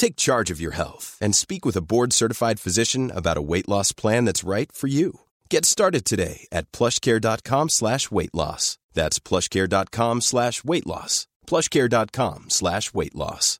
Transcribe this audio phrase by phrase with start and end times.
[0.00, 3.92] Take charge of your health and speak with a board-certified physician about a weight loss
[3.92, 5.20] plan that's right for you.
[5.50, 8.78] Get started today at plushcare.com slash weight loss.
[8.94, 11.26] That's plushcare.com slash weight loss.
[11.46, 13.58] plushcare.com slash weight loss.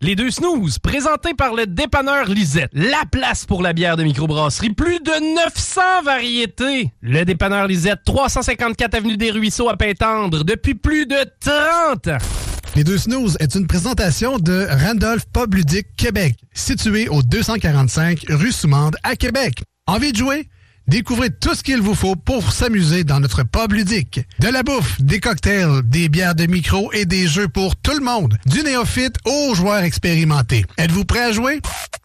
[0.00, 2.70] Les deux snooze, présentés par le dépanneur Lisette.
[2.72, 4.70] La place pour la bière de microbrasserie.
[4.70, 6.94] Plus de 900 variétés.
[7.02, 12.53] Le dépanneur Lisette, 354 Avenue des Ruisseaux à Pintendre, depuis plus de 30 ans.
[12.74, 18.50] Les deux snooze est une présentation de Randolph Pub Ludique Québec, situé au 245 rue
[18.50, 19.62] Soumande à Québec.
[19.86, 20.48] Envie de jouer?
[20.88, 24.22] Découvrez tout ce qu'il vous faut pour s'amuser dans notre pub ludique.
[24.40, 28.04] De la bouffe, des cocktails, des bières de micro et des jeux pour tout le
[28.04, 28.36] monde.
[28.44, 30.66] Du néophyte aux joueurs expérimentés.
[30.76, 31.60] Êtes-vous prêt à jouer?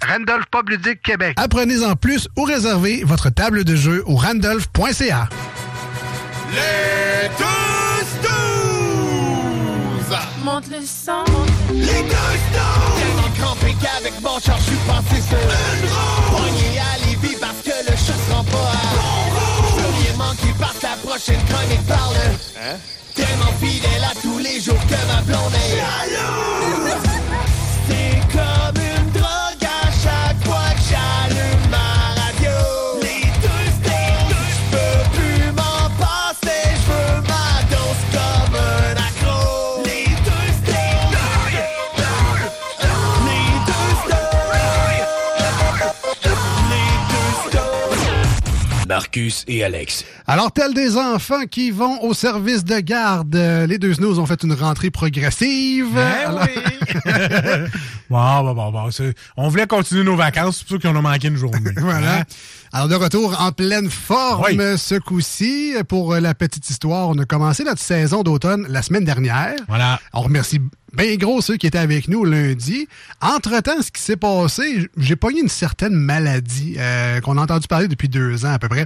[0.07, 1.33] Randolph Pub Ludique Québec.
[1.37, 5.29] Apprenez-en plus ou réservez votre table de jeu au randolph.ca.
[6.53, 7.68] Les!
[10.59, 11.23] Monte le sang.
[11.71, 12.99] Les deux snooze!
[12.99, 16.37] Tellement crampé qu'avec mon char, je suis passé sur une roue.
[16.37, 20.97] Poigné à Lévis parce que le chat se rend pas à rien manquer par ta
[21.07, 22.15] prochaine chronique parle.
[22.61, 22.77] Hein?
[23.15, 26.68] Tellement fidèle à tous les jours que ma blonde est jalouse.
[49.09, 50.05] Marcus et Alex.
[50.27, 54.27] Alors, tels des enfants qui vont au service de garde, euh, les deux snooze ont
[54.27, 55.97] fait une rentrée progressive.
[55.97, 56.45] Alors-
[58.09, 58.91] Bon, bon, bon, bon.
[58.91, 61.59] c'est- On voulait continuer nos vacances, c'est pour ça qu'on a manqué une journée.
[61.77, 62.19] Voilà.
[62.19, 62.23] Hein?
[62.71, 64.77] Alors, de retour en pleine forme Oui.
[64.77, 65.73] ce coup-ci.
[65.87, 69.55] Pour euh, la petite histoire, on a commencé notre saison d'automne la semaine dernière.
[69.67, 69.99] Voilà.
[70.13, 70.59] On remercie
[70.95, 72.87] bien gros ceux qui étaient avec nous lundi.
[73.21, 77.87] Entre-temps, ce qui s'est passé, j'ai pogné une certaine maladie euh, qu'on a entendu parler
[77.87, 78.85] depuis deux ans à peu près.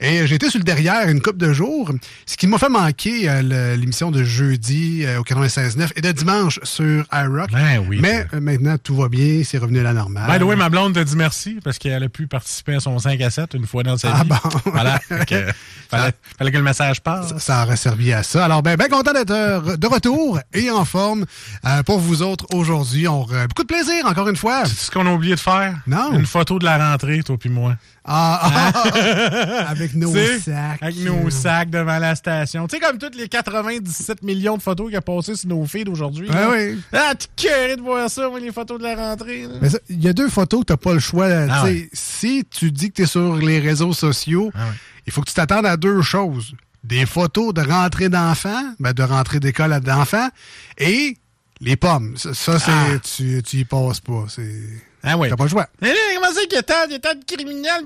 [0.00, 1.92] Et été sur le derrière une couple de jours,
[2.26, 6.58] ce qui m'a fait manquer euh, l'émission de jeudi euh, au 96.9 et de dimanche
[6.64, 7.50] sur iRock.
[7.52, 7.98] Ben oui.
[8.00, 10.26] Mais euh, maintenant, tout va bien, c'est revenu à la normale.
[10.38, 13.20] Ben oui, ma blonde te dit merci parce qu'elle a pu participer à son 5
[13.20, 14.28] à 7 une fois dans sa Ah vie.
[14.28, 14.36] bon?
[14.72, 14.98] Voilà.
[15.26, 15.46] Que,
[15.90, 17.28] fallait, fallait que le message passe.
[17.28, 18.44] Ça, ça aurait servi à ça.
[18.44, 21.24] Alors, ben, ben content d'être euh, de retour et en forme
[21.66, 23.06] euh, pour vous autres aujourd'hui.
[23.08, 24.64] On aura beaucoup de plaisir, encore une fois.
[24.66, 25.76] C'est ce qu'on a oublié de faire?
[25.86, 26.12] Non.
[26.12, 27.76] Une photo de la rentrée, toi puis moi.
[28.06, 30.82] Ah, ah, ah, avec nos Tu sais, sacs.
[30.82, 32.66] Avec nos sacs devant la station.
[32.66, 35.88] Tu sais, comme toutes les 97 millions de photos qu'il a passées sur nos feeds
[35.90, 36.28] aujourd'hui.
[36.30, 36.78] Ah oui.
[36.92, 39.46] Ah, t'es curé de voir ça, moi, les photos de la rentrée.
[39.88, 41.28] Il y a deux photos que tu n'as pas le choix.
[41.48, 41.88] Ah Tu ouais.
[41.94, 44.72] Si tu dis que tu es sur les réseaux sociaux, Ah ouais.
[45.06, 46.52] il faut que tu t'attendes à deux choses.
[46.82, 50.28] Des photos de rentrée d'enfants, ben de rentrée d'école d'enfants,
[50.76, 51.16] et
[51.60, 52.16] les pommes.
[52.16, 52.98] Ça, ça, c'est Ah.
[53.02, 54.24] tu, tu y passes pas.
[54.28, 54.60] C'est
[55.06, 55.28] Ah oui.
[55.28, 55.66] T'as pas le choix.
[55.82, 57.84] Mais là, comment c'est qu'il y a tant, il y a tant de criminels?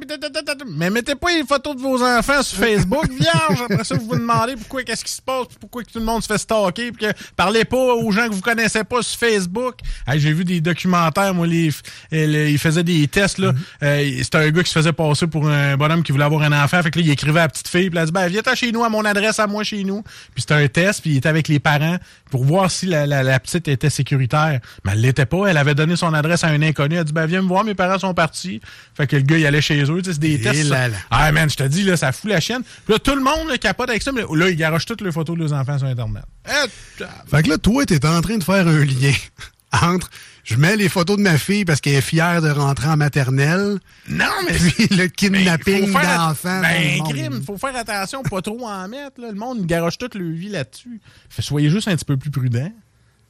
[0.77, 3.61] Mais mettez pas les photos de vos enfants sur Facebook, vierge.
[3.69, 6.05] Après ça, vous vous demandez pourquoi qu'est-ce qui se passe, pis pourquoi que tout le
[6.05, 9.19] monde se fait stalker, puis que parlez pas aux gens que vous connaissez pas sur
[9.19, 9.75] Facebook.
[10.07, 11.69] Hey, J'ai vu des documentaires, moi, les,
[12.13, 13.53] euh, les- ils faisaient des tests, là.
[13.83, 16.53] Euh, C'était un gars qui se faisait passer pour un bonhomme qui voulait avoir un
[16.65, 16.83] enfant.
[16.83, 18.73] Fait que là, il écrivait à la petite fille, puis elle dit, ben, viens chez
[18.73, 20.03] nous, à mon adresse, à moi, chez nous.
[20.35, 21.97] Puis c'était un test, puis il était avec les parents
[22.31, 24.61] pour voir si la, la, la petite était sécuritaire.
[24.85, 25.47] Mais elle l'était pas.
[25.47, 26.97] Elle avait donné son adresse à un inconnu.
[26.97, 28.61] Elle dit, ben, viens me voir, mes parents sont partis.
[28.97, 29.99] Fait que le gars, il allait chez eux.
[29.99, 30.69] Tu sais, c'est des Et tests.
[30.69, 30.75] ça.
[30.75, 30.97] là là.
[31.11, 32.63] Ah, man, je te dis, là, ça fout la chienne.
[32.63, 34.13] Puis là, tout le monde là, capote avec ça.
[34.13, 36.23] Mais là, ils garochent toutes les photos de leurs enfants sur Internet.
[36.49, 39.13] Eh, Fait que là, toi, t'es en train de faire un lien
[39.83, 40.09] entre
[40.45, 43.79] je mets les photos de ma fille parce qu'elle est fière de rentrer en maternelle,
[44.09, 46.63] non, mais puis le kidnapping d'enfants.
[46.63, 49.21] Ben, crime, faut faire attention, pas trop en mettre.
[49.21, 49.29] Là.
[49.29, 51.03] Le monde garoche toute leur vie là-dessus.
[51.29, 52.73] Fait, soyez juste un petit peu plus prudent.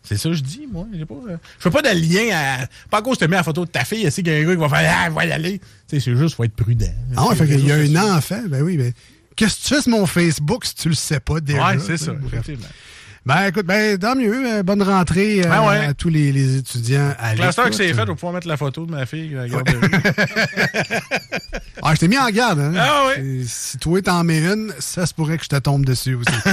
[0.08, 0.87] C'est ça que je dis, moi.
[1.06, 2.66] Pas, euh, je fais pas de lien à.
[2.90, 4.37] Pas à cause que tu mets la photo de ta fille, et c'est qu'il y
[4.37, 5.58] a un gars qui va faire Ah, va y aller.
[5.58, 6.87] Tu sais, c'est juste, faut être prudent.
[7.16, 8.43] Ah ouais, C'est fait qu'il y a un enfant.
[8.49, 8.93] Ben oui, ben.
[9.37, 11.69] Qu'est-ce que tu fais sur mon Facebook si tu le sais pas déjà?
[11.69, 12.32] Ouais, c'est ça, Bref.
[12.32, 12.66] effectivement.
[13.29, 14.55] Ben écoute, ben tant mieux.
[14.55, 15.85] euh, bonne rentrée euh, Ah ouais.
[15.85, 18.57] à tous les, les étudiants à L'instant que c'est fait, on va pouvoir mettre la
[18.57, 19.79] photo de ma fille à la garderie.
[21.81, 22.59] Ah, je t'ai mis en garde.
[22.59, 22.73] Hein?
[22.77, 23.13] Ah.
[23.47, 26.33] Si toi t'en mets une, ça se pourrait que je te tombe dessus aussi.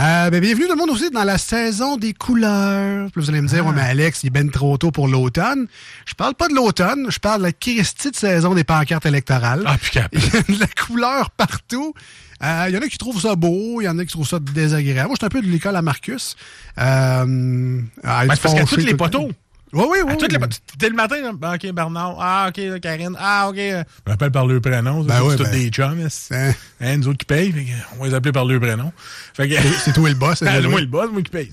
[0.00, 3.08] Euh, ben, bienvenue tout le monde aussi dans la saison des couleurs.
[3.14, 5.68] Vous allez me dire, ouais, mais Alex, il est ben trop tôt pour l'automne.
[6.04, 9.62] Je parle pas de l'automne, je parle de la Christie de saison des pancartes électorales.
[9.66, 10.00] Ah, puis.
[10.12, 11.94] Il y a de la couleur partout.
[12.42, 14.28] Euh, Il y en a qui trouvent ça beau, il y en a qui trouvent
[14.28, 15.08] ça désagréable.
[15.08, 16.36] Moi, je suis un peu de l'école à Marcus.
[16.78, 19.30] Euh, à Ben, parce qu'à toutes les poteaux.
[19.72, 20.12] Oui, oui, oui.
[20.12, 20.38] À toutes les.
[20.78, 22.16] Dès le matin, là, ben, OK, Bernard.
[22.20, 23.16] Ah, OK, Karine.
[23.18, 23.58] Ah, OK.
[23.58, 25.02] euh, Je m'appelle par le prénom.
[25.02, 25.50] Ben c'est tous ben.
[25.52, 26.08] des chums.
[26.30, 27.74] Hein, Hein, nous autres qui payent.
[27.96, 28.92] on va les appeler par le prénom.
[29.34, 29.54] Fait que.
[29.84, 30.38] C'est toi le boss.
[30.38, 31.50] C'est moi, le boss, moi qui paye.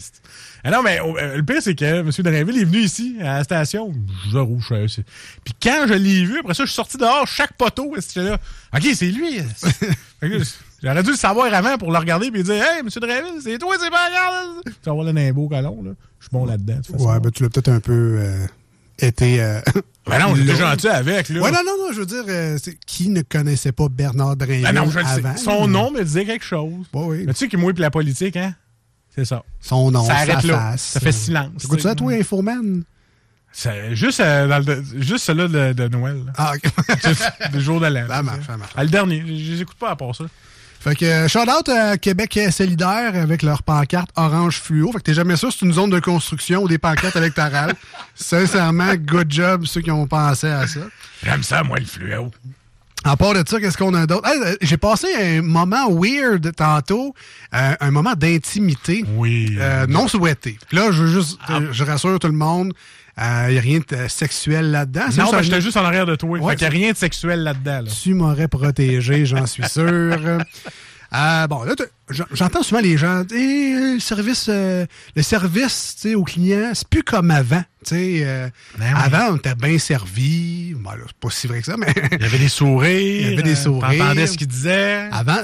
[0.63, 2.11] Ah non, mais euh, le pire, c'est que M.
[2.19, 3.91] Drainville est venu ici, à la station.
[4.31, 5.03] Je rouge, je sais.
[5.43, 8.37] Puis quand je l'ai vu, après ça, je suis sorti dehors, chaque poteau, là.
[8.75, 9.39] OK, c'est lui.
[10.19, 10.37] Fait que
[10.83, 12.87] J'aurais dû le savoir avant pour le regarder et dire Hey, M.
[12.89, 14.47] Drainville, c'est toi, c'est pas grave.
[14.65, 15.91] Tu vas voir le nimbo colon, là.
[16.19, 16.79] Je suis bon là-dedans.
[16.97, 18.45] Ouais, ben tu l'as peut-être un peu euh,
[18.99, 19.41] été.
[19.41, 19.59] euh,
[20.07, 21.41] Ben non, j'étais gentil avec, là.
[21.41, 22.57] Ouais, non, non, non, je veux dire, euh,
[22.87, 25.05] qui ne connaissait pas Bernard Drainville Ben non, je sais.
[25.05, 25.37] avant?
[25.37, 26.85] Son nom me disait quelque chose.
[26.93, 27.23] Ouais, oui.
[27.27, 28.55] Mais tu sais que moi et la politique, hein?
[29.13, 29.43] C'est ça.
[29.59, 30.57] Son nom, Ça sa arrête là.
[30.71, 30.81] face.
[30.81, 31.63] Ça fait silence.
[31.63, 32.83] Écoute ça, toi, Infoman?
[33.51, 36.23] C'est juste, euh, dans le, juste celui-là de, de Noël.
[36.25, 36.31] là.
[36.37, 36.71] Ah, ok.
[37.53, 38.05] Le jour de l'an.
[38.07, 38.71] Ça marche, ça marche.
[38.75, 40.23] Ah, le dernier, je je les écoute pas à part ça.
[40.83, 44.91] Fait que, euh, shout out à Québec solidaire avec leur pancarte orange fluo.
[44.91, 47.73] Fait que t'es jamais sûr si c'est une zone de construction ou des pancartes électorales.
[48.15, 50.79] Sincèrement, good job ceux qui ont pensé à ça.
[51.23, 52.31] J'aime ça, moi, le fluo.
[53.03, 54.27] À part de ça, qu'est-ce qu'on a d'autre?
[54.27, 57.15] Hey, euh, J'ai passé un moment weird tantôt,
[57.53, 59.57] euh, un moment d'intimité Oui.
[59.59, 60.57] euh, non souhaité.
[60.71, 62.73] Là, je veux juste, euh, je rassure tout le monde,
[63.17, 65.05] il n'y a rien de euh, sexuel là-dedans.
[65.17, 66.39] Non, ben, j'étais juste en arrière de toi.
[66.39, 67.81] Ouais, fait qu'il n'y a rien de sexuel là-dedans.
[67.81, 67.91] Là.
[68.01, 70.17] tu m'aurais protégé, j'en suis sûr.
[71.13, 71.73] Euh, bon, là,
[72.31, 77.31] j'entends souvent les gens, Eh, le service, euh, le service aux clients, c'est plus comme
[77.31, 77.61] avant.
[77.91, 78.47] euh,
[78.79, 79.01] Ben oui.
[79.03, 80.73] Avant, on était bien servi.
[80.73, 83.27] Bon, c'est pas si vrai que ça, mais Il y avait des sourires.
[83.27, 83.89] Il y avait des euh, sourires.
[83.99, 85.09] T'entendais ce qu'il disait.
[85.11, 85.41] avant,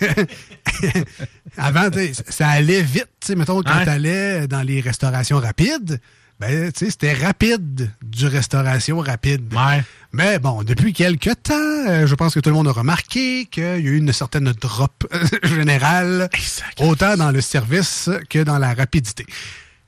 [1.56, 1.88] avant,
[2.28, 3.08] ça allait vite.
[3.36, 3.84] Mettons, quand Ouais.
[3.84, 6.00] t'allais dans les restaurations rapides,
[6.40, 9.52] ben, tu sais, c'était rapide du restauration rapide.
[9.54, 9.82] Ouais.
[10.12, 11.54] Mais bon, depuis quelques temps,
[11.88, 14.50] euh, je pense que tout le monde a remarqué qu'il y a eu une certaine
[14.52, 15.06] drop
[15.44, 16.84] générale, sacré.
[16.86, 19.26] autant dans le service que dans la rapidité.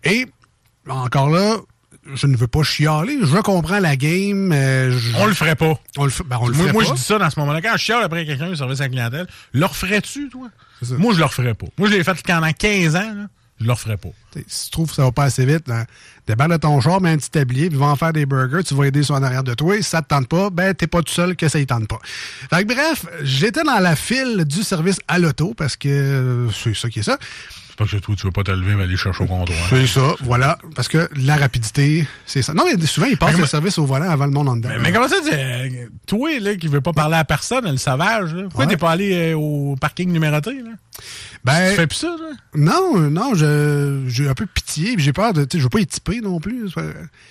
[0.05, 0.27] Et
[0.89, 1.57] encore là,
[2.15, 4.53] je ne veux pas chialer, je comprends la game.
[4.53, 5.75] euh, je- On le ferait pas.
[5.97, 6.89] on le, fait- ben, on le Moi, ferait moi pas.
[6.91, 7.63] je dis ça dans ce moment-là.
[7.63, 10.49] Quand je chiale après quelqu'un au service à la clientèle, le referais-tu, toi?
[10.99, 11.67] Moi, je le referais pas.
[11.79, 13.27] Moi, je l'ai fait pendant 15 ans, là.
[13.63, 14.09] Je le referais pas.
[14.49, 15.85] Si tu trouves que ça va pas assez vite, hein,
[16.27, 18.75] débarque de ton char, mets un petit tablier, puis va en faire des burgers, tu
[18.75, 19.77] vas aider sur en arrière de toi.
[19.77, 21.99] Si ça te tente pas, ben t'es pas tout seul que ça y tente pas.
[22.03, 26.75] Fait que bref, j'étais dans la file du service à l'auto parce que euh, c'est
[26.75, 27.19] ça qui est ça.
[27.73, 29.57] C'est pas que toi, tu veux pas te lever mais aller chercher au comptoir.
[29.71, 30.59] C'est ça, voilà.
[30.77, 32.53] Parce que la rapidité, c'est ça.
[32.53, 34.69] Non, mais souvent, ils passent le service au volant avant le monde en dedans.
[34.69, 37.79] Mais, mais comment ça, tu- euh, toi, là, qui veut pas parler à personne, le
[37.79, 38.71] sauvage, là, pourquoi Ouais.
[38.71, 40.71] t'es pas allé euh, au parking numéroté, là?
[41.45, 42.37] ben, Tu fais plus ça, là?
[42.55, 45.81] Non, euh, non, j'ai un peu pitié, j'ai peur de, tu sais, je veux pas
[45.81, 46.69] y typer non plus,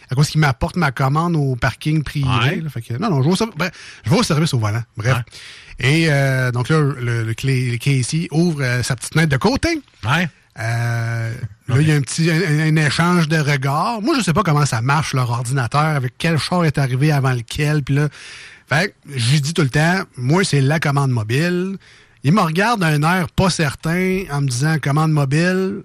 [0.09, 2.27] à cause qu'il m'apporte ma commande au parking privé.
[2.27, 2.61] Ouais.
[2.61, 3.71] là, fait que, non, non, je vais, au, bref,
[4.05, 4.81] je vais au service au volant.
[4.97, 5.17] Bref.
[5.17, 5.23] Ouais.
[5.81, 9.81] Et euh, donc là, le, le, le Casey ouvre euh, sa petite fenêtre de côté.
[10.05, 10.29] Ouais.
[10.59, 11.33] Euh,
[11.67, 14.01] Là, il y a un petit un, un échange de regards.
[14.01, 17.31] Moi, je sais pas comment ça marche, leur ordinateur, avec quel char est arrivé avant
[17.31, 17.81] lequel.
[17.81, 18.09] Puis là,
[18.67, 21.77] fait que j'ai dit tout le temps, moi, c'est la commande mobile.
[22.23, 25.83] Il me regarde d'un air pas certain en me disant commande mobile.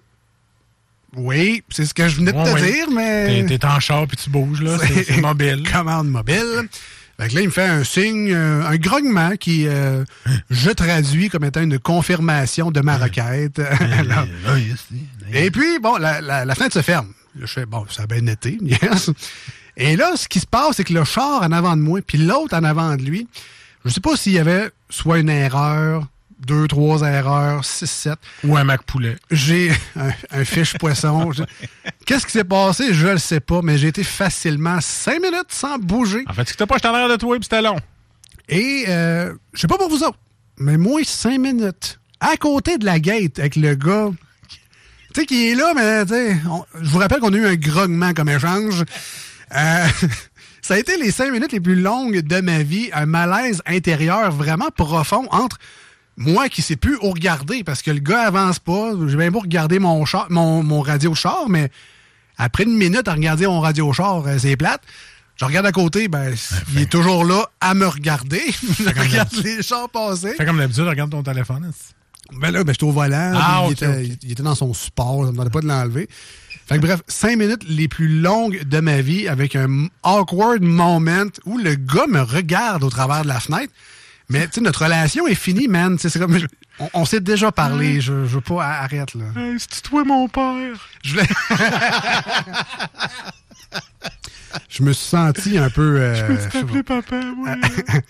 [1.17, 2.73] Oui, c'est ce que je venais de Ouais, te ouais.
[2.73, 3.47] dire, mais.
[3.47, 4.76] T'es en char puis tu bouges, là.
[5.07, 5.62] C'est mobile.
[5.73, 6.69] commande mobile.
[7.18, 10.04] Fait que là, il me fait un signe, euh, un grognement qui, euh,
[10.50, 13.58] je traduis comme étant une confirmation de ma requête.
[13.80, 14.26] Alors,
[15.32, 17.12] et puis, bon, la, la, la fenêtre se ferme.
[17.40, 19.11] Je fais, bon, ça a bien été, yes.
[19.76, 22.18] Et là, ce qui se passe, c'est que le char en avant de moi, puis
[22.18, 23.28] l'autre en avant de lui,
[23.85, 26.06] je sais pas s'il y avait soit une erreur,
[26.38, 28.19] deux, trois erreurs, six, sept.
[28.45, 29.16] Ou un Mac poulet.
[29.31, 31.31] J'ai un, un fiche poisson.
[32.05, 32.93] Qu'est-ce qui s'est passé?
[32.93, 36.25] Je le sais pas, mais j'ai été facilement cinq minutes sans bouger.
[36.28, 37.76] En fait, si t'as pas, j'étais en arrière de toi puis c'était long.
[38.49, 40.19] Et euh, je sais pas pour vous autres,
[40.59, 44.11] mais moi, cinq minutes à côté de la gate avec le gars,
[45.14, 46.07] tu sais, qui est là, mais
[46.81, 48.85] je vous rappelle qu'on a eu un grognement comme échange.
[49.55, 49.87] Euh,
[50.62, 54.31] ça a été les cinq minutes les plus longues de ma vie, un malaise intérieur
[54.31, 55.59] vraiment profond entre
[56.16, 58.92] moi qui sais plus où regarder parce que le gars avance pas.
[59.06, 61.70] J'ai bien beau regarder mon, char, mon, mon radio char, mais
[62.38, 64.82] après une minute à regarder mon radio char, euh, c'est plate.
[65.37, 66.35] Je regarde à côté, ben,
[66.73, 68.40] il est toujours là à me regarder.
[68.78, 70.32] Je regarde les chars passer.
[70.35, 71.70] Fais comme d'habitude, regarde ton téléphone.
[72.40, 73.32] Ben là, ben, j'étais au volant.
[73.35, 75.20] Ah, il, était, il- dans son support.
[75.20, 76.08] Ça me demandait pas de l'enlever.
[76.66, 81.26] Fait que bref, cinq minutes les plus longues de ma vie avec un awkward moment
[81.44, 83.73] où le gars me regarde au travers de la fenêtre.
[84.28, 85.97] Mais, tu sais, notre relation est finie, man.
[85.99, 86.47] C'est comme, je-
[86.80, 88.00] on, on s'est déjà parlé.
[88.00, 89.25] Je, je veux pas, arrête, là.
[89.59, 90.88] c'est toi mon père?
[91.04, 91.28] Je voulais-
[94.71, 96.00] Je me suis senti un peu...
[96.00, 96.83] euh, je sais pas.
[97.02, 97.56] papa, moi?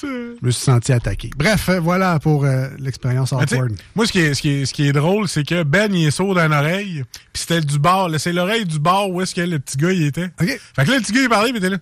[0.00, 1.28] Je me suis senti attaqué.
[1.36, 3.72] Bref, euh, voilà pour euh, l'expérience awkward.
[3.96, 6.06] moi, ce qui est, ce qui est, ce qui est drôle, c'est que Ben, il
[6.06, 9.40] est sourd d'une oreille, puis c'était du bar, c'est l'oreille du bar où est-ce que
[9.40, 10.26] le petit gars, il était.
[10.40, 10.60] OK.
[10.76, 11.78] Fait que là, le petit gars, il parlait, puis il était là.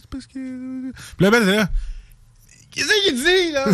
[0.00, 1.68] C'est parce que- Puis là, Ben, il était là.
[2.76, 3.66] Qu'est-ce qu'il dit, là?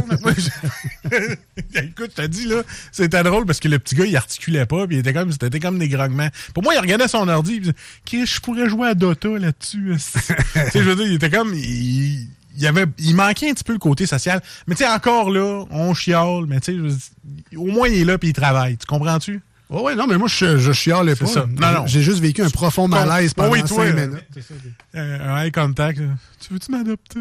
[1.82, 4.86] Écoute, je te dis, là, c'était drôle parce que le petit gars, il articulait pas,
[4.86, 6.28] puis il était comme, c'était comme des grognements.
[6.54, 8.94] Pour moi, il regardait son ordi, puis il disait, Qu'est-ce que je pourrais jouer à
[8.94, 9.96] Dota là-dessus?
[9.96, 9.98] tu
[10.52, 12.28] sais, je veux dire, il était comme, il,
[12.64, 14.40] avait, il manquait un petit peu le côté social.
[14.68, 18.18] Mais tu sais, encore là, on chiale, mais tu sais, au moins, il est là,
[18.18, 18.76] puis il travaille.
[18.76, 19.40] Tu comprends-tu?
[19.74, 21.26] Oh ouais, non, mais moi, je, je chialais pas.
[21.26, 21.46] ça.
[21.46, 21.86] Non, non.
[21.86, 24.06] J'ai juste vécu un profond malaise Oh pendant oui, toi, cinq là.
[24.06, 24.24] minutes.
[24.94, 25.98] Euh, un eye contact.
[26.38, 27.20] Tu veux-tu m'adopter?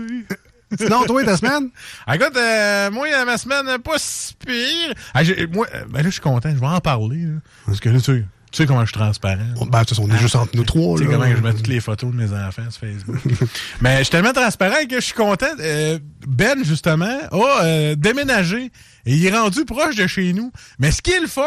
[0.79, 1.69] Sinon, toi, ta semaine?
[2.07, 4.93] Ah, Écoute, euh, moi, ma semaine, euh, pas si pire.
[5.13, 5.21] Ah,
[5.53, 7.23] moi, euh, ben là, je suis content, je vais en parler.
[7.23, 7.39] là.
[7.65, 9.37] parce que là, tu sais, tu sais comment je suis transparent.
[9.55, 10.97] Bon, ben, de toute façon, on est juste entre nous trois.
[10.97, 13.17] Tu sais comment je mets toutes les photos de mes enfants sur Facebook.
[13.81, 15.45] Mais je suis tellement transparent que je suis content.
[15.59, 18.71] Euh, ben, justement, a euh, déménagé
[19.05, 20.51] et il est rendu proche de chez nous.
[20.79, 21.43] Mais ce qui est le fun,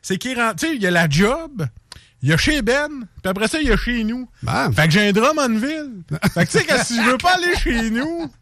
[0.00, 1.66] c'est qu'il est rendu, tu sais, il y a la job,
[2.24, 2.88] il y a chez Ben,
[3.22, 4.26] puis après ça, il y a chez nous.
[4.42, 4.72] Ben.
[4.72, 5.90] Fait que j'ai un Drummondville.
[6.32, 8.32] Fait que tu sais que si je veux pas aller chez nous,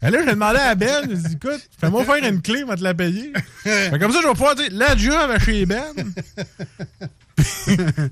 [0.00, 2.76] ben là, j'ai demandé à Ben, j'ai dit, écoute, fais-moi faire une clé, on va
[2.76, 3.32] te la payer.
[3.64, 5.92] Fait que comme ça, je vais pouvoir dire, la job à chez Ben.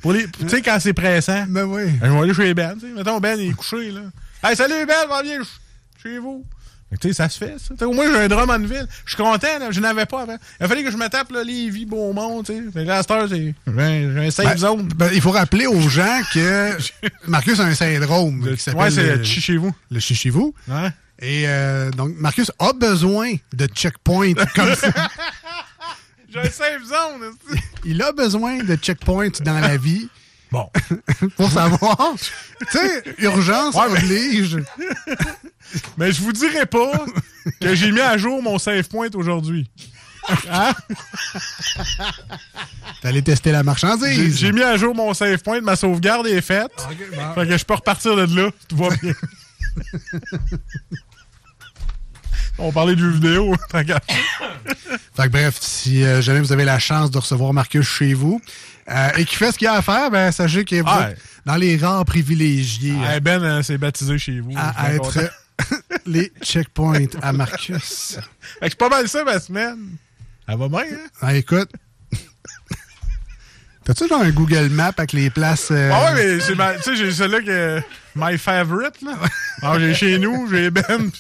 [0.02, 1.44] Pour les, tu sais, quand c'est pressant.
[1.48, 1.92] Ben oui.
[2.00, 2.92] Ben, je vais aller chez Ben, tu sais.
[2.92, 4.00] Mettons, Ben, il est couché, là.
[4.42, 5.38] Hey, salut, Ben, va bien
[6.02, 6.44] chez vous.
[7.00, 7.86] Tu sais, ça se fait, ça.
[7.86, 8.86] Au moins, j'ai un drum en ville.
[9.04, 9.70] Je suis content, là.
[9.70, 10.38] Je n'avais pas avant.
[10.58, 12.84] Il a fallu que je me tape, là, Lévis, Beaumont, tu sais.
[12.84, 14.88] Là, j'ai un, safe Ben, zone.
[14.96, 16.70] ben, il faut rappeler aux gens que
[17.26, 19.74] Marcus a un syndrome qui Ouais, c'est le, chez vous.
[19.90, 20.54] le chichivou.
[20.66, 20.88] Ouais.
[21.20, 24.88] Et euh, donc, Marcus a besoin de checkpoints comme ça.
[26.32, 27.34] J'ai un safe zone,
[27.84, 30.08] Il a besoin de checkpoints dans la vie
[30.50, 30.70] Bon.
[31.36, 32.14] pour savoir.
[32.70, 34.56] tu sais, urgence Ouais, oblige.
[34.78, 34.86] Mais
[35.98, 36.92] je vous dirai pas
[37.60, 39.70] que j'ai mis à jour mon save point aujourd'hui.
[40.50, 40.72] Hein?
[43.00, 44.38] T'allais tester la marchandise.
[44.38, 46.70] j'ai mis à jour mon save point, ma sauvegarde est faite.
[47.34, 48.50] Fait que je peux repartir de là.
[48.68, 49.14] Tout va bien.
[52.58, 53.54] On parlait de jeux vidéo.
[53.70, 53.92] Fait que-
[55.16, 58.40] Fait que bref, si euh, jamais vous avez la chance de recevoir Marcus chez vous
[58.90, 61.12] euh, et qu'il fait ce qu'il a à faire, ben sachez vous Ouais.
[61.12, 64.50] êtes dans les rares privilégiés Ah, ben euh, s'est baptisé chez vous.
[64.56, 65.30] à, à être.
[66.06, 68.18] les checkpoints à Marcus.
[68.60, 69.96] Fait que c'est pas mal ça ma semaine.
[70.46, 71.08] Elle va bien, hein?
[71.20, 71.70] Ah, écoute.
[73.84, 75.70] T'as-tu genre un Google Map avec les places.
[75.70, 77.82] euh, Ah ouais, mais c'est ma- tu sais, j'ai celui-là que.
[78.14, 79.18] My favorite, là.
[79.62, 81.10] Alors, j'ai chez nous, j'ai Ben.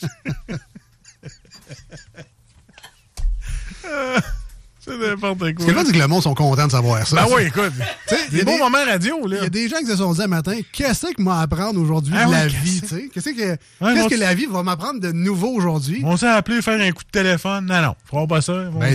[4.88, 5.66] C'est n'importe quoi.
[5.84, 7.16] c'est que le monde sont contents de savoir ça.
[7.16, 7.72] Ben oui, écoute.
[8.30, 9.36] Des a beaux des- moments radio, là.
[9.40, 11.80] Il y a des gens qui se sont dit un matin, qu'est-ce que m'a apprendre
[11.80, 13.10] aujourd'hui Ah de la vie, tu sais?
[13.12, 16.02] Qu'est-ce que, Ouais, qu'est-ce mon- que la vie va m'apprendre de nouveau aujourd'hui?
[16.04, 17.66] On s'est appelé faire un coup de téléphone.
[17.66, 18.52] Non, non, ferons pas ça.
[18.74, 18.94] On Ben.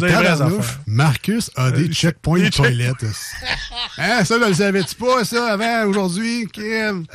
[0.87, 3.03] Marcus a des Euh, checkpoints des de toilettes.
[3.97, 6.47] hein, ça, je le savais-tu pas, ça, avant, aujourd'hui?
[6.51, 7.05] Kim?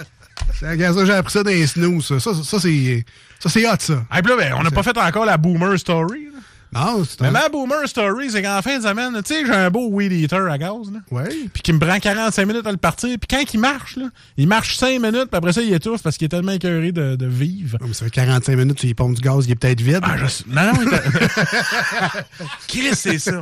[0.61, 2.21] J'ai appris ça dans les snooze, ça.
[2.21, 4.05] Ça, ça, c'est hot, ça.
[4.11, 6.27] Ah, puis là, ben, on n'a pas fait encore la Boomer Story.
[6.33, 6.38] là.
[6.73, 7.31] Non, c'est Mais un...
[7.31, 10.51] ma Boomer Story, c'est qu'en fin de semaine, tu sais, j'ai un beau weed eater
[10.51, 11.01] à gaz, là.
[11.11, 11.29] Ouais.
[11.53, 13.17] Puis qui me prend 45 minutes à le partir.
[13.19, 14.07] Puis quand il marche, là,
[14.37, 17.17] il marche 5 minutes, puis après ça, il étouffe parce qu'il est tellement écœuré de,
[17.17, 17.79] de vivre.
[17.81, 20.01] Non, mais ça fait 45 minutes, tu y pompes du gaz, il est peut-être vide.
[20.03, 20.99] Ah, je Non, non,
[22.69, 23.41] Chris, c'est ça.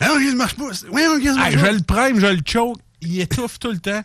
[0.00, 0.64] Ah, non, il marche pas.
[0.90, 4.02] Oui, on Ah, je le prime, je le choke, il étouffe tout le temps.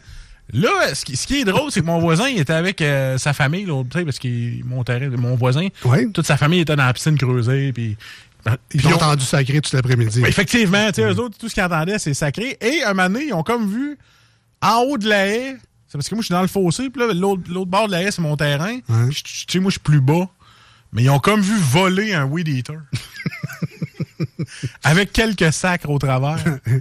[0.53, 3.17] Là, ce qui, ce qui est drôle, c'est que mon voisin, il était avec euh,
[3.17, 6.07] sa famille, sais, parce qu'il mon terrain, mon voisin, Ouais.
[6.13, 7.97] toute sa famille était dans la piscine creusée, puis...
[8.73, 10.23] Ils ont on- entendu sacré tout l'après-midi.
[10.25, 12.57] Effectivement, tu sais, eux autres, tout ce qu'ils entendaient, c'est sacré.
[12.61, 13.97] Et un moment donné, ils ont comme vu,
[14.61, 15.57] en haut de la haie,
[15.89, 18.03] c'est parce que moi, je suis dans le fossé, puis là, l'autre bord de la
[18.03, 18.77] haie, c'est mon terrain.
[19.13, 20.29] Tu sais, moi, je suis plus bas.
[20.93, 22.77] Mais ils ont comme vu voler un weed eater.
[24.83, 26.37] Avec quelques sacres au travers.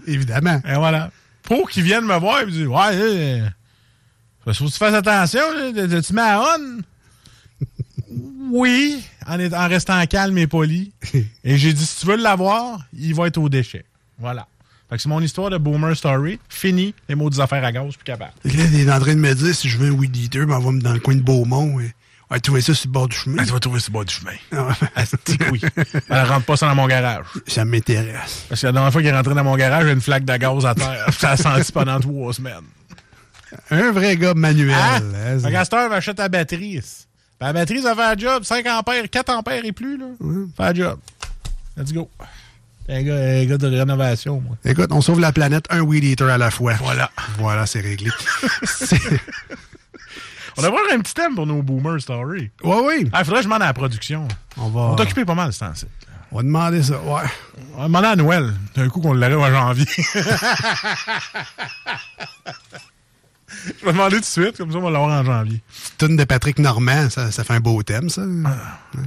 [0.07, 0.61] Évidemment.
[0.69, 1.11] Et voilà.
[1.47, 3.39] Pour qu'ils viennent me voir et me disent Ouais,
[4.45, 5.41] là, faut que tu fasses attention,
[6.03, 6.81] tu- mets à on.
[8.51, 10.93] Oui, en, est- en restant calme et poli.
[11.45, 13.85] Et j'ai dit si tu veux l'avoir, il va être au déchet.
[14.19, 14.47] Voilà.
[14.89, 16.39] Fait que c'est mon histoire de Boomer Story.
[16.49, 18.33] Fini, les mots des affaires à gaz, plus capable.
[18.45, 20.57] Là, il est en train de me dire si je veux un weed eater, ben,
[20.59, 21.81] on va me dans le coin de Beaumont.
[21.81, 21.93] et
[22.31, 23.43] Ouais, trouver ça sur le bord du chemin.
[23.43, 24.33] Elle va trouver sur le bord du chemin.
[24.53, 25.61] Ah, Asti que oui.
[26.09, 27.25] Elle rentre pas ça dans mon garage.
[27.47, 28.47] ça m'intéresse.
[28.49, 30.01] Parce que la dernière fois qu'il est rentré dans mon garage, il y a une
[30.01, 31.07] flaque de gaz à terre.
[31.19, 32.65] Ça a senti pendant trois semaines.
[33.71, 34.75] Un vrai gars manuel.
[34.77, 34.97] Ah!
[34.97, 36.81] hein, Fait qu'à cette heure, achète ta batterie.
[37.41, 38.43] Ben, la batterie, ça fait un job.
[38.43, 40.07] 5 ampères, 4 ampères et plus, là.
[40.57, 40.99] Fait un job.
[41.77, 42.11] Let's go.
[42.89, 44.57] Un gars, un gars de rénovation, moi.
[44.65, 46.75] Écoute, on sauve la planète un weed eater à la fois.
[46.75, 47.11] Voilà.
[47.39, 48.11] Voilà, c'est réglé.
[50.59, 52.51] On devrait avoir un petit thème pour nos boomer stories.
[52.65, 53.11] ouais, oui.
[53.13, 54.27] Ah, faudrait que je demande à la production.
[54.57, 55.87] On va, On est occupé pas mal ce temps-ci.
[56.33, 56.99] on va demander ça.
[57.03, 57.23] Ouais.
[57.75, 58.55] On va demander à Noël.
[58.75, 59.87] D'un coup qu'on l'arrive en janvier.
[63.81, 65.61] je vais demander tout de suite, comme ça on va l'avoir en janvier.
[65.99, 68.23] Tune de Patrick Normand, ça, ça fait un beau thème, ça.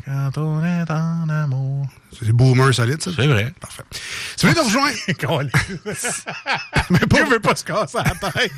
[0.06, 1.88] Quand on est en amour.
[2.18, 3.12] C'est boomer solide, ça.
[3.16, 3.54] C'est vrai.
[3.60, 3.84] Parfait.
[4.42, 5.50] Vous voulez nous rejoindre,
[6.90, 8.52] Mais pas, veut pas se casser la tête.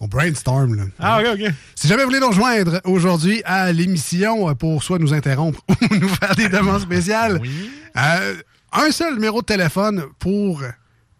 [0.00, 0.84] On brainstorm, là.
[0.98, 1.52] Ah, ok, ok.
[1.74, 5.60] Si jamais vous voulez nous rejoindre aujourd'hui à l'émission euh, pour soit nous interrompre
[5.90, 7.70] ou nous faire des demandes spéciales, Oui.
[7.96, 8.34] euh,
[8.72, 10.62] un seul numéro de téléphone pour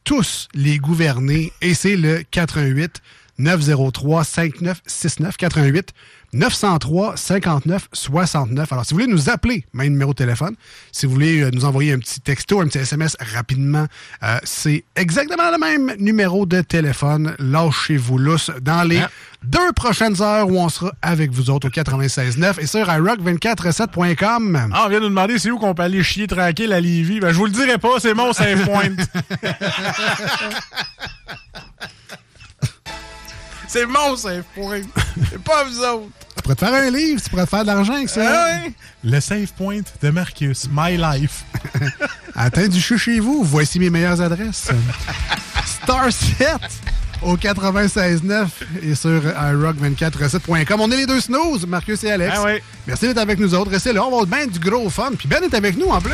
[0.02, 3.00] tous les gouvernés et c'est le 88
[3.38, 5.88] 903 5969 88
[6.34, 8.72] 903 59 69.
[8.72, 10.56] Alors, si vous voulez nous appeler, même numéro de téléphone,
[10.92, 13.86] si vous voulez euh, nous envoyer un petit texto, un petit SMS rapidement,
[14.22, 17.34] euh, c'est exactement le même numéro de téléphone.
[17.38, 19.10] Lâchez-vous lousse dans les Ah.
[19.44, 24.70] deux prochaines heures où on sera avec vous autres au 96.9 et sur iRock247.com.
[24.74, 27.20] Ah, on vient de nous demander c'est où qu'on peut aller chier tranquille à Lévis?
[27.20, 28.90] Ben, je vous le dirai pas, c'est mon save point.
[33.68, 34.80] c'est mon save point.
[35.30, 36.08] C'est pas vous autres.
[36.44, 38.22] Tu pourrais te faire un livre, tu pourrais te faire de l'argent avec ça.
[38.28, 38.68] Ah?
[39.02, 41.42] Le save point de Marcus, My Life.
[42.34, 44.68] Atteint du chou chez vous, voici mes meilleures adresses.
[45.64, 46.48] Star 7
[47.22, 48.46] au 96.9
[48.82, 50.80] et sur iRock247.com.
[50.82, 52.34] On est les deux snooze, Marcus et Alex.
[52.36, 52.62] Ah ouais.
[52.86, 53.70] Merci d'être avec nous autres.
[53.70, 55.12] Restez là, on va avoir bien du gros fun.
[55.16, 56.12] Puis Ben est avec nous en plus.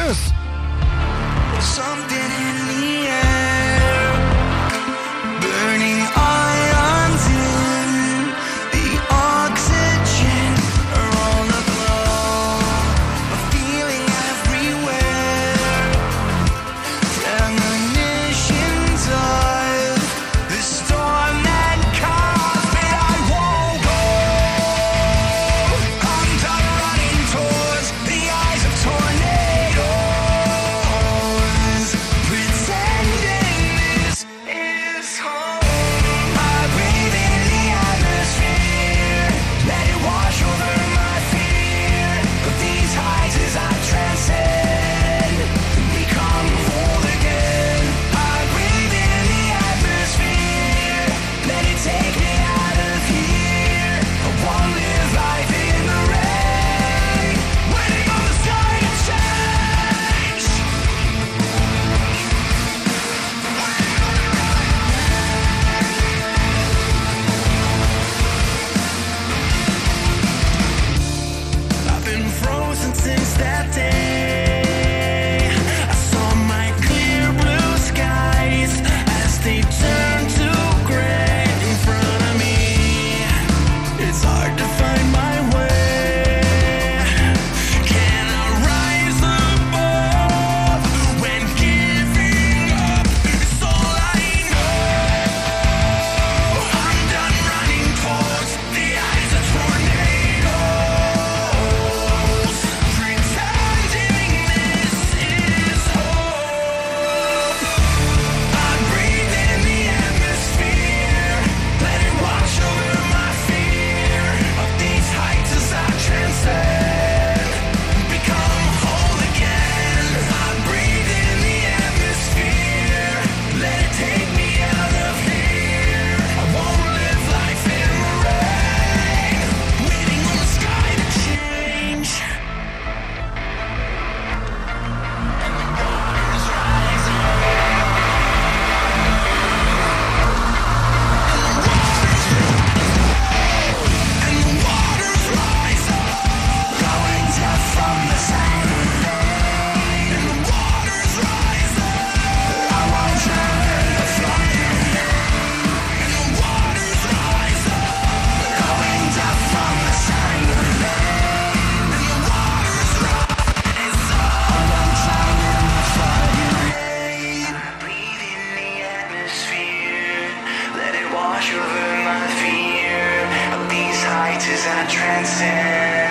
[174.41, 176.10] Chances I transcend.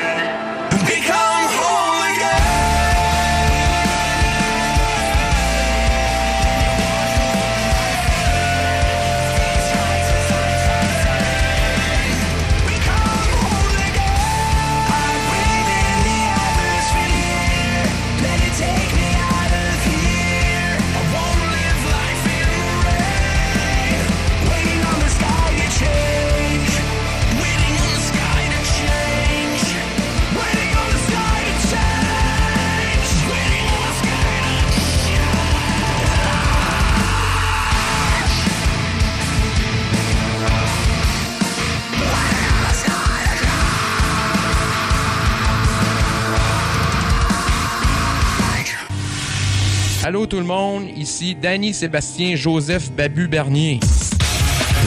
[50.10, 53.80] Allô tout le monde, ici Danny Sébastien Joseph Babu Bernier.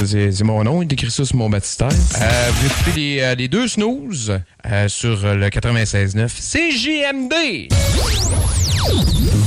[0.04, 1.90] C'est mon nom, il écrit ça sur mon baptistère.
[1.90, 7.72] Euh, vous écoutez les, euh, les deux snooze euh, sur le 96.9 CJMD.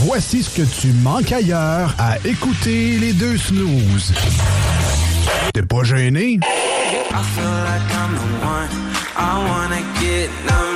[0.05, 4.13] Voici ce que tu manques ailleurs à écouter les deux snooze.
[5.53, 6.35] T'es pas gêné?
[6.35, 8.69] I feel like I'm the one.
[9.17, 10.74] I wanna get numb, numb,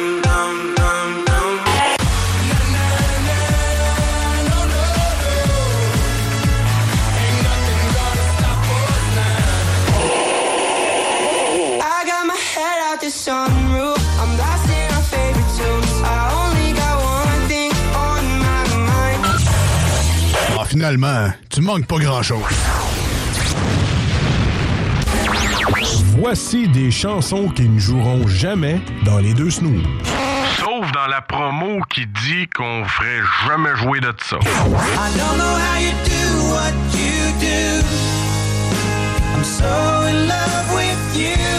[20.57, 22.43] Ah, finalement, tu manques pas grand-chose.
[26.19, 29.81] Voici des chansons qui ne joueront jamais dans les deux snooze.
[30.59, 34.37] Sauf dans la promo qui dit qu'on ferait jamais jouer de ça.
[34.37, 37.83] I don't know how you do what you do.
[39.33, 39.65] I'm so
[40.07, 41.58] in love with you.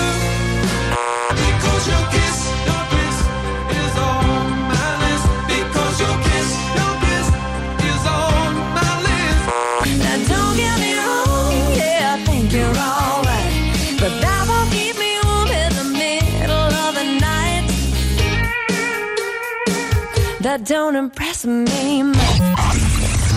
[20.51, 22.17] That don't impress me much.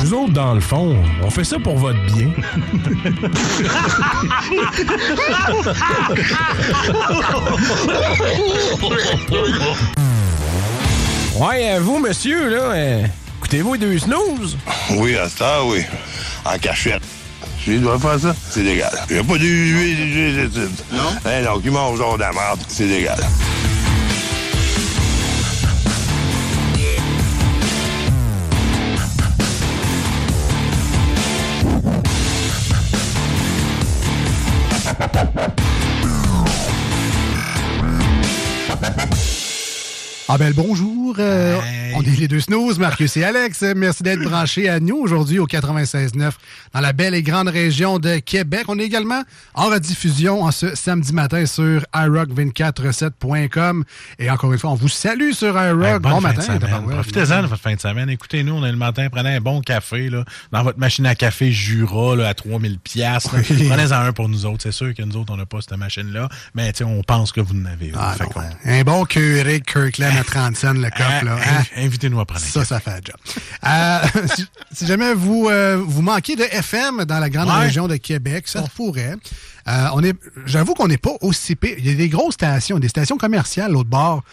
[0.02, 2.32] Nous autres, dans le fond, on fait ça pour votre bien.
[11.36, 13.06] Ouais, euh, vous, monsieur, là, euh,
[13.38, 14.58] écoutez-vous les deux snooze?
[14.98, 15.84] Oui, à ça, oui.
[16.46, 17.04] En cachette.
[17.64, 18.92] Je dois faire ça, c'est légal.
[19.12, 20.50] Il n'y a pas de huile,
[20.92, 21.00] Non?
[21.28, 23.20] Eh non, qui mange genre de la merde, c'est légal.
[40.30, 41.60] Ah ben bonjour, euh,
[41.96, 43.62] on est les deux snooze, Marcus et Alex.
[43.76, 46.32] Merci d'être branchés à nous aujourd'hui au 96.9
[46.74, 48.64] dans la belle et grande région de Québec.
[48.70, 53.84] On est également en rediffusion en ce samedi matin sur iRock247.com.
[54.18, 55.86] Et encore une fois, on vous salue sur iRock.
[55.86, 56.58] Hey, bon matin.
[56.90, 58.10] Profitez-en de votre fin de semaine.
[58.10, 61.52] Écoutez-nous, on est le matin, prenez un bon café là, dans votre machine à café
[61.52, 63.28] Jura là, à 3000 pièces.
[63.34, 63.42] Oui.
[63.68, 64.64] Prenez-en un pour nous autres.
[64.64, 67.56] C'est sûr que nous autres, on n'a pas cette machine-là, mais on pense que vous
[67.56, 67.92] en avez.
[67.94, 68.50] Ah, non, hein.
[68.64, 71.04] Un bon Keurig Kirkland à 30 cents, le coffre.
[71.22, 71.36] Ah, là.
[71.36, 71.64] inv- hein?
[71.78, 73.16] Invitez-nous à prendre Ça, ça fait un job.
[73.66, 77.66] Euh, si, si jamais vous, euh, vous manquez de FM dans la grande Ouais.
[77.66, 79.16] région de Québec, ça pourrait.
[79.68, 80.14] Euh, on est,
[80.46, 81.76] j'avoue qu'on n'est pas aussi pire.
[81.78, 84.24] Il y a des grosses stations, des stations commerciales l'autre bord,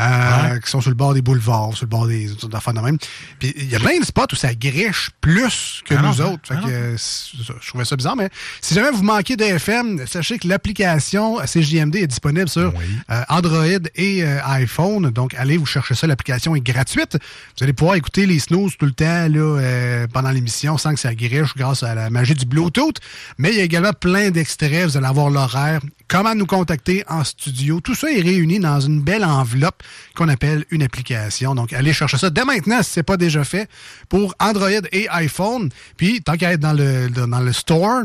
[0.00, 2.98] euh, qui sont sur le bord des boulevards, sur le bord des affaires de même.
[3.38, 6.32] Puis il y a plein de spots où ça griche plus que Ah nous non,
[6.32, 6.48] autres.
[6.48, 10.06] Fait ah que, euh, je trouvais ça bizarre, mais si jamais vous manquez de FM,
[10.06, 12.72] sachez que l'application CJMD est disponible sur
[13.10, 15.10] euh, Android et euh, iPhone.
[15.10, 16.06] Donc, allez vous chercher ça.
[16.06, 17.18] L'application est gratuite.
[17.58, 21.14] Vous allez pouvoir écouter les snooze tout le temps là, pendant l'émission sans que ça
[21.14, 22.96] griche grâce à la magie du Bluetooth.
[23.38, 24.86] Mais il y a également plein d'extraits.
[24.86, 27.80] Vous allez avoir l'horaire, comment nous contacter en studio.
[27.80, 29.82] Tout ça est réuni dans une belle enveloppe
[30.14, 31.54] qu'on appelle une application.
[31.54, 33.68] Donc, allez chercher ça dès maintenant si ce n'est pas déjà fait
[34.08, 35.70] pour Android et iPhone.
[35.96, 38.02] Puis, tant qu'à être dans le, dans le store,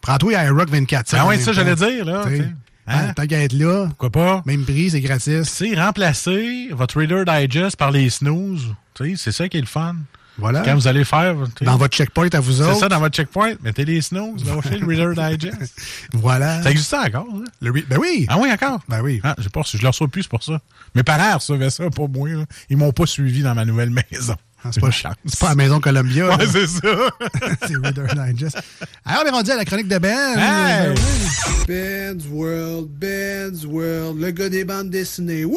[0.00, 2.22] prends-toi iRock 24 Ah ouais, ça, j'allais dire, là.
[2.24, 2.48] T'sais, t'sais.
[2.86, 3.12] hein?
[3.14, 4.42] Tant qu'à être là, Pourquoi pas?
[4.46, 5.44] même prix, c'est gratis.
[5.48, 8.74] C'est remplacer votre Reader Digest par les snooze.
[9.16, 9.96] C'est ça qui est le fun.
[10.42, 10.60] Voilà.
[10.62, 11.34] Quand vous allez faire.
[11.62, 12.78] Dans votre checkpoint à vous C'est autres.
[12.80, 13.52] ça, dans votre checkpoint.
[13.62, 14.44] Mettez les snooze.
[14.44, 15.74] Là, le Reader Digest.
[16.12, 16.62] Voilà.
[16.62, 17.26] Ça existe encore?
[17.60, 18.26] Le re- ben oui.
[18.28, 18.80] Ah oui, encore?
[18.88, 19.20] Ben oui.
[19.24, 19.62] Ah, j'ai pas.
[19.64, 20.60] Je le reçois plus, c'est pour ça.
[20.94, 22.28] Mes parents recevaient ça, pas moi.
[22.28, 22.44] là.
[22.68, 24.34] Ils m'ont pas suivi dans ma nouvelle maison.
[24.64, 26.36] Ah, C'est pas, c'est pas la Maison Columbia.
[26.36, 26.80] Ouais, c'est ça.
[27.66, 28.58] c'est Reader Digest.
[29.04, 30.38] Alors, on est rendu à la chronique de Ben.
[30.38, 30.94] Hey!
[31.66, 32.14] Ben.
[32.16, 35.44] Ben's World, Ben's World, le gars des bandes dessinées.
[35.44, 35.56] Wouh!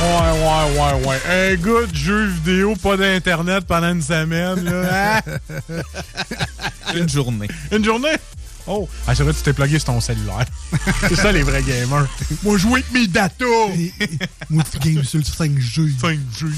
[0.00, 1.20] Ouais, ouais, ouais, ouais.
[1.28, 5.20] Un gars de jeux vidéo, pas d'internet pendant une semaine, là.
[6.94, 7.48] Une journée.
[7.72, 8.16] Une journée?
[8.68, 10.44] Oh, ah, c'est vrai, tu t'es plugué sur ton cellulaire.
[11.08, 12.06] c'est ça, les vrais gamers.
[12.42, 13.44] Moi, jouer avec mes datas.
[14.50, 15.98] Moi, tu games sur le 5G.
[15.98, 16.52] 5G.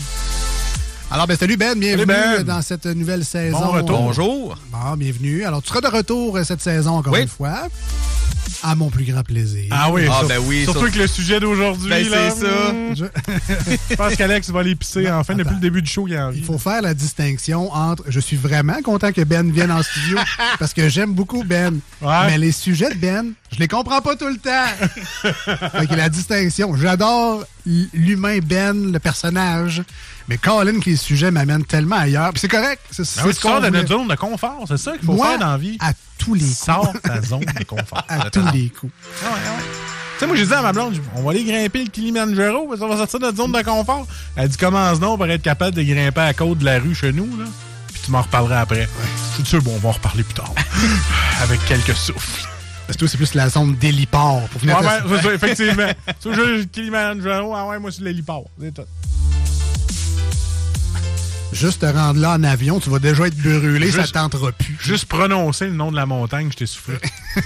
[1.10, 2.42] Alors, ben, salut Ben, bienvenue Ben.
[2.44, 3.58] dans cette nouvelle saison.
[3.58, 3.98] Bon retour.
[3.98, 4.56] Bonjour.
[4.70, 5.44] Bon, bienvenue.
[5.44, 7.22] Alors, tu seras de retour euh, cette saison encore Oui.
[7.22, 7.66] une fois.
[8.62, 9.64] À mon plus grand plaisir.
[9.70, 11.88] Ah oui, Ah, sur- ben oui, surtout sur- avec le sujet d'aujourd'hui.
[11.90, 12.30] Ben, là.
[12.30, 12.72] c'est ça.
[12.72, 12.94] Hmm.
[12.94, 16.06] Je- Je pense qu'Alex va l'épicer enfin depuis le début du show.
[16.06, 19.72] Il en Il faut faire la distinction entre je suis vraiment content que Ben vienne
[19.72, 20.18] en studio
[20.58, 21.80] parce que j'aime beaucoup Ben.
[22.02, 22.26] Ouais.
[22.26, 24.88] Mais les sujets de Ben, je les comprends pas tout le temps.
[25.78, 27.44] fait que la distinction, j'adore
[27.94, 29.82] l'humain Ben, le personnage,
[30.30, 32.30] mais Colin que les sujets m'amènent tellement ailleurs.
[32.30, 32.80] Puis c'est correct.
[32.92, 34.64] C'est Ah oui, sors de notre zone de confort.
[34.68, 35.76] C'est ça qu'il faut Moi, faire dans la vie.
[35.80, 36.56] à tous les coups.
[36.56, 38.04] Sors ta zone de confort.
[38.08, 38.92] À tous les coups.
[39.20, 39.26] Tu
[40.20, 42.88] sais, moi, j'ai dit à ma blonde, on va aller grimper le Kilimanjaro, parce qu'on
[42.88, 44.06] va sortir de notre zone de confort.
[44.36, 46.94] Elle dit, commence donc pour être capable de grimper à la côte de la rue
[46.94, 47.46] chez nous, là.
[47.92, 48.88] Puis tu m'en reparleras après.
[49.30, 50.52] Je suis sûr, bon, on va en reparler plus tard.
[51.42, 52.46] Avec quelques souffles.
[52.86, 55.88] Parce que toi, c'est plus la zone d'héliport pour venir Ouais, ouais, ça, effectivement.
[56.24, 58.44] Le Kilimanjaro, ah ouais, moi, c'est l'héliport.
[58.60, 58.82] C'est tout.
[61.60, 64.78] Juste te rendre là en avion, tu vas déjà être brûlé, ça tentera plus.
[64.80, 66.96] Juste prononcer le nom de la montagne, je t'ai soufflé.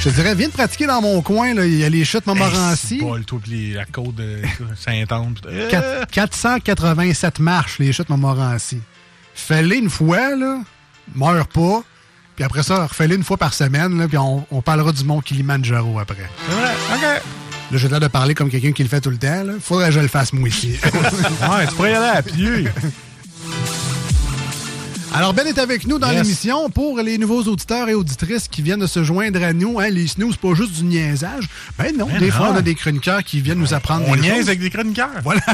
[0.00, 1.66] Je te dirais, viens de pratiquer dans mon coin, là.
[1.66, 3.00] il y a les chutes Montmorency.
[3.02, 4.40] Hey, puis les- la côte de
[4.76, 5.34] Saint-Anne.
[5.46, 8.78] Euh, Quatre- 487 marches, les chutes Montmorency.
[9.34, 10.60] Fais-les une fois, là.
[11.14, 11.82] Meurs pas.
[12.36, 15.20] Puis après ça, refais-les une fois par semaine, là, puis on, on parlera du mont
[15.20, 16.30] Kilimanjaro après.
[16.48, 17.22] C'est vrai, OK.
[17.70, 19.42] Là, j'ai l'air de parler comme quelqu'un qui le fait tout le temps.
[19.44, 19.54] Là.
[19.60, 20.78] Faudrait que je le fasse moi ici.
[20.84, 22.68] Ouais, tu pourrais y aller à pied.
[25.16, 26.22] Alors, Ben est avec nous dans Yes.
[26.22, 29.80] l'émission pour les nouveaux auditeurs et auditrices qui viennent de se joindre à nous.
[29.80, 31.48] Hein, les snooze, c'est pas juste du niaisage.
[31.78, 32.32] Ben non, Ben des non.
[32.32, 34.48] fois, on a des chroniqueurs qui viennent nous apprendre On des niaise choses.
[34.48, 35.08] avec des chroniqueurs.
[35.24, 35.40] Voilà.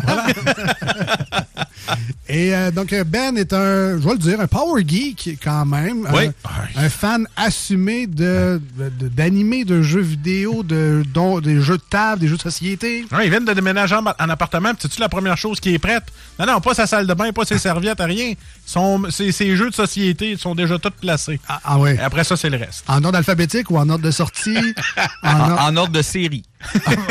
[2.28, 5.66] Et euh, donc, euh, Ben est un, je vais le dire, un power geek quand
[5.66, 6.08] même.
[6.14, 6.30] Oui.
[6.76, 11.82] Un, un fan assumé de, de- d'animés, de, jeux vidéo, de, dont- des jeux de
[11.90, 13.04] table, des jeux de société.
[13.12, 16.04] Ouais, ils viennent de déménager en, en appartement, c'est-tu la première chose qui est prête?
[16.38, 18.32] Non, non, pas sa salle de bain, pas ses serviettes, rien.
[18.72, 21.38] Son, ses, ses jeux de société sont déjà tous placés.
[21.46, 21.78] Ah, ah.
[21.92, 22.84] Et après ça, c'est le reste.
[22.88, 24.56] En ordre alphabétique ou en ordre de sortie?
[25.22, 26.42] en ordre- en ordre de série.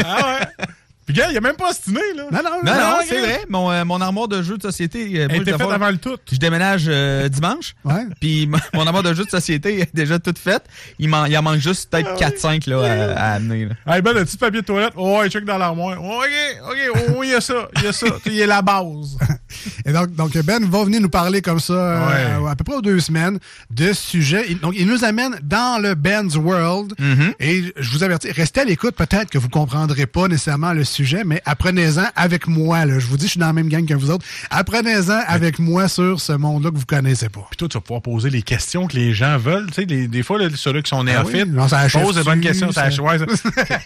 [0.04, 0.66] ah ouais?
[1.12, 2.24] Gars, il a même pas stiné, là.
[2.32, 3.42] Non, non, Non, c'est vrai.
[3.50, 5.20] Mon, euh, mon armoire de jeux de société.
[5.20, 6.16] euh, Elle était je faite avant le tout.
[6.32, 7.76] Je déménage euh, dimanche.
[7.84, 8.06] Ouais.
[8.20, 10.64] Puis mon armoire de jeux de société est déjà toute faite.
[11.00, 13.66] Il, il en manque juste Ah peut-être 4-5 là, à, à amener.
[13.66, 13.96] là.
[13.96, 14.94] Hey, ben, le petit papier de toilette.
[14.96, 15.98] Oh, ouais, check dans l'armoire.
[16.02, 18.08] Oh, OK, OK, oh, il y a ça, il y a ça.
[18.26, 19.18] Il y a la base.
[19.86, 22.50] Et donc, donc, Ben va venir nous parler comme ça, euh, Ouais.
[22.50, 24.46] à peu près aux deux semaines, de ce sujet.
[24.50, 26.94] Il- Donc, il nous amène dans le Ben's World.
[27.00, 27.34] Mm-hmm.
[27.40, 28.96] Et je vous avertis, restez à l'écoute.
[28.96, 32.86] Peut-être que vous comprendrez pas nécessairement le sujet, mais apprenez-en avec moi.
[32.86, 33.00] Là.
[33.00, 34.26] Je vous dis, je suis dans la même gang que vous autres.
[34.50, 37.46] Apprenez-en avec moi sur ce monde-là que vous connaissez pas.
[37.50, 39.68] Puis toi, tu vas pouvoir poser les questions que les gens veulent.
[39.68, 41.70] Tu sais, les- des fois, là, ceux-là qui sont Ah néophytes oui?
[41.70, 42.72] Ça achève posent des bonnes questions.
[42.72, 42.96] Ça tu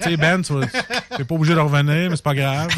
[0.03, 0.53] sais, Ben, tu
[1.17, 2.67] t'es pas obligé de revenir, mais c'est pas grave.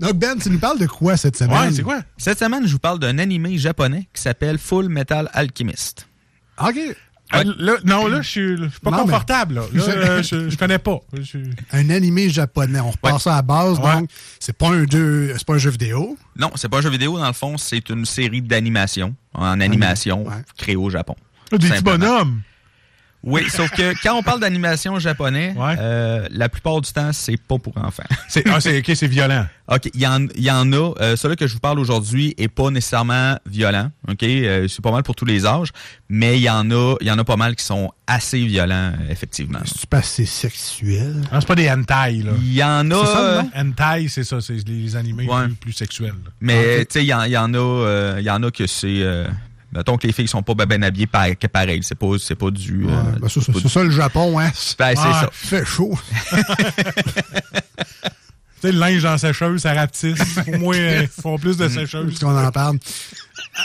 [0.00, 1.58] Donc, Ben, tu nous parles de quoi cette semaine?
[1.58, 2.00] Ouais, c'est quoi?
[2.16, 6.06] Cette semaine, je vous parle d'un animé japonais qui s'appelle Full Metal Alchemist.
[6.60, 6.76] OK.
[7.32, 9.54] Ah, là, non, là, je suis je suis pas Non, confortable.
[9.54, 10.98] Là, Là, Je- euh, je, je connais pas.
[11.20, 11.38] Je
[11.72, 12.78] Un animé japonais.
[12.80, 13.20] On repart Ouais.
[13.20, 13.78] ça à la base.
[13.78, 13.92] Ouais.
[14.00, 16.16] Donc, c'est pas un jeu, c'est pas un jeu vidéo.
[16.36, 20.26] Non, c'est pas un jeu vidéo, dans le fond, c'est une série d'animation, en animation,
[20.26, 20.34] Ouais.
[20.56, 21.16] créée au Japon.
[21.50, 22.42] Des petits bonhommes.
[23.24, 25.76] Oui, sauf que quand on parle d'animation japonais, Ouais.
[25.78, 28.02] euh, la plupart du temps, c'est pas pour enfants.
[28.28, 29.46] C'est, ah, c'est, ok, c'est violent.
[29.68, 30.92] OK, il y en, il y en a.
[31.00, 33.90] Euh, celui que je vous parle aujourd'hui est pas nécessairement violent.
[34.08, 35.68] OK, Euh, c'est pas mal pour tous les âges,
[36.08, 38.92] mais il y en a, il y en a pas mal qui sont assez violents,
[39.00, 39.60] euh, effectivement.
[39.66, 41.14] C'est pas assez sexuel.
[41.30, 42.32] Ah, c'est pas des hentai, là.
[42.40, 43.42] Il y en a, C'est ça, euh?
[43.54, 45.44] Hentai, c'est ça, c'est les animés Ouais.
[45.46, 46.08] plus, plus sexuels.
[46.24, 46.30] là.
[46.40, 48.50] mais tu sais, il y, en- il y en a, euh, il y en a
[48.50, 49.02] que c'est.
[49.72, 51.80] Mettons que les filles sont pas ben, habillées par- que pareil.
[51.82, 52.86] C'est pas, c'est pas du.
[52.86, 54.48] euh, ben, ça, c'est c'est c'est ça le Japon, hein?
[54.48, 55.30] du- Ben, c'est ça.
[55.42, 55.98] Il fait chaud.
[58.60, 60.20] Tu sais, le linge la sécheuse, ça rapetisse.
[60.46, 62.06] Au moins, ils font plus de sécheuse.
[62.06, 62.78] Puisqu'on en parle.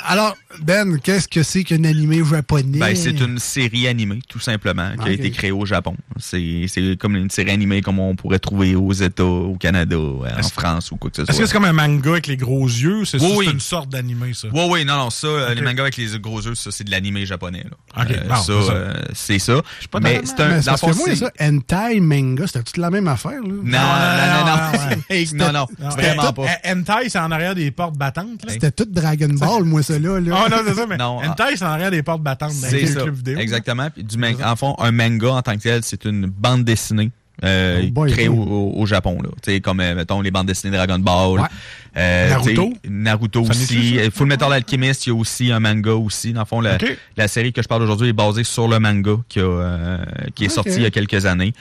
[0.06, 2.80] Alors, Ben, qu'est-ce que c'est qu'un animé japonais?
[2.80, 5.96] Ben, c'est une série animée, tout simplement, qui a été créée au Japon.
[6.18, 10.44] C'est c'est comme une série animée comme on pourrait trouver aux États, au Canada, en
[10.50, 11.32] France ou quoi que ce soit.
[11.32, 13.06] Est-ce que c'est comme un manga avec les gros yeux?
[13.06, 13.50] C'est Oui, oui.
[13.52, 14.48] une sorte d'animé, ça?
[14.52, 16.92] Oui, oui, non, non, ça, euh, les mangas avec les gros yeux, ça, c'est de
[16.92, 17.64] l'animé japonais.
[17.70, 18.04] Là.
[18.04, 18.72] Ok, Euh, bon, ça, c'est ça.
[18.74, 19.62] euh, c'est ça.
[19.92, 20.48] Pas Mais c'est un.
[20.50, 23.48] Mais parce que moi, c'est- ça, hentai manga, c'était toute la même affaire, là.
[23.48, 25.04] Non, non, non, non.
[25.10, 26.48] Hey, c'était- Non, non, C'était vraiment tout- pas.
[26.66, 28.44] Hentai, c'est en arrière des portes battantes.
[28.46, 28.54] là.
[28.54, 30.20] C'était tout Dragon Ball, moi, ça, là.
[30.20, 30.36] là.
[30.46, 32.82] Ah non, c'est ça, mais Non, Hentai, c'est en arrière des portes battantes dans C'est
[32.82, 33.38] les clubs vidéo.
[33.38, 33.90] Exactement.
[33.90, 37.12] Puis du man- en fond, un manga en tant que tel, c'est une bande dessinée.
[37.44, 38.38] euh, Oh boy, créée oui.
[38.76, 41.48] au, Japon là, tu sais comme euh, mettons les bandes dessinées Dragon Ball, Ouais.
[41.96, 42.74] euh, Naruto.
[42.90, 44.00] Naruto Ça aussi?
[44.00, 46.34] Euh, Full Metal Alchemist, il y a aussi un manga aussi.
[46.34, 49.40] Dans le fond, la, série que je parle aujourd'hui est basée sur le manga qui,
[49.40, 49.98] a, euh,
[50.34, 51.54] qui est sorti il y a quelques années.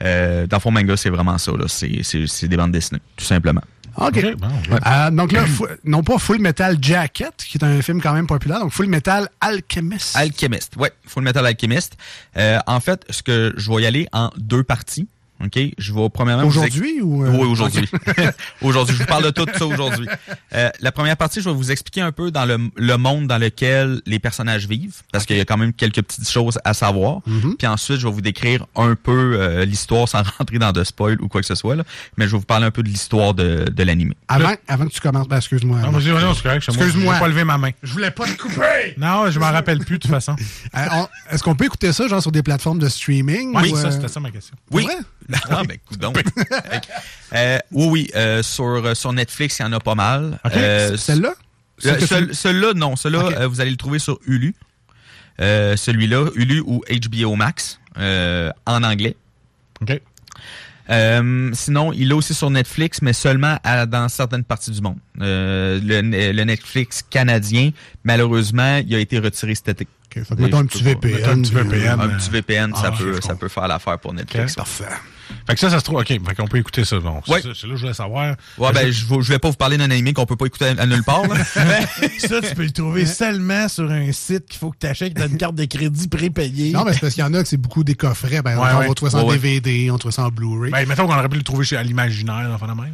[0.00, 1.52] Euh, dans le fond, manga, c'est vraiment ça.
[1.52, 1.64] là.
[1.66, 3.62] C'est, c'est, c'est des bandes dessinées, tout simplement.
[4.00, 4.16] OK.
[4.16, 4.78] Ok, bon, ouais.
[4.86, 5.44] Euh, donc là,
[5.84, 9.28] non pas Full Metal Jacket, qui est un film quand même populaire, donc Full Metal
[9.40, 10.16] Alchemist.
[10.16, 11.96] Alchemist, ouais, Full Metal Alchemist.
[12.36, 15.08] Euh, en fait, ce que je vais y aller en deux parties.
[15.44, 15.58] OK?
[15.78, 16.42] Je vais premièrement.
[16.44, 17.24] vous Aujourd'hui ou...
[17.24, 17.88] euh, Oui, aujourd'hui.
[18.62, 18.94] aujourd'hui.
[18.96, 20.06] Je vous parle de tout ça aujourd'hui.
[20.54, 23.36] Euh, la première partie, je vais vous expliquer un peu dans le, le monde dans
[23.36, 27.20] lequel les personnages vivent, parce qu'il y a quand même quelques petites choses à savoir.
[27.26, 27.56] Mhm.
[27.58, 31.20] Puis ensuite, je vais vous décrire un peu euh, l'histoire sans rentrer dans de spoil
[31.20, 31.76] ou quoi que ce soit.
[31.76, 31.84] Là.
[32.16, 34.14] Mais je vais vous parler un peu de l'histoire de, de l'anime.
[34.26, 35.80] Avant, avant que tu commences, ben, excuse-moi.
[35.80, 36.64] Non, vas-y, vas-y, c'est correct.
[36.66, 37.14] Excuse-moi.
[37.14, 37.70] Je vais pas lever ma main.
[37.82, 38.94] Je voulais pas te couper!
[38.96, 40.34] Non, je m'en rappelle plus, de toute façon.
[40.74, 40.80] Euh,
[41.30, 43.52] Est-ce qu'on peut écouter ça, genre, sur des plateformes de streaming?
[43.54, 44.56] Oui, ou, ça, c'était ça ma question.
[44.70, 44.86] Oui.
[45.50, 46.12] Ah, ben, coudonc.
[47.34, 48.10] euh, oui, oui.
[48.16, 50.38] euh, sur, sur Netflix, il y en a pas mal.
[50.56, 51.34] Euh, Celle-là?
[51.86, 52.96] Euh, Celui-là, non.
[52.96, 54.54] Celui-là, euh, vous allez le trouver sur Hulu.
[55.40, 59.14] Euh, Celui-là, Hulu ou HBO Max, euh, en anglais.
[59.82, 60.00] OK.
[60.90, 64.96] Euh, sinon, il est aussi sur Netflix, mais seulement à- dans certaines parties du monde.
[65.20, 67.70] Euh, le, le Netflix canadien,
[68.04, 69.84] malheureusement, il a été retiré cet été.
[70.06, 71.28] OK, fait que mettons un petit VPN.
[71.30, 72.00] Un petit VPN.
[72.00, 74.54] euh, Un petit VPN, ça, Ah, peut, ça peut faire l'affaire pour Netflix.
[74.54, 74.84] Parfait.
[75.46, 75.98] Fait que ça, ça se trouve.
[76.00, 76.98] OK, fait qu'on peut écouter ça.
[77.00, 77.42] Bon, c'est Ouais.
[77.42, 78.36] ça, c'est là que je voulais savoir.
[78.58, 80.82] Ouais, ben, je, je vais pas vous parler d'un anime qu'on peut pas écouter à,
[80.82, 81.22] à nulle part.
[81.26, 81.36] là.
[82.18, 85.22] ça, tu peux le trouver seulement sur un site qu'il faut que tu achètes, qui
[85.22, 86.72] a une carte de crédit prépayée.
[86.72, 88.42] Non, mais c'est parce qu'il y en a que c'est beaucoup des coffrets.
[88.42, 88.88] Ben, Ouais, on ouais.
[88.88, 89.30] va trouver ça en.
[89.30, 90.70] DVD, on trouve ça en Blu-ray.
[90.72, 92.92] Ben, mettons qu'on aurait pu le trouver chez, à l'imaginaire, enfin de même.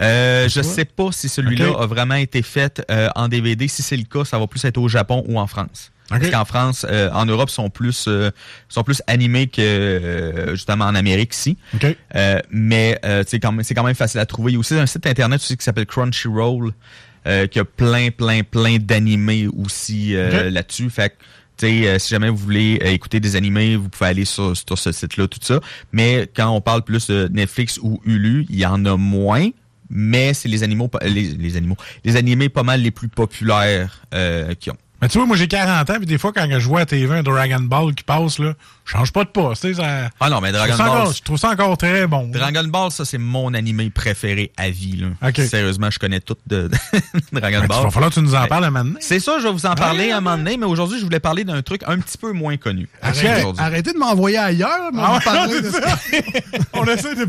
[0.00, 3.68] Euh, je sais pas si celui-là a vraiment été fait euh, en DVD.
[3.68, 5.92] Si c'est le cas, ça va plus être au Japon ou en France.
[6.10, 6.18] Ok.
[6.18, 8.30] Parce qu'en France, euh, en Europe, sont plus euh,
[8.68, 11.56] sont plus animés que euh, justement en Amérique ici.
[11.74, 11.96] OK.
[12.14, 14.52] Euh, mais euh, c'est quand même c'est quand même facile à trouver.
[14.52, 16.72] Il y a aussi un site internet aussi qui s'appelle Crunchyroll,
[17.26, 20.90] euh, qui a plein plein plein d'animés aussi euh, là-dessus.
[20.90, 21.14] Fait que
[21.56, 24.56] tu sais, euh, si jamais vous voulez euh, écouter des animés, vous pouvez aller sur,
[24.56, 25.60] sur ce site-là, tout ça.
[25.92, 29.48] Mais quand on parle plus de Netflix ou Hulu, il y en a moins.
[29.88, 34.54] Mais c'est les animaux, les, les animaux, les animés pas mal les plus populaires euh,
[34.54, 34.76] qui ont.
[35.04, 37.14] Mais tu vois, moi, j'ai 40 ans, puis des fois, quand je vois à TV
[37.14, 38.54] un Dragon Ball qui passe, là,
[38.86, 40.08] je change pas de poste, tu sais, ça...
[40.18, 42.28] Ah non, mais Dragon Ball, encore, je trouve ça encore très bon.
[42.28, 44.96] Dragon Ball, ça c'est mon animé préféré à vie.
[45.20, 45.30] Là.
[45.46, 46.76] Sérieusement, je connais tout de, de
[47.38, 47.82] Dragon Ben, il Ball.
[47.84, 48.96] va falloir que tu nous en parles un moment donné.
[49.00, 51.20] C'est ça, je vais vous en parler Ouais, un moment donné, mais aujourd'hui, je voulais
[51.20, 52.88] parler d'un truc un petit peu moins connu.
[53.02, 55.80] Arrêtez, arrêtez de m'envoyer ailleurs, mais on Ah va ouais, parler de ça.
[56.84, 57.24] On essaie de,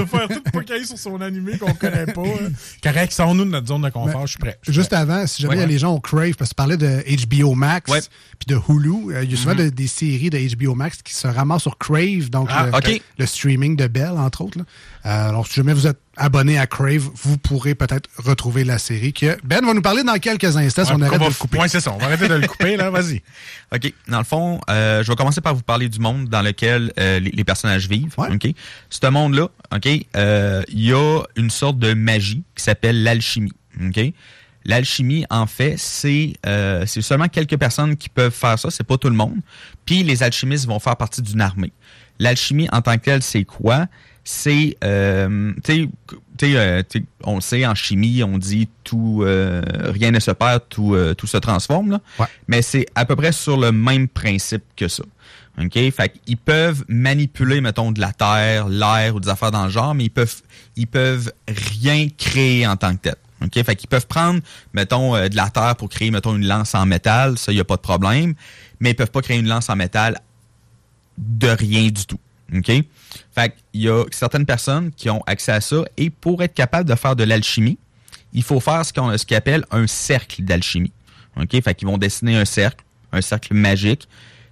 [0.00, 2.22] nous faire tout qu'il sur son animé qu'on connaît pas.
[2.22, 2.50] hein.
[2.82, 4.58] Correct, sans nous de notre zone de confort, je suis prêt.
[4.68, 5.56] Juste avant, si jamais Ouais.
[5.58, 8.00] il y a les gens au Crave, parce que tu parlais de HBO Max Ouais.
[8.38, 11.14] puis de Hulu, euh, il y a souvent de- des séries de HBO Max qui
[11.14, 12.70] se ramassent sur Crave, donc Ah,
[13.18, 14.58] le, streaming de Bell, entre autres.
[14.58, 14.64] là.
[15.06, 19.12] Euh, alors, si jamais vous êtes abonné à Crave, vous pourrez peut-être retrouver la série
[19.12, 21.34] que Ben va nous parler dans quelques instants si on arrête on de va- le
[21.34, 21.58] couper.
[21.58, 21.92] Ouais, c'est ça.
[21.92, 22.90] On va arrêter de le couper, là.
[22.90, 23.22] Vas-y.
[23.74, 23.92] OK.
[24.08, 27.18] Dans le fond, euh, je vais commencer par vous parler du monde dans lequel euh,
[27.20, 28.14] les, les personnages vivent.
[28.18, 28.28] Ouais.
[28.32, 28.48] OK?
[28.90, 33.52] Ce monde-là, OK, euh, il y a une sorte de magie qui s'appelle l'alchimie.
[33.82, 34.00] OK?
[34.64, 38.98] L'alchimie, en fait, c'est euh, c'est seulement quelques personnes qui peuvent faire ça, c'est pas
[38.98, 39.38] tout le monde.
[39.86, 41.72] Puis les alchimistes vont faire partie d'une armée.
[42.18, 43.86] L'alchimie en tant que telle, c'est quoi?
[44.30, 45.88] C'est, euh, tu
[46.38, 50.20] sais, euh, tu sais, on le sait, en chimie, on dit tout, euh, rien ne
[50.20, 51.92] se perd, tout, euh, tout se transforme.
[51.92, 52.00] Là.
[52.18, 52.26] Ouais.
[52.46, 55.02] Mais c'est à peu près sur le même principe que ça.
[55.58, 55.72] OK?
[55.72, 59.94] Fait qu'ils peuvent manipuler, mettons, de la terre, l'air ou des affaires dans le genre,
[59.94, 60.42] mais ils peuvent,
[60.76, 61.32] ils peuvent
[61.80, 63.16] rien créer en tant que tel.
[63.42, 63.64] OK?
[63.64, 64.40] Fait qu'ils peuvent prendre,
[64.74, 67.62] mettons, euh, de la terre pour créer, mettons, une lance en métal, ça, il n'y
[67.62, 68.34] a pas de problème,
[68.78, 70.20] mais ils peuvent pas créer une lance en métal
[71.16, 72.20] de rien du tout.
[72.54, 72.70] OK?
[73.34, 76.88] Fait qu'il y a certaines personnes qui ont accès à ça et pour être capable
[76.88, 77.78] de faire de l'alchimie,
[78.32, 80.92] il faut faire ce qu'on appelle un cercle d'alchimie.
[81.40, 81.62] OK?
[81.62, 84.08] Fait qu'ils vont dessiner un cercle, un cercle magique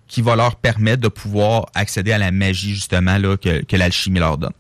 [0.09, 4.21] qui va leur permettre de pouvoir accéder à la magie justement là, que, que l'alchimie
[4.21, 4.53] leur donne.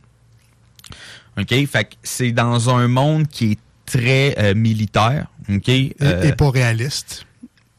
[1.38, 1.66] OK?
[1.66, 5.26] Fait que c'est dans un monde qui est très euh, militaire.
[5.48, 5.68] ok?
[5.68, 7.26] Et, Euh, et pas réaliste.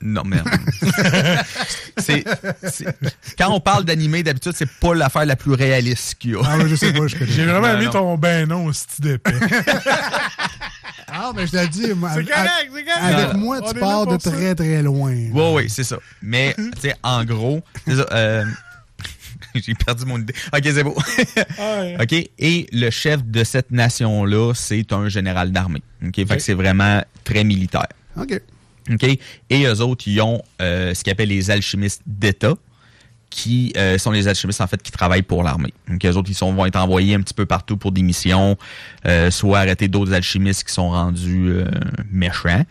[0.02, 0.48] Non, merde.
[1.98, 2.24] c'est,
[3.38, 6.42] Quand on parle d'animé, d'habitude, c'est pas l'affaire la plus réaliste qu'il y a.
[6.46, 7.32] Ah je sais pas, je connais.
[7.32, 9.32] J'ai vraiment aimé ton ben non, style d'épée.
[11.10, 13.16] Ah, mais je t'ai dit, moi, C'est avec- correct, c'est correct.
[13.16, 14.30] avec Non, moi, tu pars de ça.
[14.30, 15.12] très, très loin.
[15.12, 15.98] Oui, oui, c'est ça.
[16.22, 18.44] Mais, tu sais, en gros, euh,
[19.56, 20.34] j'ai perdu mon idée.
[20.54, 20.96] OK, c'est beau.
[21.58, 21.98] Ouais.
[22.02, 25.82] OK, et le chef de cette nation-là, c'est un général d'armée.
[26.06, 27.88] OK, fait que c'est vraiment très militaire.
[28.20, 28.40] OK.
[28.90, 29.04] OK,
[29.50, 32.56] et eux autres, ils ont euh, ce qu'ils appellent les alchimistes d'État,
[33.30, 35.74] qui euh, sont les alchimistes, en fait, qui travaillent pour l'armée.
[35.88, 38.58] Donc, eux autres, ils sont, vont être envoyés un petit peu partout pour des missions,
[39.06, 41.66] euh, soit arrêter d'autres alchimistes qui sont rendus euh,
[42.12, 42.64] méchants,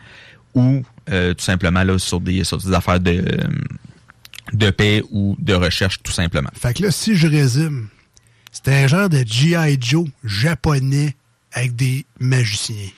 [0.55, 3.23] ou euh, tout simplement là, sur, des, sur des affaires de,
[4.53, 6.51] de paix ou de recherche, tout simplement.
[6.55, 7.89] Fait que là, si je résume,
[8.51, 9.79] c'était un genre de G.I.
[9.81, 11.15] Joe japonais
[11.53, 12.89] avec des magiciens.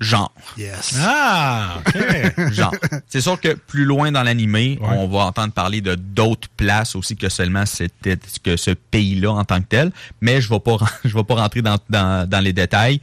[0.00, 0.32] Genre.
[0.56, 0.96] Yes.
[1.00, 2.52] Ah, OK.
[2.52, 2.74] Genre.
[3.08, 7.16] C'est sûr que plus loin dans l'animé, on va entendre parler de d'autres places aussi
[7.16, 9.90] que seulement c'était que ce pays-là en tant que tel.
[10.20, 13.00] Mais je ne vais pas je vais pas rentrer dans, dans, dans les détails.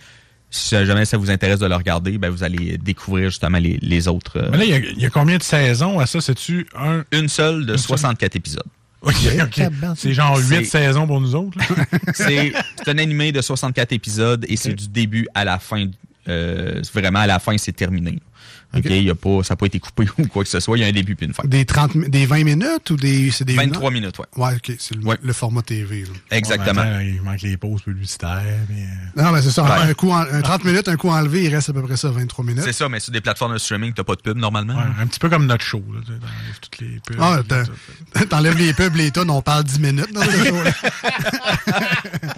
[0.52, 4.08] Si jamais ça vous intéresse de le regarder, ben vous allez découvrir justement les, les
[4.08, 4.38] autres.
[4.40, 6.22] euh, Mais là, il y a- il y, a combien de saisons à ça?
[6.22, 7.04] C'est-tu un?
[7.12, 7.88] une seule de Une seule?
[7.88, 8.64] 64 épisodes.
[9.02, 9.62] OK, OK.
[9.98, 11.58] C'est genre C'est- 8 saisons pour nous autres.
[12.14, 12.54] c'est
[12.88, 15.88] un animé de 64 épisodes et c'est du début à la fin.
[16.28, 18.20] Euh, vraiment, à la fin, c'est terminé.
[18.74, 18.92] OK, OK.
[18.92, 20.78] il y a pas, ça n'a pas été coupé ou quoi que ce soit.
[20.78, 21.44] Il y a un début puis une fin.
[21.46, 23.32] Des, 30, mi- des 20 minutes ou des.
[23.32, 24.26] C'est des 23 minutes, ouais.
[24.36, 24.76] Ouais, OK.
[24.80, 26.02] C'est le, le format TV.
[26.02, 26.08] là.
[26.32, 26.82] Exactement.
[26.82, 28.44] Ouais, mais attends, il manque les pauses publicitaires.
[28.70, 28.84] mais,
[29.18, 29.64] euh, Non, mais c'est ça.
[29.64, 29.90] Ouais.
[29.90, 32.10] Un, coup en- un 30 minutes, un coup enlevé, il reste à peu près ça,
[32.10, 32.64] 23 minutes.
[32.66, 34.76] C'est ça, mais sur des plateformes de streaming, t'as pas de pub normalement.
[34.76, 35.82] ouais, un petit peu comme notre show.
[36.06, 36.12] Tu
[36.62, 37.18] toutes les pubs.
[37.22, 37.40] Ah,
[38.30, 40.28] t'enlèves les pubs, les tonnes, on parle 10 minutes dans ce.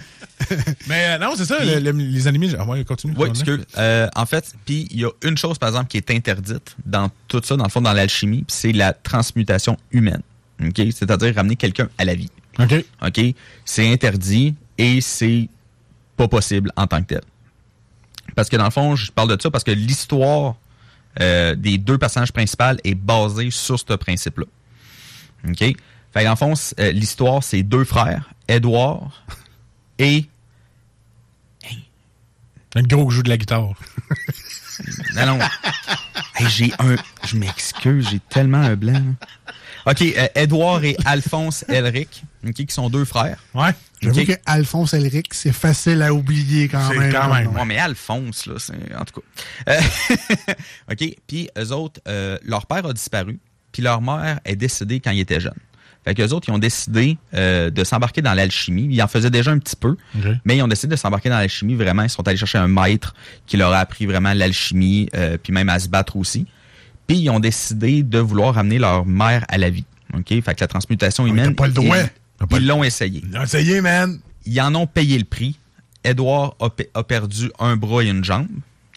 [0.88, 2.50] Mais euh, non, c'est ça, le- le- les animés.
[2.58, 3.14] Ah, ouais, continue.
[3.16, 3.64] Oui, excuse.
[3.76, 7.10] Euh, en fait, puis il y a une chose, par exemple, qui est interdite dans
[7.28, 10.22] tout ça, dans le fond, dans l'alchimie, c'est la transmutation humaine.
[10.64, 10.76] OK?
[10.92, 12.30] C'est-à-dire ramener quelqu'un à la vie.
[12.58, 12.74] OK.
[13.06, 13.20] OK?
[13.64, 15.48] C'est interdit et c'est
[16.16, 17.20] pas possible en tant que tel.
[18.34, 20.56] Parce que dans le fond, je parle de ça parce que l'histoire
[21.20, 24.46] euh, des deux personnages principaux est basée sur ce principe-là.
[25.48, 25.58] OK?
[25.58, 25.74] Fait
[26.14, 29.24] que dans le fond, euh, l'histoire, c'est deux frères, Edouard
[29.98, 30.24] et
[32.74, 33.72] Un gros qui joue de la guitare.
[35.16, 35.38] Non, non.
[36.36, 36.96] Hey, j'ai un.
[37.26, 39.02] Je m'excuse, j'ai tellement un blanc.
[39.86, 43.38] OK, euh, Edouard et Alphonse Elric, ok, qui sont deux frères.
[43.54, 43.70] Ouais.
[44.02, 44.26] J'avoue Ok.
[44.26, 47.12] que Alphonse Elric, c'est facile à oublier quand C'est même.
[47.12, 47.48] quand même.
[47.56, 48.94] Ouais, mais Alphonse, là, c'est.
[48.94, 49.72] En tout cas.
[49.72, 49.80] Euh,
[50.92, 53.40] OK, puis eux autres, euh, leur père a disparu,
[53.72, 55.54] puis leur mère est décédée quand ils étaient jeunes.
[56.08, 58.88] Fait qu'eux autres, ils ont décidé euh, de s'embarquer dans l'alchimie.
[58.90, 59.94] Ils en faisaient déjà un petit peu,
[60.46, 62.02] mais ils ont décidé de s'embarquer dans l'alchimie vraiment.
[62.04, 63.14] Ils sont allés chercher un maître
[63.46, 66.46] qui leur a appris vraiment l'alchimie, euh, puis même à se battre aussi.
[67.06, 69.84] Puis ils ont décidé de vouloir ramener leur mère à la vie.
[70.14, 70.28] OK?
[70.28, 71.48] Fait que la transmutation Ouais, humaine.
[71.54, 71.96] t'as pas le droit.
[72.58, 73.22] ils- l'ont essayé.
[73.30, 74.18] Ils ont essayé, man.
[74.46, 75.58] Ils en ont payé le prix.
[76.04, 78.46] Edouard a, pe- a perdu un bras et une jambe.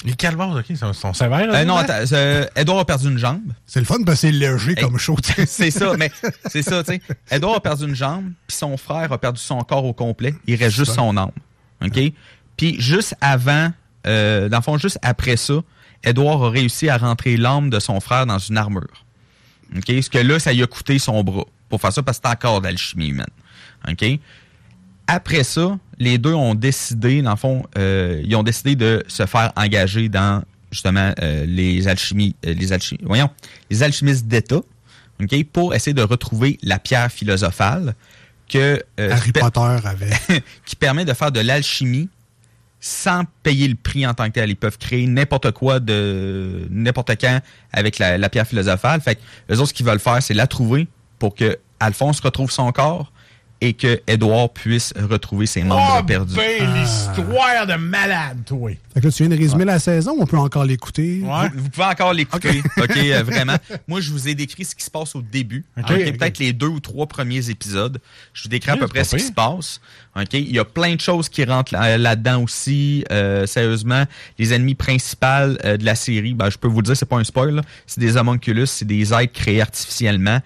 [0.04, 1.42] Les calvaires, OK, ils sont, sont sévères.
[1.50, 1.86] Euh, là, non, hein?
[1.88, 2.14] attends.
[2.14, 3.54] euh, Edouard a perdu une jambe.
[3.68, 5.16] C'est le fun parce que c'est léger comme show.
[5.24, 5.46] sais.
[5.48, 6.12] c'est ça, mais
[6.48, 7.02] c'est ça, tu sais.
[7.30, 10.34] Edouard a perdu une jambe, puis son frère a perdu son corps au complet.
[10.48, 11.32] Il reste juste son âme.
[11.84, 12.00] OK?
[12.58, 13.72] Puis juste avant,
[14.08, 15.56] euh, dans le fond, juste après ça,
[16.04, 19.06] Edouard a réussi à rentrer l'âme de son frère dans une armure.
[19.76, 19.86] OK?
[19.88, 22.34] Ce que là, ça lui a coûté son bras pour faire ça parce que c'est
[22.34, 23.28] encore d'alchimie humaine.
[23.88, 24.04] OK?
[25.08, 29.26] Après ça, les deux ont décidé, dans le fond, euh, ils ont décidé de se
[29.28, 33.30] faire engager dans justement euh, les alchimies, euh, les alchi- voyons,
[33.70, 34.62] les alchimistes d'État,
[35.22, 37.94] ok, pour essayer de retrouver la pierre philosophale
[38.50, 38.82] que
[39.12, 40.42] Harry Potter avait.
[40.66, 42.10] qui permet de faire de l'alchimie
[42.80, 44.50] sans payer le prix en tant que tel.
[44.50, 47.40] Ils peuvent créer n'importe quoi de n'importe quand
[47.72, 49.02] avec la, la pierre philosophale.
[49.02, 49.22] Fait que
[49.54, 50.88] eux autres, ce qu'ils veulent faire, c'est la trouver
[51.20, 53.12] pour que Alphonse retrouve son corps
[53.64, 56.36] et que Edouard puisse retrouver ses membres Oh, perdus.
[56.36, 58.72] ben, l'histoire de malade, toi.
[58.94, 61.22] Fait que là, tu viens de résumer la saison, on peut encore l'écouter.
[61.24, 61.50] Ouais.
[61.56, 63.56] Vous, vous pouvez encore l'écouter, ok, euh, vraiment.
[63.88, 65.88] Moi, je vous ai décrit ce qui se passe au début, Ok.
[65.88, 68.00] peut-être les deux ou trois premiers épisodes.
[68.34, 69.80] Je vous décris à peu près ce qui se passe.
[70.20, 73.06] Ok, il y a plein de choses qui rentrent là- là-dedans aussi.
[73.12, 74.04] Euh, sérieusement,
[74.38, 75.22] les ennemis principaux
[75.64, 77.52] euh, de la série, ben, je peux vous le dire, c'est pas un spoil.
[77.56, 77.62] là.
[77.88, 80.40] C'est des homunculus, c'est des êtres créés artificiellement.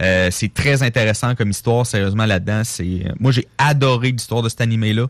[0.00, 2.62] Euh, c'est très intéressant comme histoire, sérieusement là-dedans.
[2.64, 5.06] C'est, euh, moi, j'ai adoré l'histoire de cet animé-là.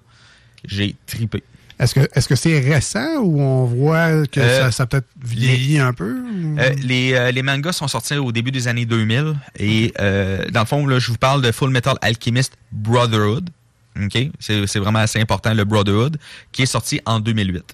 [0.64, 1.42] J'ai tripé.
[1.78, 5.94] Est-ce que est-ce que c'est récent ou on voit que Euh, ça, peut-être vieilli un
[5.94, 6.14] peu?
[6.58, 10.66] Euh, les, euh, les mangas sont sortis au début des années 2000 et dans le
[10.66, 13.48] fond, là, je vous parle de Full Metal Alchemist Brotherhood.
[14.38, 16.18] C'est c'est vraiment assez important, le Brotherhood,
[16.52, 17.64] qui est sorti en 2008.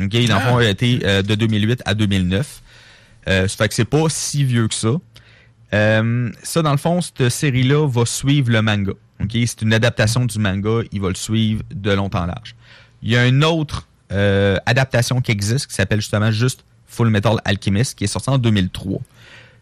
[0.00, 0.08] OK?
[0.10, 0.40] Dans le Ah.
[0.40, 2.62] fond, il a été euh, de 2008 à 2009.
[3.28, 4.92] Euh, ça fait que c'est pas si vieux que ça.
[5.74, 8.92] Euh, ça, dans le fond, cette série-là va suivre le manga.
[9.30, 10.80] C'est une adaptation du manga.
[10.92, 12.54] Il va le suivre de longtemps en large.
[13.02, 17.36] Il y a une autre euh, adaptation qui existe qui s'appelle justement juste Full Metal
[17.44, 19.00] Alchemist qui est sorti en 2003.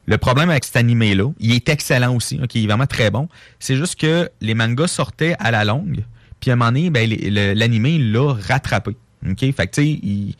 [0.06, 3.28] Le problème avec cet animé-là, il est excellent aussi, il est vraiment très bon.
[3.60, 6.04] C'est juste que les mangas sortaient à la longue,
[6.40, 7.08] puis à un moment donné, ben,
[7.54, 8.96] l'animé l'a rattrapé.
[9.30, 10.34] Ok, fait il,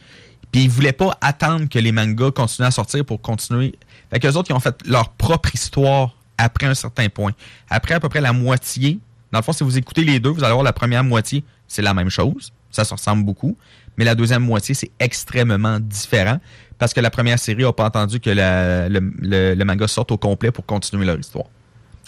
[0.51, 3.75] puis ils voulaient pas attendre que les mangas continuent à sortir pour continuer.
[4.13, 7.33] Fait que les autres, ils ont fait leur propre histoire après un certain point.
[7.71, 8.99] Après à peu près la moitié,
[9.33, 11.83] dans le fond, si vous écoutez les deux, vous allez voir la première moitié, c'est
[11.83, 12.53] la même chose.
[12.71, 13.57] Ça se ressemble beaucoup.
[13.97, 16.39] Mais la deuxième moitié, c'est extrêmement différent
[16.79, 20.11] parce que la première série n'a pas entendu que la- le, le- le manga sorte
[20.13, 21.47] au complet pour continuer leur histoire.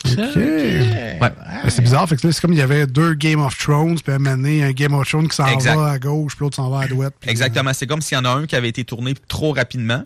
[0.04, 0.36] OK.
[0.36, 1.20] Ouais.
[1.68, 2.08] C'est bizarre.
[2.08, 4.18] Fait que là, c'est comme il y avait deux Game of Thrones, puis à un
[4.18, 5.76] moment donné, un Game of Thrones qui s'en Exact.
[5.76, 7.14] va à gauche, puis l'autre s'en va à droite.
[7.26, 7.72] Exactement.
[7.72, 10.02] C'est comme s'il y en a un qui avait été tourné trop rapidement,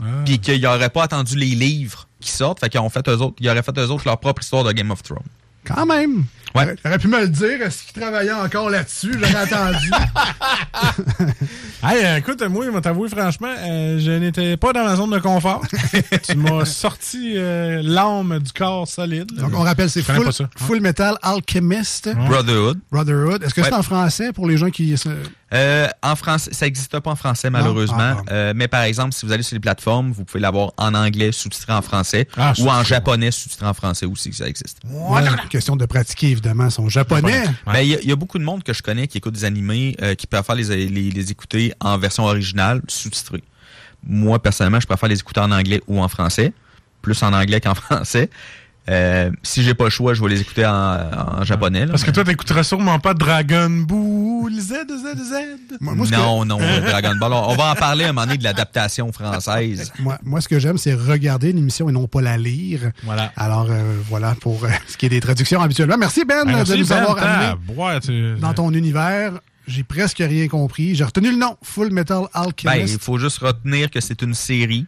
[0.00, 0.22] Ah.
[0.24, 3.36] puis qu'il n'aurait pas attendu les livres qui sortent, fait qu'ils ont fait eux autres,
[3.40, 5.22] ils auraient fait eux autres leur propre histoire de Game of Thrones.
[5.64, 6.24] Quand même.
[6.54, 6.76] Ouais.
[6.76, 7.62] T'aurais pu me le dire.
[7.62, 9.12] Est-ce qu'il travaillait encore là-dessus?
[9.14, 9.90] J'aurais attendu.
[11.86, 15.10] Hey, euh, écoute, moi, je vais t'avouer franchement, euh, je n'étais pas dans ma zone
[15.10, 15.62] de confort.
[16.26, 19.30] tu m'as sorti euh, l'âme du corps solide.
[19.36, 19.42] là.
[19.42, 20.48] Donc, on rappelle, c'est Full, pas ça.
[20.56, 22.08] Full Metal Alchemist.
[22.26, 22.78] Brotherhood.
[22.90, 23.42] Brotherhood.
[23.42, 24.94] Est-ce que c'est en français pour les gens qui...
[25.54, 27.96] Euh, en français, ça n'existe pas en français malheureusement.
[28.26, 28.32] Ah.
[28.32, 31.30] Euh, mais par exemple, si vous allez sur les plateformes, vous pouvez l'avoir en anglais
[31.32, 34.78] sous-titré en français Ah, ou en japonais sous-titré en français aussi, ça existe.
[34.90, 37.44] Ouais, question de pratiquer, évidemment, son japonais.
[37.66, 39.34] Ben, il y, a- il y a beaucoup de monde que je connais qui écoute
[39.34, 43.42] des animés, euh, qui préfèrent les, les, les écouter en version originale, sous-titrée.
[44.06, 46.52] Moi, personnellement, je préfère les écouter en anglais ou en français,
[47.00, 48.28] plus en anglais qu'en français.
[48.90, 51.86] Euh, si j'ai pas le choix, je vais les écouter en, en japonais.
[51.86, 55.78] là, Parce que mais- toi, t'écouteras sûrement pas Dragon Ball Z, Z, Z.
[56.12, 57.32] non, non, euh, Dragon Ball.
[57.32, 59.90] On va en parler à un moment donné de l'adaptation française.
[59.98, 62.90] Moi, moi, ce que j'aime, c'est regarder l'émission et non pas la lire.
[63.04, 63.32] Voilà.
[63.36, 65.96] Alors, euh, voilà pour euh, ce qui est des traductions habituellement.
[65.98, 69.32] Merci, Ben, Ben, merci, de nous Ben, avoir t'as- amené ouais, tu- dans ton univers.
[69.66, 70.94] J'ai presque rien compris.
[70.94, 73.00] J'ai retenu le nom, Full Metal Ben, il Alchemist.
[73.02, 74.84] faut juste retenir que c'est une série.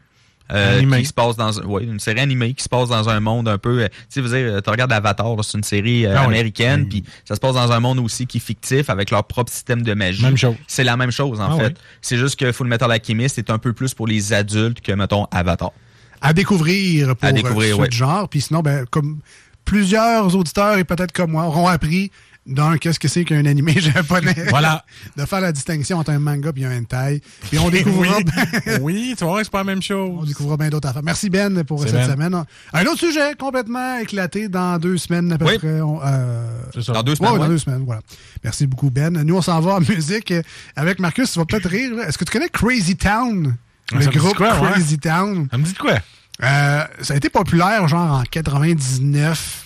[0.53, 3.49] Euh, qui se passe dans ouais, une série animée qui se passe dans un monde
[3.49, 6.20] un peu euh, tu sais vous dire tu regardes Avatar c'est une série euh, Ah
[6.22, 6.34] oui.
[6.34, 9.51] américaine puis ça se passe dans un monde aussi qui est fictif avec leur propre
[9.53, 10.24] système de magie
[10.68, 11.74] c'est la même chose en Ah fait oui.
[12.01, 15.24] c'est juste que Full Metal Alchemist est un peu plus pour les adultes que mettons
[15.32, 15.72] Avatar
[16.20, 17.88] à découvrir pour À découvrir, euh, ouais.
[17.88, 18.26] de genre.
[18.28, 19.18] Puis sinon, ben, comme
[19.66, 22.11] plusieurs auditeurs et peut-être comme moi auront appris
[22.47, 24.34] d'un qu'est-ce que c'est qu'un animé japonais?
[24.51, 24.84] Voilà.
[25.16, 27.20] de faire la distinction entre un manga et un hentai.
[27.51, 30.11] Puis on découvrira, oui, oui, tu vois, c'est pas la même chose.
[30.20, 31.03] on découvrira bien d'autres affaires.
[31.03, 32.11] Merci Ben pour cette Ben.
[32.11, 32.44] semaine.
[32.72, 35.59] Un autre sujet complètement éclaté dans deux semaines à peu Oui.
[35.59, 35.80] près.
[35.80, 36.92] On- euh, C'est ça.
[36.92, 38.01] dans deux Ouais, semaines ouais, dans deux semaines, voilà.
[38.44, 39.12] Merci beaucoup, Ben.
[39.22, 40.42] Nous, on s'en va en musique euh,
[40.76, 41.32] avec Marcus.
[41.32, 41.92] Tu vas peut-être rire.
[42.07, 43.57] Est-ce que tu connais Crazy Town?
[43.92, 44.70] Le groupe quoi, ouais?
[44.72, 45.49] Crazy Town.
[45.51, 45.94] Ça me dit de quoi?
[46.42, 49.65] Euh, ça a été populaire, genre, en 99.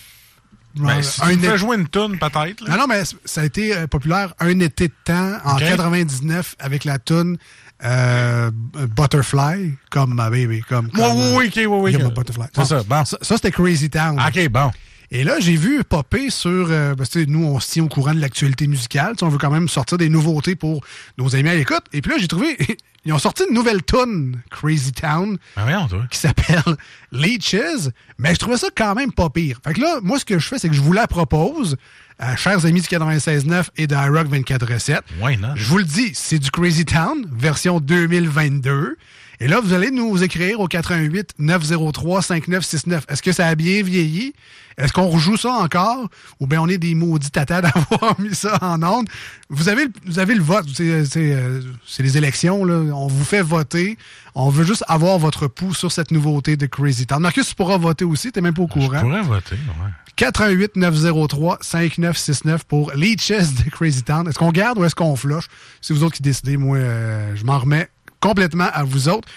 [0.75, 2.67] Ben, si tu un jouer une toune, peut-être.
[2.69, 5.63] non, non, mais ça a été euh, populaire un été de temps, en Ok.
[5.63, 7.37] 99, avec la tune
[7.83, 10.89] euh, Butterfly, comme ma baby, comme...
[10.93, 11.93] Oui, comme, oui, oui, ok, oui, oui.
[11.93, 12.13] Comme ok.
[12.13, 12.45] Butterfly.
[12.55, 13.05] C'est ça, bon.
[13.05, 14.19] Ça, ça, c'était Crazy Town.
[14.19, 14.71] OK, bon.
[15.13, 16.67] Et là, j'ai vu popper sur.
[16.69, 19.13] euh, parce que nous, on se tient au courant de l'actualité musicale.
[19.21, 20.83] On veut quand même sortir des nouveautés pour
[21.17, 21.83] nos amis à l'écoute.
[21.91, 22.57] Et puis là, j'ai trouvé.
[23.03, 26.05] Ils ont sorti une nouvelle tune, Crazy Town, Ben voyons, toi?
[26.11, 26.61] qui s'appelle
[27.11, 27.89] Leeches.
[28.19, 29.57] Mais je trouvais ça quand même pas pire.
[29.65, 31.77] Fait que là, moi, ce que je fais, c'est que je vous la propose,
[32.19, 34.99] à chers amis du 96.9 et de iRock 24.7.
[35.19, 35.47] Why not?
[35.55, 38.97] Je vous le dis, c'est du Crazy Town, version 2022.
[39.43, 43.05] Et là, vous allez nous écrire au 88 903 5969.
[43.09, 44.33] Est-ce que ça a bien vieilli?
[44.77, 46.09] Est-ce qu'on rejoue ça encore?
[46.39, 49.07] Ou bien on est des maudits tatas d'avoir mis ça en onde?
[49.49, 50.65] Vous avez, le- vous avez le vote.
[50.75, 52.63] C'est euh, c'est les élections.
[52.65, 52.75] Là.
[52.93, 53.97] On vous fait voter.
[54.35, 57.19] On veut juste avoir votre pouls sur cette nouveauté de Crazy Town.
[57.19, 58.31] Marcus, tu pourras voter aussi.
[58.31, 59.01] T'es même pas au Je courant.
[59.01, 59.89] pourrais voter, ouais.
[60.17, 64.27] 88 903 5969 pour Leeches de Crazy Town.
[64.27, 65.45] Est-ce qu'on garde ou est-ce qu'on flush?
[65.81, 66.57] C'est vous autres qui décidez.
[66.57, 67.89] Moi, euh, je m'en remets
[68.21, 69.27] complètement à vous autres.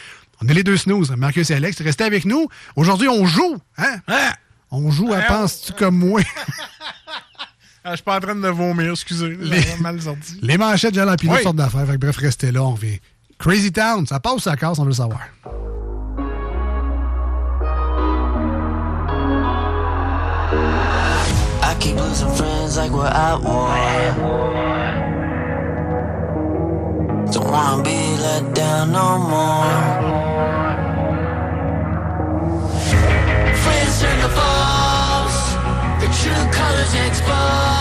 [0.43, 1.81] On est les deux snooze, Marcus et Alex.
[1.81, 2.47] Restez avec nous.
[2.77, 3.57] Aujourd'hui, on joue.
[3.79, 3.97] Hein?
[4.71, 6.21] On joue à Penses-tu comme moi?
[7.87, 9.37] Ah, je suis pas en train de vomir, excusez.
[9.39, 10.39] Les- J'ai mal sorti.
[10.41, 11.43] Les manchettes jalapino Oui.
[11.43, 11.85] sortent d'affaires.
[11.99, 12.63] Bref, restez là.
[12.63, 12.97] On vient.
[13.39, 14.79] Crazy Town, ça passe ou ça casse?
[14.79, 15.21] On veut le savoir.
[21.63, 23.69] I keep losing friends like we're at war.
[27.33, 29.75] Don't wanna be let down no more.
[33.63, 35.41] Friends turn to false,
[36.01, 37.74] the true colors exposed.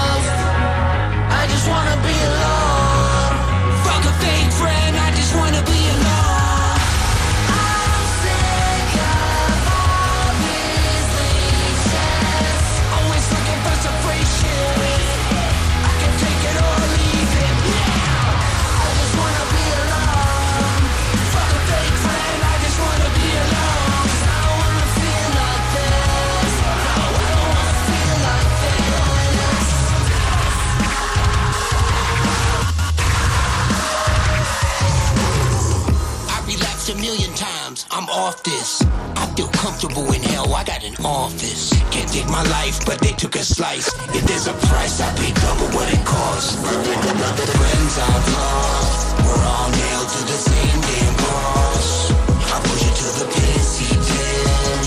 [38.13, 38.81] Off this.
[39.17, 41.73] I feel comfortable in hell, I got an office.
[41.89, 43.89] Can't take my life, but they took a slice.
[44.13, 46.55] If there's a price, I pay double what it costs.
[46.55, 52.11] The Friends I've lost, we're all nailed to the same damn cross.
[52.53, 54.81] I push it to the pissy pen.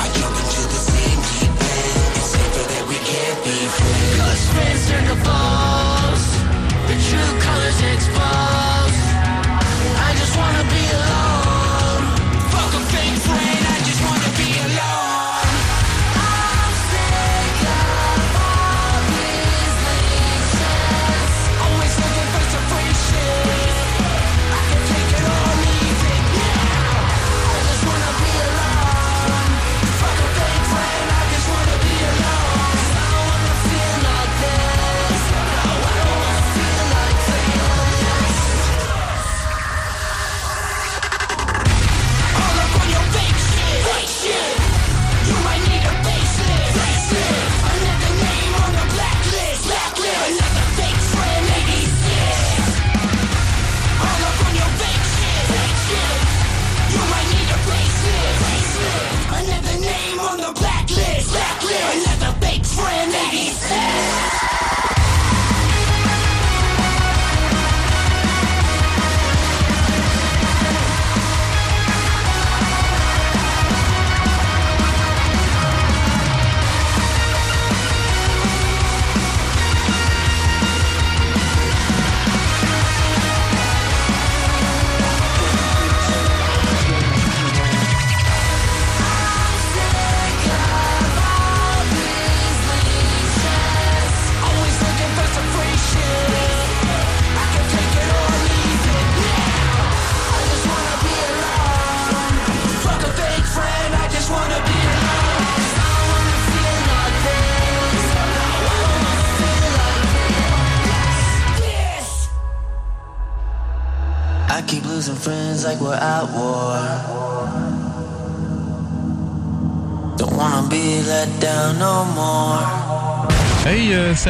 [0.00, 2.16] I jump into the same deep end.
[2.16, 4.16] It's safer that we can't be friends.
[4.16, 6.24] Cause friends to foes
[6.88, 8.71] The true colors exposed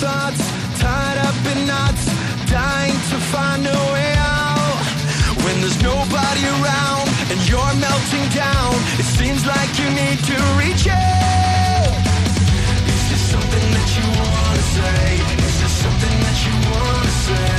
[0.00, 0.42] Thoughts,
[0.80, 2.04] tied up in knots,
[2.50, 4.82] dying to find a way out?
[5.44, 10.86] When there's nobody around and you're melting down, it seems like you need to reach
[10.88, 11.94] out.
[12.92, 15.04] Is this something that you wanna say?
[15.46, 17.54] Is this something that you wanna say?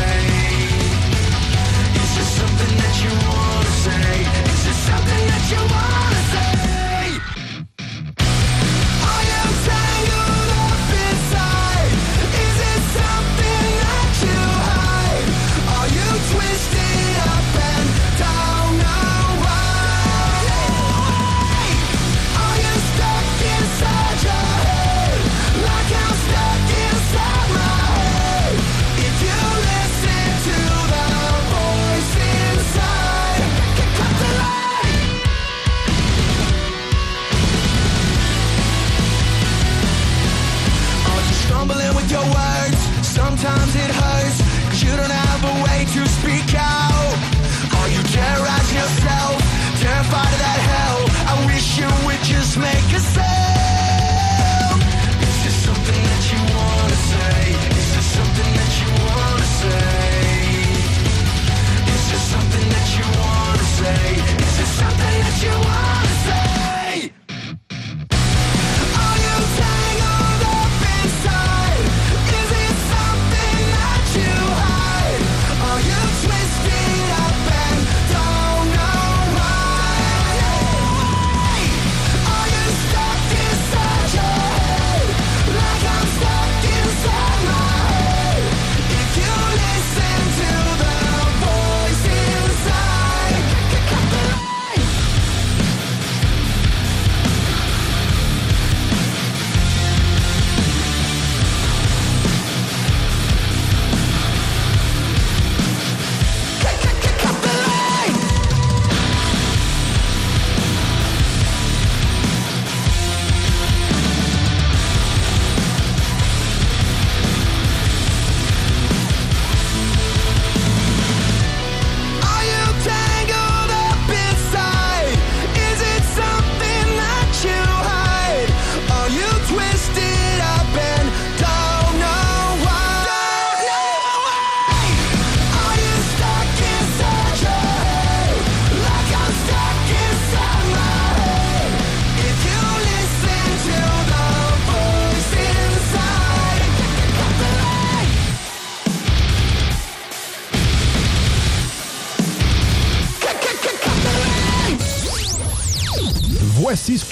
[2.01, 4.11] Is this something that you wanna say?
[4.51, 6.54] Is this something that you wanna say?
[65.45, 65.84] You wanna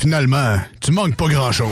[0.00, 1.68] Finalement, tu manques pas grand-chose.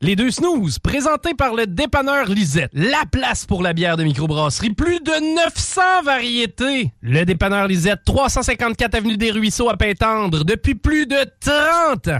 [0.00, 2.70] Les deux snooze, présentés par le dépanneur Lisette.
[2.72, 4.70] La place pour la bière de microbrasserie.
[4.70, 6.92] Plus de 900 variétés.
[7.00, 12.18] Le dépanneur Lisette, 354 Avenue des Ruisseaux à Pintendre, depuis plus de 30 ans.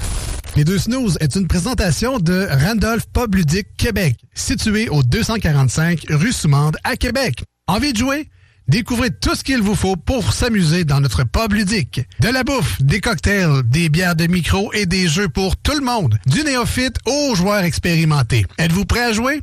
[0.57, 6.33] Les deux snooze est une présentation de Randolph Pub Ludique Québec, situé au 245 rue
[6.33, 7.45] Soumande à Québec.
[7.67, 8.29] Envie de jouer?
[8.69, 12.03] Découvrez tout ce qu'il vous faut pour s'amuser dans notre pub ludique.
[12.21, 15.81] De la bouffe, des cocktails, des bières de micro et des jeux pour tout le
[15.83, 16.19] monde.
[16.27, 18.45] Du néophyte aux joueurs expérimentés.
[18.59, 19.41] Êtes-vous prêt à jouer?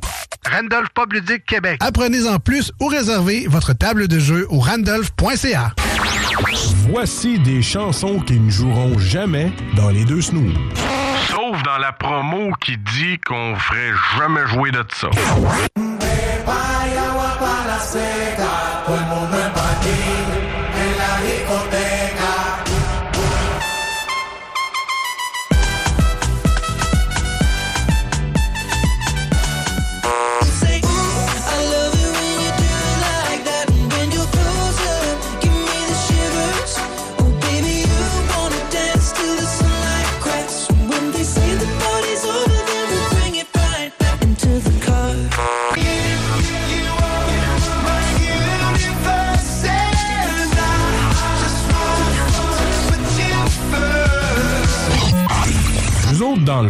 [0.48, 1.78] Randolph Pub Ludique Québec.
[1.80, 5.74] Apprenez en plus ou réservez votre table de jeu au randolph.ca.
[6.88, 10.54] Voici des chansons qui ne joueront jamais dans les deux snooze.
[11.28, 15.10] Sauf dans la promo qui dit qu'on ferait jamais jouer de ça.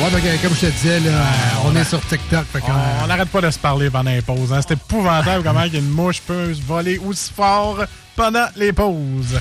[0.00, 1.12] Ouais, comme je te disais, là,
[1.64, 2.44] on, est sur TikTok.
[2.52, 2.60] fait
[3.02, 4.52] On n'arrête pas de se parler pendant les pauses.
[4.52, 4.60] Hein.
[4.66, 7.84] C'est épouvantable comment une mouche peut se voler aussi fort
[8.16, 9.38] pendant les pauses.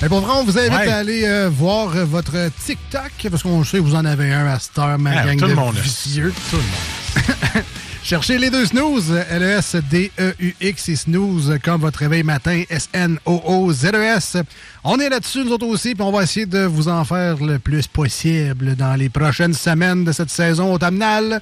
[0.00, 0.88] Mais pour vrai, on vous invite Ouais.
[0.92, 2.32] à aller euh, voir euh, votre
[2.64, 5.38] TikTok, parce qu'on sait que vous en avez un à cette heure, ma Ah, gang
[5.38, 5.76] tout de le monde.
[5.76, 6.32] vicieux.
[6.50, 7.64] Tout le monde.
[8.04, 14.38] Cherchez les deux snooze, L-E-S-D-E-U-X et snooze, comme votre réveil matin, S-N-O-O-Z-E-S.
[14.82, 17.60] On est là-dessus, nous autres aussi, puis on va essayer de vous en faire le
[17.60, 21.40] plus possible dans les prochaines semaines de cette saison automnale.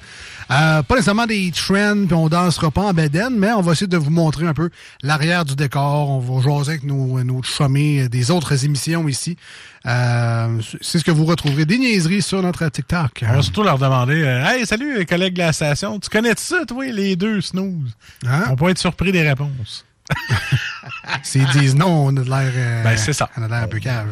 [0.51, 3.87] Euh, pas nécessairement des trends, puis on dansera pas en bedaine, mais on va essayer
[3.87, 4.69] de vous montrer un peu
[5.01, 6.09] l'arrière du décor.
[6.09, 9.37] On va jaser avec nos, nos chumés des autres émissions ici.
[9.85, 13.23] Euh, c'est ce que vous retrouverez des niaiseries sur notre TikTok.
[13.27, 15.99] On va surtout leur demander euh, Hey, salut, les collègues de la station.
[15.99, 17.95] Tu connais ça, toi, les deux snooze?
[18.27, 18.45] Hein?
[18.49, 19.85] On peut être surpris des réponses.
[21.23, 22.51] S'ils disent non, on a de l'air.
[22.55, 23.29] euh, Ben, c'est ça.
[23.37, 24.07] On a l'air un peu cave.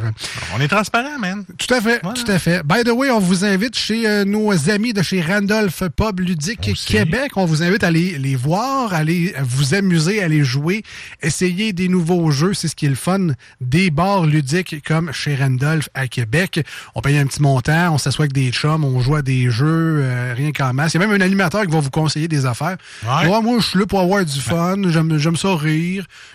[0.56, 1.43] On est transparent, man.
[1.58, 2.64] Tout à fait, tout à fait.
[2.66, 6.74] By the way, on vous invite chez euh, nos amis de chez Randolph Pub Ludique
[6.86, 7.32] Québec.
[7.36, 10.84] On vous invite à les, les voir, à aller vous amuser, à aller jouer,
[11.22, 12.54] essayer des nouveaux jeux.
[12.54, 13.28] C'est ce qui est le fun
[13.62, 16.66] des bars ludiques comme chez Randolph à Québec.
[16.95, 20.02] On paye un petit montant, on s'assoit avec des chums, on joue à des jeux,
[20.04, 20.93] euh, rien qu'en masse.
[20.93, 22.78] Il y a même un animateur qui va vous conseiller des affaires.
[23.06, 23.28] Ouais.
[23.30, 25.89] Ouais, moi, je suis là pour avoir du fun, j'aime j'aime ça rire.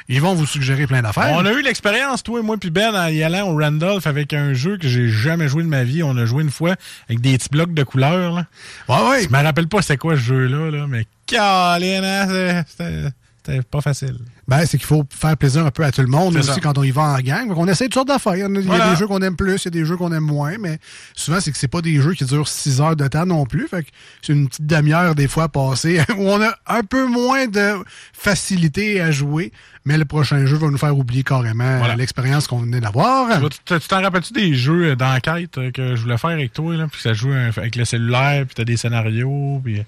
[0.09, 1.33] Ils vont vous suggérer plein d'affaires.
[1.33, 4.33] On a eu l'expérience, toi et moi, puis Ben, en y allant au Randolph avec
[4.33, 6.03] un jeu que j'ai jamais joué de ma vie.
[6.03, 6.75] On a joué une fois
[7.09, 8.33] avec des petits blocs de couleurs.
[8.33, 8.47] Là.
[8.89, 9.23] Ouais, ouais.
[9.25, 13.09] Je me rappelle pas c'est quoi ce jeu-là, là, mais Caroline, hein, c'était
[13.45, 14.17] c'était pas facile.
[14.49, 16.61] Ben, c'est qu'il faut faire plaisir un peu à tout le monde, aussi ça.
[16.61, 17.49] quand on y va en gang.
[17.49, 18.37] Donc, on essaie toutes sortes d'affaires.
[18.37, 18.91] Il y a- il y a Voilà.
[18.91, 20.79] des jeux qu'on aime plus, il y a des jeux qu'on aime moins, mais
[21.15, 23.69] souvent, c'est que c'est pas des jeux qui durent six heures de temps non plus.
[23.69, 23.89] Fait que
[24.23, 27.75] c'est une petite demi-heure, des fois, passée, où on a un peu moins de
[28.13, 29.53] facilité à jouer,
[29.85, 31.97] mais le prochain jeu va nous faire oublier carrément Voilà.
[31.97, 33.29] l'expérience qu'on venait d'avoir.
[33.67, 36.87] Tu t'en rappelles-tu des jeux euh, d'enquête euh, que je voulais faire avec toi, là,
[36.91, 39.83] puis ça joue euh, avec le cellulaire, puis t'as des scénarios, puis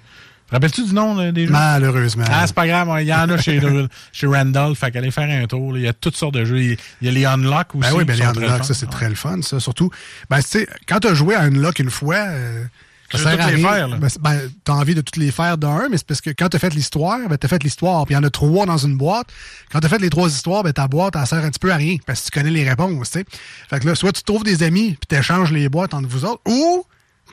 [0.50, 1.52] Rappelles-tu du nom des jeux?
[1.52, 2.24] Malheureusement.
[2.30, 3.60] Ah, c'est pas grave, il y en a chez,
[4.12, 5.76] chez Randolph, fait qu'allez faire un tour.
[5.76, 6.60] Il y a toutes sortes de jeux.
[6.60, 7.90] Il y a les Unlock aussi.
[7.90, 9.58] Ben oui, ben les Unlock, ça, c'est très le fun, ça.
[9.58, 9.90] Surtout,
[10.30, 12.64] ben, tu sais, quand tu as joué à Unlock une fois, euh,
[13.08, 13.96] Tu ça sert à les faire, là.
[13.96, 16.60] Ben, ben, t'as envie de toutes les faire d'un, mais c'est parce que quand t'as
[16.60, 19.26] fait l'histoire, ben, t'as fait l'histoire, puis il y en a trois dans une boîte.
[19.72, 21.76] Quand t'as fait les trois histoires, ben, ta boîte, elle sert un petit peu à
[21.76, 23.24] rien, parce que tu connais les réponses, tu sais.
[23.68, 26.42] Fait que là, soit tu trouves des amis, puis t'échanges les boîtes entre vous autres,
[26.46, 26.84] ou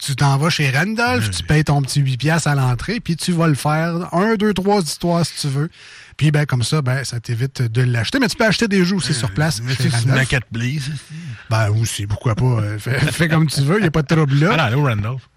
[0.05, 3.31] tu t'en vas chez Randolph, tu payes ton petit 8 piastres à l'entrée, puis tu
[3.31, 5.69] vas le faire un, deux, trois histoires si tu veux.
[6.17, 8.19] Puis ben comme ça, ben ça t'évite de l'acheter.
[8.19, 9.61] Mais tu peux acheter des jeux aussi sur place.
[9.63, 9.89] mais tu
[10.51, 10.91] Blaze.
[11.49, 12.43] Ben aussi, pourquoi pas.
[12.45, 14.49] euh, fais, fais comme tu veux, il n'y a pas de trouble là.
[14.53, 15.29] Ah non, allez au Randolph.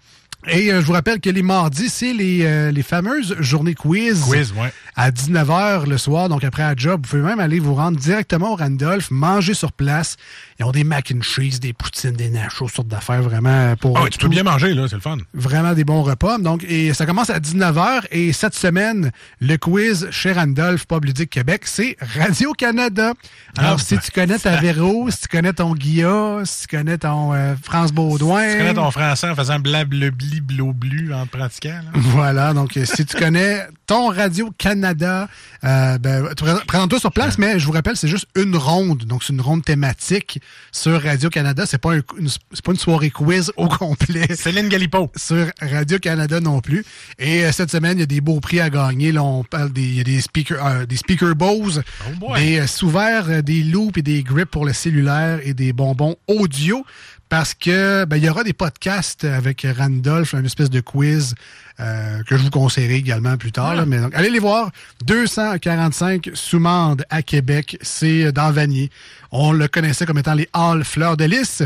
[0.49, 4.21] Et euh, je vous rappelle que les mardis, c'est les, euh, les fameuses journées quiz.
[4.21, 4.71] Quiz, ouais.
[4.95, 8.53] À 19h le soir, donc après la job, vous pouvez même aller vous rendre directement
[8.53, 10.15] au Randolph, manger sur place.
[10.59, 14.01] Ils ont des mac and cheese, des poutines, des nachos, sortes d'affaires vraiment pour Ah
[14.03, 15.17] oui, tu peux bien manger, là, c'est le fun.
[15.33, 16.39] Vraiment des bons repas.
[16.39, 18.05] Donc, et ça commence à 19h.
[18.11, 23.13] Et cette semaine, le quiz chez Randolph, Pub Ludique Québec, c'est Radio-Canada.
[23.57, 26.75] Alors, Ah, si ben, tu connais ta Véro, si tu connais ton Guilla, si tu
[26.77, 28.51] connais ton euh, France Baudouin.
[28.51, 31.91] Tu connais ton français en faisant blablabli bleu-blu en te pratiquant, là?
[31.95, 35.27] Voilà, donc euh, si tu connais ton Radio-Canada,
[35.63, 36.25] euh, ben,
[36.67, 39.03] présente-toi sur place, mais je vous rappelle, c'est juste une ronde.
[39.05, 41.65] Donc, c'est une ronde thématique sur Radio-Canada.
[41.65, 44.27] C'est pas, un- une, c'est pas une soirée quiz au complet.
[44.35, 45.11] Céline Galipo.
[45.15, 46.83] Sur Radio-Canada non plus.
[47.19, 49.11] Et euh, cette semaine, il y a des beaux prix à gagner.
[49.11, 51.81] Là, on parle des, il y a des speakers, euh, des speaker Bose,
[52.19, 52.39] boy.
[52.39, 56.85] des euh, des loops et des grips pour le cellulaire et des bonbons audio.
[57.29, 61.35] Parce que ben, il y aura des podcasts avec Randolph, une espèce de quiz
[61.79, 63.75] euh, que je vous conseillerai également plus tard.
[63.75, 63.85] là.
[63.85, 64.71] mais donc, allez les voir.
[65.05, 68.89] 245 Soumande à Québec, c'est euh, dans Vanier.
[69.31, 71.63] On le connaissait comme étant les Halles Fleurs de Lys.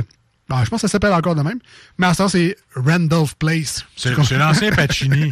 [0.49, 1.59] Bon, je pense que ça s'appelle encore de même.
[1.97, 3.85] Mais à ça, c'est Randolph Place.
[3.95, 5.29] C'est l'ancien Pacini.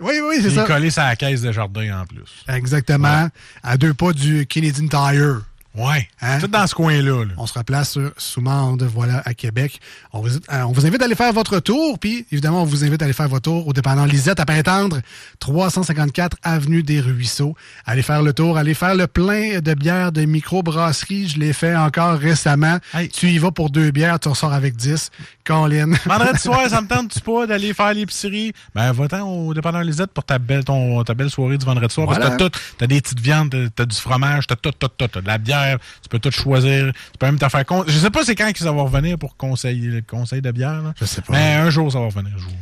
[0.00, 0.62] Oui, oui, c'est Il ça.
[0.64, 2.44] est collé la caisse de jardin en plus.
[2.48, 3.28] Exactement.
[3.62, 5.42] À deux pas du Canadian Tire.
[5.76, 6.08] Ouais.
[6.20, 6.38] Hein?
[6.38, 7.24] Tout dans ce coin-là.
[7.24, 7.32] là.
[7.36, 9.80] On se replace sur Soumande, voilà, à Québec.
[10.12, 12.84] On vous, euh, on vous invite à aller faire votre tour, puis évidemment, on vous
[12.84, 15.00] invite à aller faire votre tour au dépendant Lisette à Pintendre,
[15.40, 17.54] 354 Avenue des Ruisseaux.
[17.86, 21.28] Allez faire le tour, allez faire le plein de bières de microbrasserie.
[21.28, 22.78] Je l'ai fait encore récemment.
[23.12, 25.10] Tu y vas pour deux bières, tu ressors avec 10.
[25.44, 25.90] Colin.
[26.06, 28.52] Vendredi soir, ça me tente-tu pas d'aller faire l'épicerie?
[28.74, 32.06] Ben, va-t'en au dépanneur Lisette pour ta belle, ton, ta belle soirée du vendredi soir.
[32.06, 32.30] Voilà.
[32.30, 32.58] Parce que t'as tout.
[32.78, 35.06] T'as des petites viandes, t'as- t'as du fromage, t'as tout, tout, tout.
[35.08, 35.63] T'as de la bière,
[36.02, 36.92] tu peux tout choisir.
[37.12, 37.64] Tu peux même te faire...
[37.64, 40.82] con- Je sais pas c'est quand qu'ils vont revenir pour conseiller, le conseil de bière.
[40.82, 40.94] Là.
[41.00, 41.32] Je sais pas.
[41.32, 42.32] Mais un jour, ça va revenir.
[42.34, 42.52] Un jour.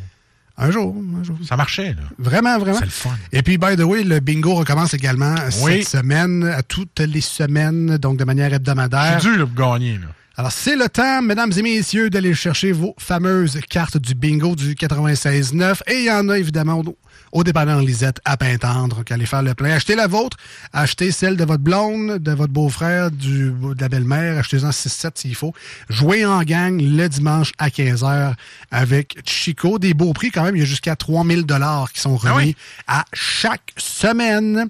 [0.58, 1.38] Un jour, un jour.
[1.48, 2.02] Ça marchait, là.
[2.18, 2.78] Vraiment, vraiment.
[2.78, 3.16] C'est le fun.
[3.32, 5.82] Et puis, by the way, le bingo recommence également Oui.
[5.82, 9.18] cette semaine, à toutes les semaines, donc de manière hebdomadaire.
[9.20, 9.94] C'est dur pour gagner.
[9.94, 10.06] Là.
[10.36, 14.74] Alors, c'est le temps, mesdames et messieurs, d'aller chercher vos fameuses cartes du bingo du
[14.74, 15.80] 96.9.
[15.88, 16.96] Et il y en a évidemment au,
[17.32, 18.96] au dépanneur Lisette à Pintendre.
[18.96, 19.72] Donc, allez faire le plein.
[19.72, 20.36] Achetez la vôtre,
[20.72, 24.38] achetez celle de votre blonde, de votre beau-frère, du, de la belle-mère.
[24.38, 25.54] Achetez-en 6-7 s'il faut.
[25.88, 28.34] Jouez en gang le dimanche à 15h
[28.70, 29.78] avec Chico.
[29.78, 30.56] Des beaux prix quand même.
[30.56, 32.54] Il y a jusqu'à 3000 dollars qui sont remis
[32.86, 34.68] à chaque semaine.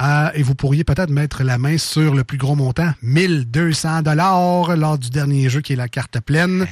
[0.00, 4.76] Euh, et vous pourriez peut-être mettre la main sur le plus gros montant, 1200 dollars
[4.76, 6.66] lors du dernier jeu qui est la carte pleine.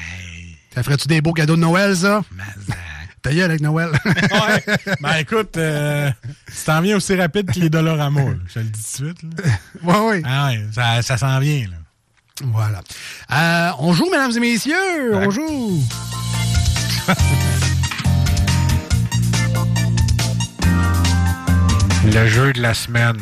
[0.74, 2.22] Ça ferait-tu des beaux cadeaux de Noël, ça?
[3.22, 3.90] Ta gueule avec Noël?
[4.04, 4.64] ouais.
[5.00, 6.10] Ben écoute, euh,
[6.46, 8.30] tu t'en viens aussi rapide que les Dollarama, là.
[8.48, 9.22] je te le dis tout de suite.
[9.22, 9.28] Là.
[9.84, 10.22] ouais, ouais.
[10.24, 11.68] Ah ouais, ça, ça s'en vient.
[11.68, 11.76] Là.
[12.46, 12.80] Voilà.
[13.30, 15.14] Euh, on joue, mesdames et messieurs.
[15.14, 15.80] On joue.
[22.04, 23.18] Le jeu de la semaine.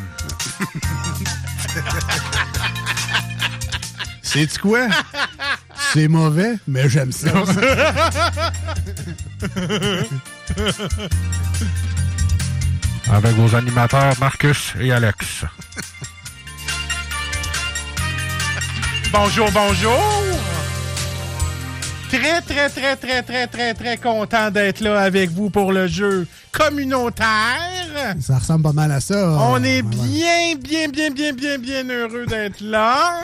[4.22, 4.86] C'est quoi?
[5.92, 7.30] C'est mauvais, mais j'aime ça.
[13.10, 15.44] Avec vos animateurs Marcus et Alex.
[19.12, 20.22] bonjour, bonjour!
[22.10, 26.26] Très, très, très, très, très, très, très content d'être là avec vous pour le jeu
[26.52, 28.16] communautaire.
[28.20, 29.38] Ça ressemble pas mal à ça.
[29.40, 33.22] On est bien, bien, bien, bien, bien, bien heureux d'être là.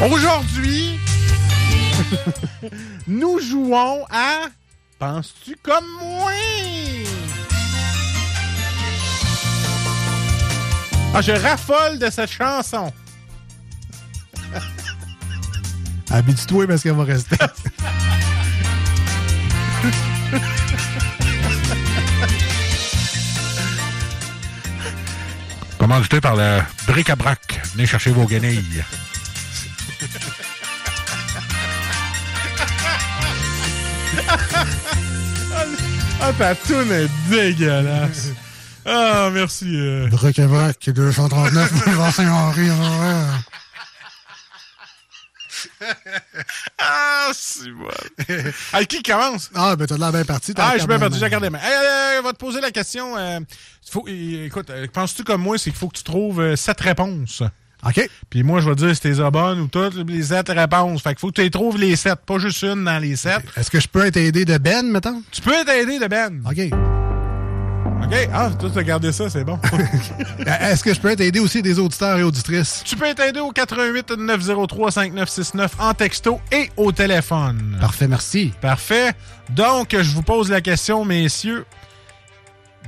[0.12, 0.98] Aujourd'hui,
[3.06, 4.46] nous jouons à
[4.98, 6.30] Penses-tu comme moi?
[11.14, 12.92] Ah, je raffole de cette chanson.
[16.10, 17.36] Habitue-toi parce qu'elle va rester.
[25.78, 27.62] Commandité par le bric-à-brac.
[27.72, 28.84] Venez chercher vos guenilles.
[36.22, 38.28] Ah, ta toune est dégueulasse.
[38.84, 39.66] Ah, merci.
[39.74, 40.08] euh.
[40.08, 42.68] Bric-à-brac, 239 boulevard Saint-Henri.
[46.78, 47.88] Ah, c'est bon.
[48.72, 49.50] Hey, qui commence?
[49.54, 50.52] Ah, ben t'as de l'air bien parti.
[50.56, 51.50] Ah, la je suis bien dans j'ai la regardé.
[51.50, 51.58] main.
[51.62, 53.16] Hey, on va te poser la question.
[53.16, 53.40] euh,
[53.90, 56.80] faut, euh, écoute, euh, penses-tu comme moi, c'est qu'il faut que tu trouves euh, sept
[56.80, 57.42] réponses?
[57.86, 58.08] OK.
[58.28, 61.02] Puis moi, je vais dire si t'es les bonnes ou toutes les sept réponses.
[61.02, 63.42] Fait qu'il faut que tu les trouves les sept, pas juste une dans les sept.
[63.56, 65.22] Est-ce que je peux être aidé de Ben, mettons?
[65.30, 66.42] Tu peux être aidé de Ben.
[66.46, 66.70] OK.
[68.02, 68.28] OK?
[68.32, 69.58] Ah, toi, t'as gardé ça, c'est bon.
[70.46, 72.82] Est-ce que je peux être aidé aussi des auditeurs et auditrices?
[72.84, 77.76] tu peux être aidé au 88 903 5969 en texto et au téléphone.
[77.80, 78.52] Parfait, merci.
[78.60, 79.12] Parfait.
[79.50, 81.64] Donc, je vous pose la question, messieurs.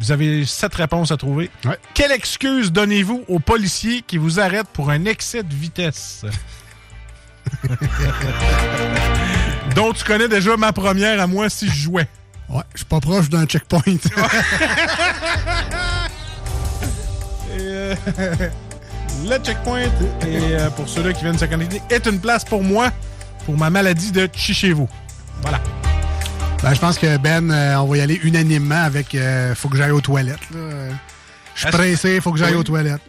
[0.00, 1.50] Vous avez sept réponses à trouver.
[1.94, 6.24] Quelle excuse donnez-vous aux policiers qui vous arrêtent pour un excès de vitesse?
[9.74, 12.08] Donc, tu connais déjà ma première à moi si je jouais.
[12.48, 13.82] Ouais, je suis pas proche d'un checkpoint.
[17.54, 17.94] Et, euh,
[19.28, 19.90] le checkpoint, et
[20.26, 22.90] euh, pour ceux-là qui viennent se connecter, est une place pour moi,
[23.44, 24.88] pour ma maladie de chichez-vous.
[25.42, 25.60] Voilà.
[26.62, 29.76] Ben, je pense que Ben, euh, on va y aller unanimement avec euh, faut que
[29.76, 30.38] j'aille aux toilettes.
[30.54, 30.94] là.
[31.54, 32.60] Je suis pressé, faut que j'aille Oui.
[32.60, 33.00] aux toilettes.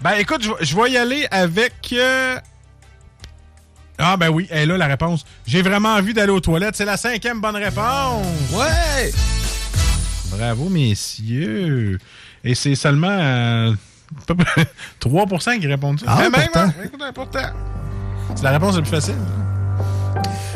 [0.00, 1.74] Ben écoute, je vais- je vais y aller avec.
[1.92, 2.38] euh,
[3.98, 5.24] Ah ben oui, elle est là la réponse.
[5.44, 6.76] J'ai vraiment envie d'aller aux toilettes.
[6.76, 8.24] C'est la cinquième bonne réponse.
[8.52, 9.10] Ouais!
[10.30, 11.98] Bravo, messieurs.
[12.44, 14.66] Et c'est seulement euh, à peu près
[15.00, 16.06] 3% qui répondent ça.
[16.08, 17.50] Ah, Mais même, hein, écoute, pourtant.
[18.36, 19.16] C'est la réponse la plus facile.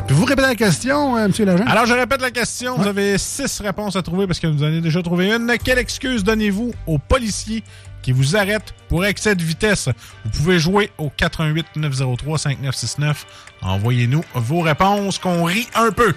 [0.06, 1.30] Pouvez-vous répéter la question, euh, M.
[1.30, 1.64] Legend?
[1.68, 2.76] Alors, je répète la question.
[2.76, 5.52] Vous avez six réponses à trouver parce que vous en avez déjà trouvé une.
[5.62, 7.62] Quelle excuse donnez-vous aux policiers
[8.02, 9.88] qui vous arrêtent pour excès de vitesse?
[10.24, 13.26] Vous pouvez jouer au 88 903 5969.
[13.62, 16.14] Envoyez-nous vos réponses qu'on rit un peu.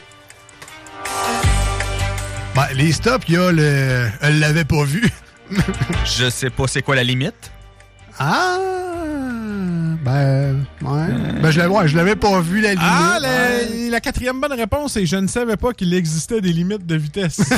[2.55, 4.09] Ben, les stops, il y a le.
[4.21, 5.09] Elle l'avait pas vu.
[6.05, 7.51] Je sais pas c'est quoi la limite.
[8.17, 8.57] Ah!
[10.03, 10.65] Ben.
[10.81, 11.07] Ouais.
[11.41, 12.83] Ben, je l'avais ouais, je l'avais pas vu, la limite.
[12.87, 13.89] Ah, la, Ouais.
[13.89, 17.41] la quatrième bonne réponse est je ne savais pas qu'il existait des limites de vitesse.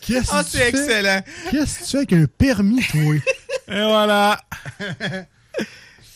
[0.00, 1.20] Qu'est-ce Ah, que c'est excellent.
[1.50, 3.14] Qu'est-ce que tu fais avec un permis, toi?
[3.68, 4.38] Et voilà.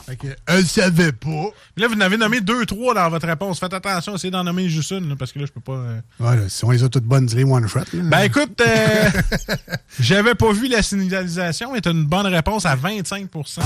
[0.09, 1.51] Fait que, elle savait pas.
[1.77, 3.61] Là, vous en avez nommé deux, trois dans votre réponse.
[3.61, 5.73] Faites attention, essayez d'en nommer juste une, là, parce que là, je peux pas.
[5.73, 7.81] euh, Ouais, là, si on les a toutes bonnes, dis-les one shot.
[7.81, 7.85] là.
[8.05, 9.11] Ben écoute, euh,
[10.01, 13.65] j'avais pas vu la signalisation, est une bonne réponse à 25 Ah ouais.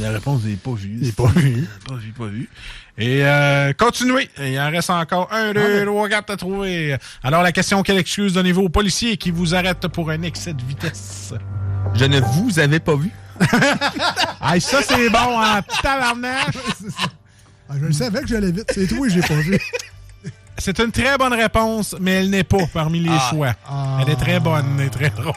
[0.00, 0.98] La réponse n'est pas vue.
[1.02, 1.68] J'ai pas vu.
[1.86, 2.48] Pas vu, pas vu.
[2.98, 4.28] Et euh, continuez.
[4.40, 6.96] Il en reste encore un, deux, trois, quatre à trouver.
[7.22, 10.62] Alors la question, quelle excuse donnez-vous aux policiers qui vous arrêtent pour un excès de
[10.62, 11.34] vitesse?
[11.94, 13.10] Je ne vous avais pas vu.
[14.60, 16.48] Ça c'est bon en tabarnak!
[17.72, 18.68] Ah, je le savais que j'allais vite.
[18.74, 19.56] C'est tout, et j'ai pas vu.
[20.58, 23.28] C'est une très bonne réponse, mais elle n'est pas parmi les Ah.
[23.30, 23.52] choix.
[23.64, 23.98] Ah.
[24.02, 25.34] Elle est très bonne et très drôle.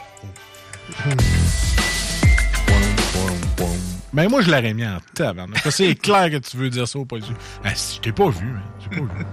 [4.12, 5.60] Ben moi, je l'aurais mis en tabarnak.
[5.70, 7.34] C'est clair que tu veux dire ça au policier.
[7.64, 8.62] Ah, si, je t'ai pas vu, hein.
[8.80, 9.26] J'ai pas vu.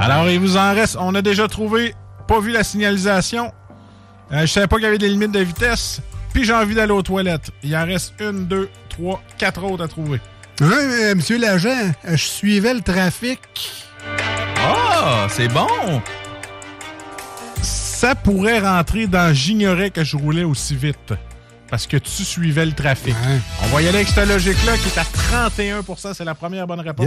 [0.00, 0.96] Alors, il vous en reste.
[1.00, 1.94] On a déjà trouvé,
[2.26, 3.52] pas vu la signalisation.
[4.32, 6.00] Euh, je savais pas qu'il y avait des limites de vitesse.
[6.32, 7.50] Puis j'ai envie d'aller aux toilettes.
[7.62, 10.20] Il en reste une, deux, trois, quatre autres à trouver.
[10.60, 13.40] Ouais, mais, monsieur l'agent, euh, je suivais le trafic.
[14.56, 15.66] Ah, c'est bon.
[17.62, 21.14] Ça pourrait rentrer dans j'ignorais que je roulais aussi vite.
[21.70, 23.14] Parce que tu suivais le trafic.
[23.62, 26.80] On va y aller avec cette logique-là qui est à 31% C'est la première bonne
[26.80, 27.06] réponse.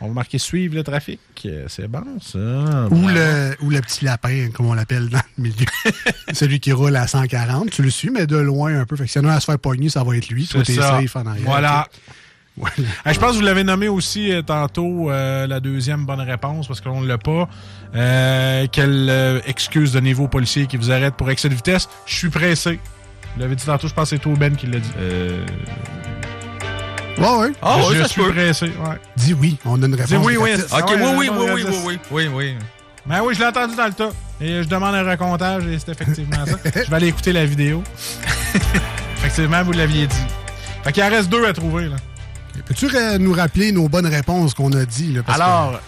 [0.00, 1.20] On va marquer suivre le trafic.
[1.68, 2.38] C'est bon, ça.
[2.90, 5.66] Ou le, ou le petit lapin, comme on l'appelle dans le milieu.
[6.32, 7.70] Celui qui roule à 140.
[7.70, 8.96] Tu le suis, mais de loin un peu.
[8.96, 10.46] Fait que s'il y en a à se faire pogner, ça va être lui.
[10.46, 11.00] Toi, C'est t'es ça.
[11.00, 11.46] safe en arrière.
[11.46, 11.88] Voilà.
[12.56, 12.74] Voilà.
[13.06, 16.80] Je pense que vous l'avez nommé aussi euh, tantôt, euh, la deuxième bonne réponse, parce
[16.82, 17.48] qu'on ne l'a pas.
[17.94, 21.88] Euh, quelle euh, excuse donnez-vous aux policiers qui vous arrêtent pour excès de vitesse?
[22.04, 22.78] Je suis pressé.
[23.34, 24.90] Vous l'avez dit tantôt, je pense que c'est toi, Ben, qui l'a dit.
[24.98, 25.46] Euh...
[27.20, 28.32] Ah, je ouais, ça se suis peut.
[28.32, 29.00] pressé, ouais.
[29.16, 30.08] Dis oui, on a une réponse.
[30.08, 30.50] Dis oui, oui.
[30.72, 32.56] Ok, oui, oui, oui, oui, oui, oui, oui, oui.
[33.06, 34.10] Ben oui, je l'ai entendu dans le tas.
[34.40, 36.56] Et je demande un recomptage et c'est effectivement ça.
[36.84, 37.82] Je vais aller écouter la vidéo.
[39.16, 40.16] effectivement, vous l'aviez dit.
[40.82, 41.96] Fait qu'il en reste deux à trouver, là.
[42.66, 45.12] Peux-tu nous rappeler nos bonnes réponses qu'on a dit?
[45.12, 45.80] Là, parce que- Alors,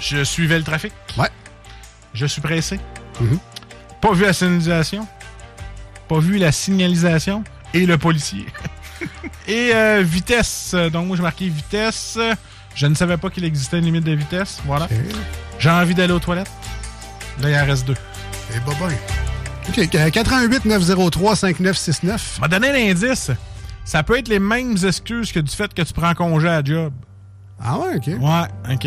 [0.00, 0.92] je suivais le trafic.
[1.16, 1.28] Ouais.
[2.14, 2.78] Je suis pressé.
[3.20, 3.38] Mhm.
[4.00, 5.06] Pas vu la signalisation.
[6.08, 7.42] Pas vu la signalisation.
[7.74, 8.46] Et le policier.
[9.48, 10.74] et euh, vitesse.
[10.92, 12.18] Donc, moi, j'ai marqué vitesse.
[12.74, 14.60] Je ne savais pas qu'il existait une limite de vitesse.
[14.64, 14.88] Voilà.
[15.58, 16.50] J'ai envie d'aller aux toilettes.
[17.40, 17.96] Là, il en reste deux.
[18.54, 18.96] Et bye bye.
[19.68, 22.38] OK, euh, 88 903 5969.
[22.40, 23.30] m'a donné un indice.
[23.84, 26.92] Ça peut être les mêmes excuses que du fait que tu prends congé à job.
[27.62, 28.06] Ah ouais, OK.
[28.06, 28.86] Ouais, OK.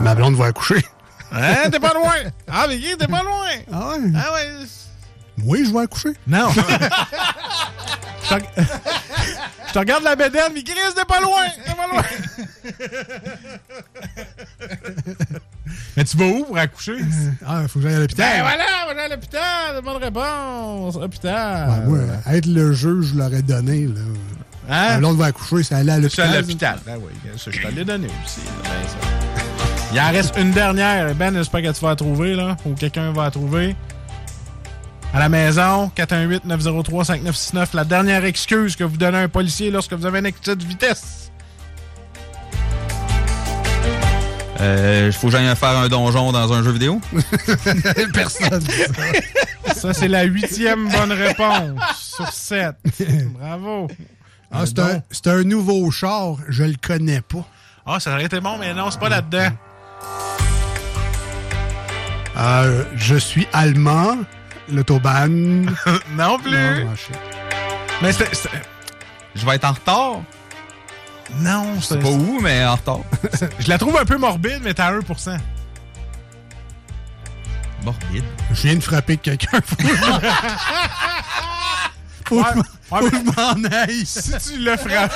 [0.00, 0.84] Ma blonde va accoucher.
[1.32, 2.14] Hein, t'es pas loin.
[2.48, 3.48] Ah, mais t'es pas loin.
[3.72, 4.12] Ah ouais?
[4.14, 4.66] Ah ouais.
[5.44, 6.10] Oui, je vais accoucher.
[6.26, 6.48] Non.
[6.54, 6.64] je, te...
[9.68, 11.44] je te regarde la bédaine, mais Chris, t'es pas loin.
[11.64, 12.02] T'es pas loin.
[15.96, 16.98] mais tu vas où pour accoucher?
[17.46, 18.36] Ah, faut que j'aille à l'hôpital.
[18.36, 19.80] Ben voilà, aller à l'hôpital.
[19.84, 20.96] Bonne réponse.
[20.96, 21.68] Hôpital.
[21.68, 21.98] Ouais, moi,
[22.32, 23.86] être le juge, je l'aurais donné.
[23.86, 24.00] Là.
[24.68, 24.98] Hein?
[24.98, 26.40] Blonde va accoucher, c'est aller à Je suis à l'hôpital.
[26.42, 26.78] l'hôpital.
[26.84, 28.40] Ben oui, je te l'ai donné aussi.
[28.64, 28.96] ben ça.
[29.92, 31.14] Il en reste une dernière.
[31.14, 32.56] Ben, j'espère que tu vas la trouver, là.
[32.66, 33.76] Ou quelqu'un va la trouver.
[35.16, 37.68] À la maison, 418-903-5969.
[37.72, 40.62] La dernière excuse que vous donnez à un policier lorsque vous avez un excès de
[40.62, 41.32] vitesse.
[44.60, 47.00] Euh, faut que j'aille faire un donjon dans un jeu vidéo?
[48.12, 48.62] Personne.
[49.74, 52.76] Ça, c'est la huitième bonne réponse sur sept.
[53.38, 53.88] Bravo.
[54.52, 57.48] Ah, c'est un, c'est un nouveau char, je le connais pas.
[57.86, 59.48] Ah, ça aurait été bon, mais non, c'est pas là-dedans.
[62.36, 64.18] Euh, je suis allemand,
[64.70, 65.74] l'autobahn.
[66.12, 66.84] non plus.
[66.84, 66.94] Non.
[68.02, 68.34] Mais c'est.
[68.34, 68.50] c'est-
[69.34, 70.20] Je vais être en retard.
[71.40, 73.00] Non, sais pas où, mais en retard.
[73.58, 75.36] Je la trouve un peu morbide, mais t'as 1%.
[77.84, 78.24] Morbide.
[78.52, 79.60] Je viens de frapper quelqu'un.
[79.64, 80.20] Faut que je m'en-
[82.88, 83.22] faut que je
[83.64, 84.06] m'en aille.
[84.06, 85.12] Si tu le frappes.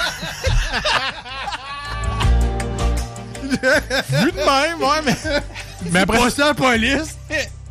[3.50, 5.16] Vu de même, ouais, mais.
[5.90, 7.16] Mais après pas ça, la police.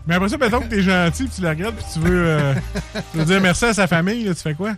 [0.10, 2.54] Mais après ça, mettons que t'es gentil, puis tu la regardes, puis tu veux, euh,
[3.12, 4.72] tu veux dire merci à sa famille, là, tu fais quoi?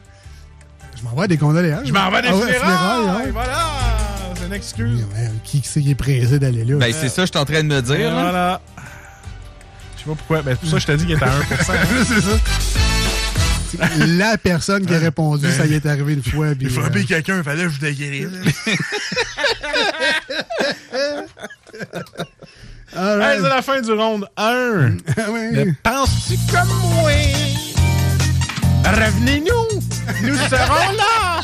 [0.97, 1.87] Je m'envoie des condoléances.
[1.87, 3.25] Je m'en vais des Ah ouais, funérailles!
[3.25, 3.31] ouais.
[3.31, 3.69] Voilà!
[4.35, 5.05] C'est une excuse.
[5.45, 6.75] Qui c'est qui est pressé d'aller là?
[6.77, 8.13] Ben, c'est ça que je suis en train de me dire.
[8.13, 8.21] là.
[8.21, 8.61] voilà.
[9.95, 10.41] Je sais pas pourquoi.
[10.41, 11.71] Ben, c'est pour ça que je t'ai dit qu'il était à 1%.
[11.71, 12.05] hein.
[12.09, 12.37] c'est ça.
[14.05, 16.47] La personne qui a répondu, ça y est arrivé une fois.
[16.55, 18.27] puis, J'ai frappé euh, quelqu'un, fallait que je déguérisse.
[22.95, 23.41] all Hey, right.
[23.41, 24.97] c'est la fin du round 1.
[25.31, 25.49] Ouais.
[25.53, 27.11] Mais penses-tu comme moi?
[28.83, 29.79] Revenez-nous!
[30.23, 31.41] Nous serons là!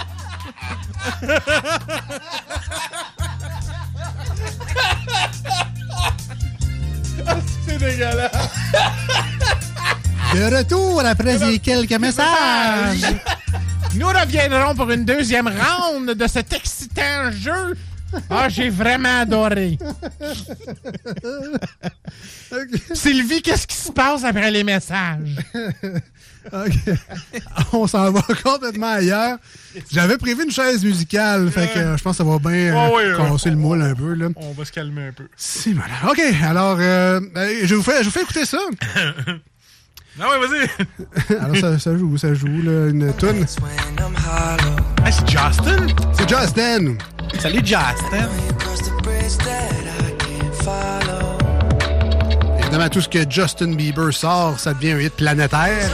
[7.25, 7.35] Ah,
[7.67, 8.31] c'est dégueulasse!
[10.33, 13.05] De retour après ces quelques messages.
[13.95, 17.75] Nous reviendrons pour une deuxième round de cet excitant jeu.
[18.29, 19.77] Ah, j'ai vraiment adoré.
[22.93, 25.35] Sylvie, qu'est-ce qui se passe après les messages?
[26.53, 26.73] OK.
[27.73, 29.37] On s'en va complètement ailleurs.
[29.91, 33.17] J'avais prévu une chaise musicale, fait que euh, je pense que ça va bien euh,
[33.17, 34.13] casser le moule un peu.
[34.13, 34.29] Là.
[34.35, 35.27] On va se calmer un peu.
[35.35, 36.11] Si, voilà.
[36.11, 38.59] OK, alors, euh, euh, je, vous fais, je vous fais écouter ça.
[40.19, 41.35] Non, ouais, vas-y.
[41.39, 43.45] Alors, ça, ça joue, ça joue, là, une toune.
[45.05, 45.85] Hey, c'est Justin?
[46.13, 46.95] C'est Justin.
[47.39, 48.27] Salut, Justin.
[52.59, 55.91] Évidemment, tout ce que Justin Bieber sort, ça devient un hit planétaire.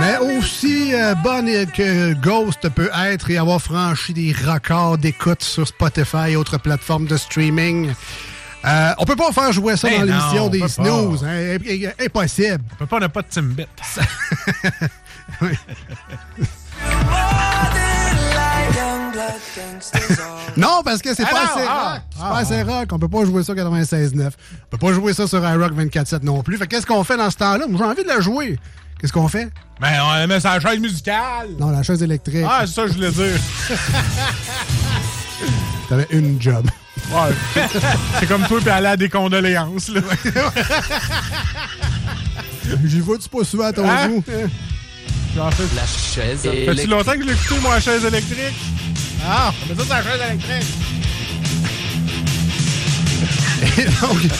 [0.00, 0.33] Mais aussi
[0.94, 6.36] euh, bonne que Ghost peut être et avoir franchi des records d'écoute sur Spotify et
[6.36, 7.92] autres plateformes de streaming.
[8.64, 11.24] Euh, on peut pas faire jouer ça ben dans l'émission des snooze.
[11.24, 11.58] Hein.
[12.00, 12.62] Impossible.
[12.72, 13.66] On peut pas, on n'a pas de Timbit.
[20.56, 22.02] non, parce que c'est ah pas assez ah, rock.
[22.10, 22.88] C'est ah, pas assez rock.
[22.92, 24.26] On peut pas jouer ça 96.9.
[24.26, 24.30] On
[24.70, 26.56] peut pas jouer ça sur iRock 24.7 non plus.
[26.56, 27.66] Fait qu'est-ce qu'on fait dans ce temps-là?
[27.68, 28.60] J'ai envie de la jouer.
[29.04, 29.52] Qu'est-ce qu'on fait?
[29.82, 31.48] Ben, on la met sur la chaise musicale.
[31.60, 32.46] Non, la chaise électrique.
[32.48, 33.38] Ah, c'est ça que je voulais dire.
[35.90, 36.66] T'avais une job.
[37.10, 37.68] Ouais.
[38.18, 40.00] C'est comme toi, puis aller à des condoléances, là.
[42.86, 44.08] J'y vois-tu pas souvent à ton hein?
[44.08, 44.24] goût?
[45.36, 45.64] J'en fais.
[45.76, 48.56] La chaise Fait-tu longtemps que je l'ai écouté, moi, chaise électrique?
[49.28, 50.74] Ah, mais ça, c'est la chaise électrique.
[53.76, 54.32] Et donc...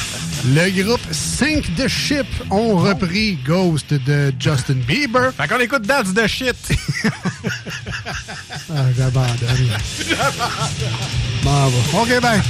[0.46, 5.32] Le groupe 5 de Ship ont repris Ghost de Justin Bieber.
[5.32, 6.54] Fait qu'on écoute That's the Shit.
[8.70, 9.38] ah, j'abandonne.
[10.06, 10.92] j'abandonne.
[11.42, 12.42] Bon, OK, ben.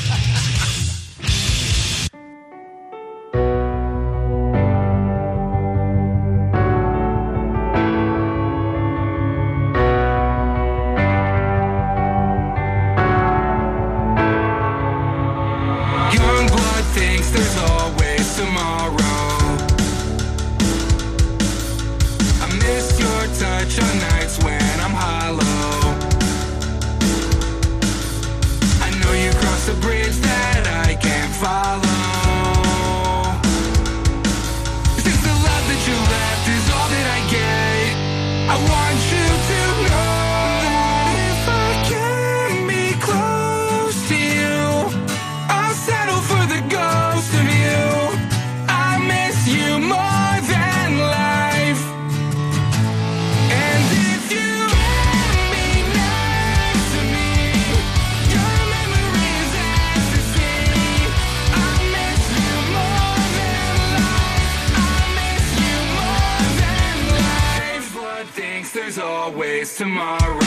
[69.04, 70.38] always tomorrow.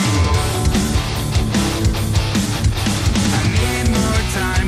[3.36, 4.67] I need more time.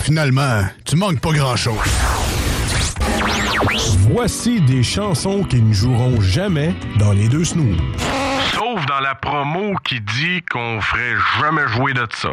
[0.00, 1.76] finalement, tu manques pas grand-chose.
[4.10, 7.76] Voici des chansons qui ne joueront jamais dans les deux snooze.
[8.52, 12.30] Sauf dans la promo qui dit qu'on ferait jamais jouer de ça.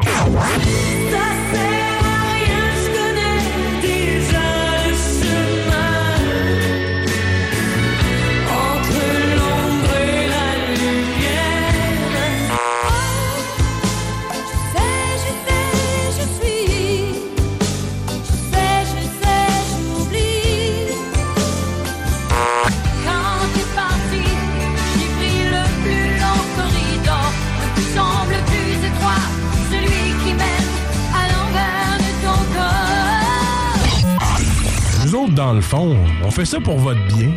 [35.54, 37.32] Le fond, on fait ça pour votre bien.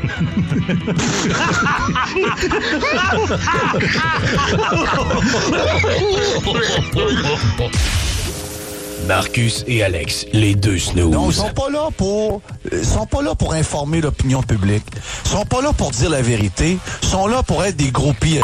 [9.06, 11.10] Marcus et Alex, les deux snooze.
[11.10, 14.84] Non, ils sont pas là pour ils sont pas là pour informer l'opinion publique.
[15.24, 16.78] Ils sont pas là pour dire la vérité.
[17.02, 18.42] Ils sont là pour être des gros pires.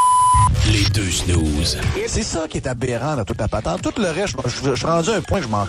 [0.73, 1.79] Les deux snooze.
[2.07, 3.83] C'est ça qui est aberrant dans toute la patente.
[3.83, 5.67] Tout le reste, je, suis rendu à un point que je m'en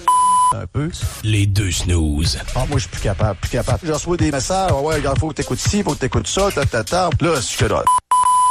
[0.53, 0.89] un peu.
[1.23, 2.37] Les deux snooze.
[2.55, 3.79] Ah, moi, je suis plus capable, plus capable.
[3.83, 6.49] Je reçois des messages, ouais, ouais, regarde, faut que t'écoutes ci, faut que t'écoutes ça,
[6.53, 7.09] ta, ta, ta.
[7.21, 7.83] Là, je fais là.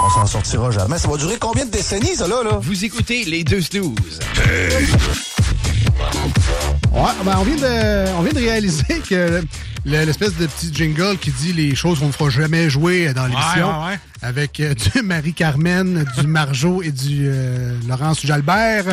[0.04, 0.98] On s'en sortira jamais.
[0.98, 2.58] Ça va durer combien de décennies, ça, là, là?
[2.60, 4.20] Vous écoutez les deux snooze.
[6.92, 9.42] Ouais, ben on, vient de, on vient de réaliser que
[9.84, 13.68] l'espèce de petit jingle qui dit les choses qu'on ne fera jamais jouer dans l'émission,
[13.68, 13.98] Ouais, ouais, ouais.
[14.22, 18.84] avec euh, du Marie-Carmen, du Marjo et du euh, Laurence Jalbert,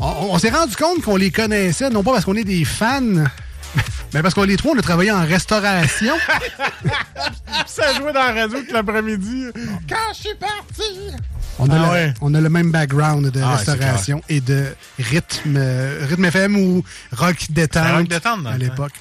[0.00, 3.00] on, on s'est rendu compte qu'on les connaissait, non pas parce qu'on est des fans,
[4.14, 6.14] mais parce qu'on les trois, on a travaillé en restauration.
[7.66, 9.46] Ça jouait dans la radio tout l'après-midi.
[9.88, 11.16] Quand je suis parti!
[11.58, 15.56] On a, Ah le, on a le même background de Ah, restauration et de rythme,
[15.56, 18.92] euh, rythme FM ou rock détente, rock détente, dans à le l'époque.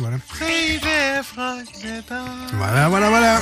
[2.53, 3.39] Voilà, voilà, voilà.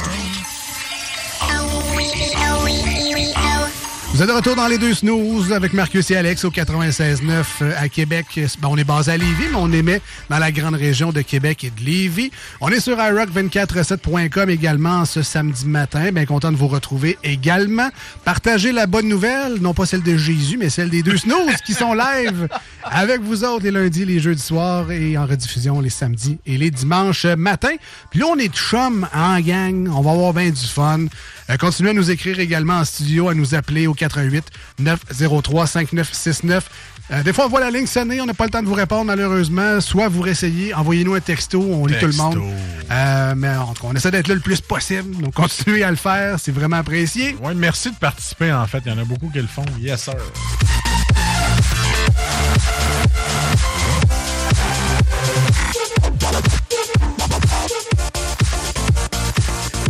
[4.12, 7.74] Vous êtes de retour dans les deux snooze avec Marcus et Alex au 96.9 euh,
[7.78, 8.26] à Québec.
[8.60, 11.64] Ben, on est basé à Lévis, mais on émet dans la grande région de Québec
[11.64, 12.32] et de Lévis.
[12.60, 16.12] On est sur iRock247.com également ce samedi matin.
[16.12, 17.90] Bien content de vous retrouver également.
[18.26, 21.74] Partagez la bonne nouvelle, non pas celle de Jésus, mais celle des deux snooze qui
[21.74, 22.50] sont live
[22.84, 26.72] avec vous autres les lundis, les jeudis soirs et en rediffusion les samedis et les
[26.72, 27.76] dimanches matin.
[28.10, 29.88] Puis là, on est chum en gang.
[29.94, 31.06] On va avoir bien du fun.
[31.50, 34.46] Euh, continuez à nous écrire également en studio, à nous appeler au 88
[34.80, 36.70] 903 5969.
[37.12, 38.76] Euh, des fois, on voit la ligne sonner, on n'a pas le temps de vous
[38.76, 39.82] répondre malheureusement.
[39.82, 42.40] Soit vous réessayez, envoyez-nous un texto, on lit tout le monde.
[42.92, 45.16] Euh, mais en tout cas, on essaie d'être là le plus possible.
[45.18, 47.36] Donc, continuez à le faire, c'est vraiment apprécié.
[47.42, 48.84] Ouais, merci de participer, en fait.
[48.86, 49.66] Il y en a beaucoup qui le font.
[49.80, 50.16] Yes, sir.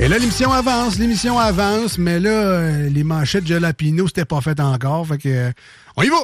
[0.01, 4.39] Et là, l'émission avance, l'émission avance, mais là, euh, les manchettes de Jalapino, c'était pas
[4.39, 5.05] fait encore.
[5.05, 5.51] Fait que, euh,
[5.97, 6.15] on y va!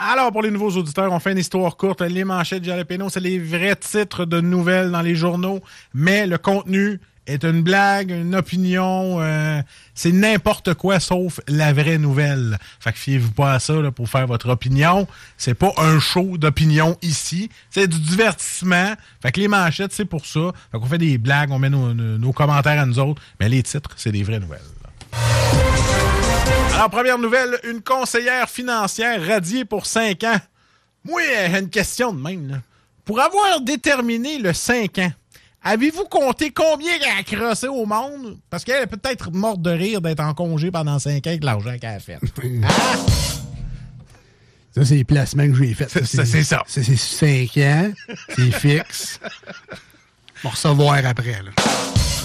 [0.00, 2.00] Alors, pour les nouveaux auditeurs, on fait une histoire courte.
[2.00, 5.60] Les manchettes de Jalapeno, c'est les vrais titres de nouvelles dans les journaux,
[5.94, 6.98] mais le contenu
[7.30, 9.62] est une blague, une opinion, euh,
[9.94, 12.58] c'est n'importe quoi sauf la vraie nouvelle.
[12.80, 15.06] Fait que fiez-vous pas à ça pour faire votre opinion.
[15.36, 18.94] C'est pas un show d'opinion ici, c'est du divertissement.
[19.22, 20.52] Fait que les manchettes, c'est pour ça.
[20.72, 23.90] Fait qu'on fait des blagues, on met nos, commentaires à nous autres, mais les titres,
[23.96, 24.60] c'est des vraies nouvelles.
[26.74, 30.40] Alors, première nouvelle, une conseillère financière radiée pour 5 ans.
[31.04, 32.62] Moi, j'ai une question de même.
[33.04, 35.12] Pour avoir déterminé le 5 ans,
[35.62, 38.38] avez-vous compté combien elle a crossé au monde?
[38.48, 41.76] Parce qu'elle est peut-être morte de rire d'être en congé pendant 5 ans avec l'argent
[41.80, 42.18] qu'elle a fait.
[44.72, 45.90] Ça, c'est les placements que j'ai faits.
[45.90, 46.62] ça, c'est ça.
[46.68, 47.90] C'est 5 ans.
[48.36, 49.18] C'est fixe.
[50.44, 51.42] On va recevoir après.
[51.42, 51.50] Là.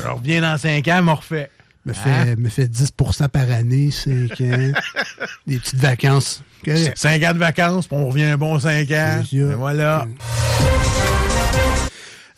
[0.04, 1.50] Je reviens dans 5 ans, m'en refait.
[1.86, 4.72] Me fait, me fait 10% par année, 5 ans.
[5.48, 6.44] Des petites vacances.
[6.64, 6.96] Correct.
[6.96, 9.24] 5 ans de vacances, puis on revient un bon 5 ans.
[9.32, 10.06] Et voilà.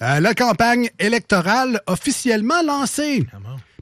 [0.02, 3.26] Euh, la campagne électorale officiellement lancée.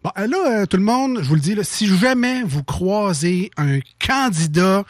[0.02, 2.64] Bon, euh, là, euh, tout le monde, je vous le dis, là, si jamais vous
[2.64, 4.86] croisez un candidat,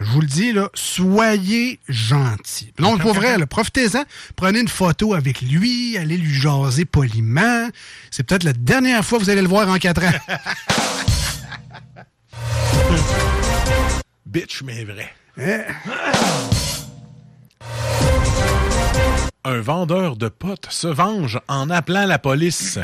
[0.00, 2.72] je vous le dis, là, soyez gentil.
[2.78, 4.04] Non, pour vrai, là, profitez-en,
[4.34, 7.68] prenez une photo avec lui, allez lui jaser poliment.
[8.10, 10.10] C'est peut-être la dernière fois que vous allez le voir en quatre ans.
[14.26, 15.12] Bitch, mais vrai.
[15.36, 15.64] Eh,
[19.44, 22.78] Un vendeur de potes se venge en appelant la police.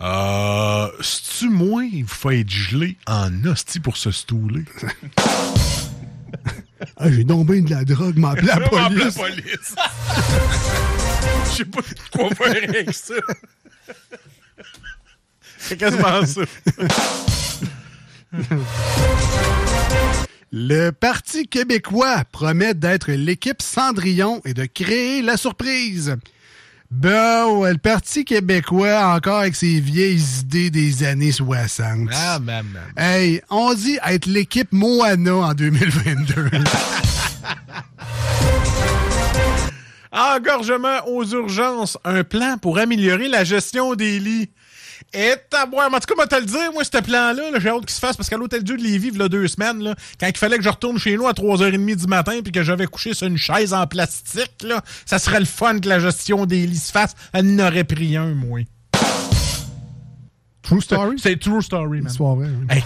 [0.00, 4.64] Euh, c'est-tu moi, il faut être gelé en hostie pour se stouler?
[6.96, 9.14] ah, j'ai donc bien de la drogue, m'appeler la M'appeler la police.
[9.16, 9.74] police.
[11.46, 11.80] Je sais pas
[12.12, 13.14] quoi faire avec ça.
[15.58, 16.42] C'est quasiment ça.
[20.54, 26.14] Le Parti québécois promet d'être l'équipe Cendrillon et de créer la surprise.
[26.90, 32.10] Bon, le Parti québécois, encore avec ses vieilles idées des années 60.
[32.12, 33.02] Ah, ben, ben.
[33.02, 36.50] Hey, on dit être l'équipe Moana en 2022.
[40.12, 44.50] Engorgement aux urgences, un plan pour améliorer la gestion des lits.
[45.14, 45.92] Et à boire.
[45.92, 48.00] En tout cas, moi, te le dire, moi, ce plan-là, là, j'ai hâte qu'il se
[48.00, 50.36] fasse parce qu'à l'hôtel Dieu de Lévis, il y a deux semaines, là, quand il
[50.36, 53.26] fallait que je retourne chez nous à 3h30 du matin puis que j'avais couché sur
[53.26, 56.92] une chaise en plastique, là, ça serait le fun que la gestion des lits se
[56.92, 57.14] fasse.
[57.34, 58.60] Elle n'aurait pris un, moi.
[60.62, 61.16] True story?
[61.18, 62.10] C'est true story, man.
[62.10, 62.48] Histoire vraie.
[62.70, 62.82] Hey.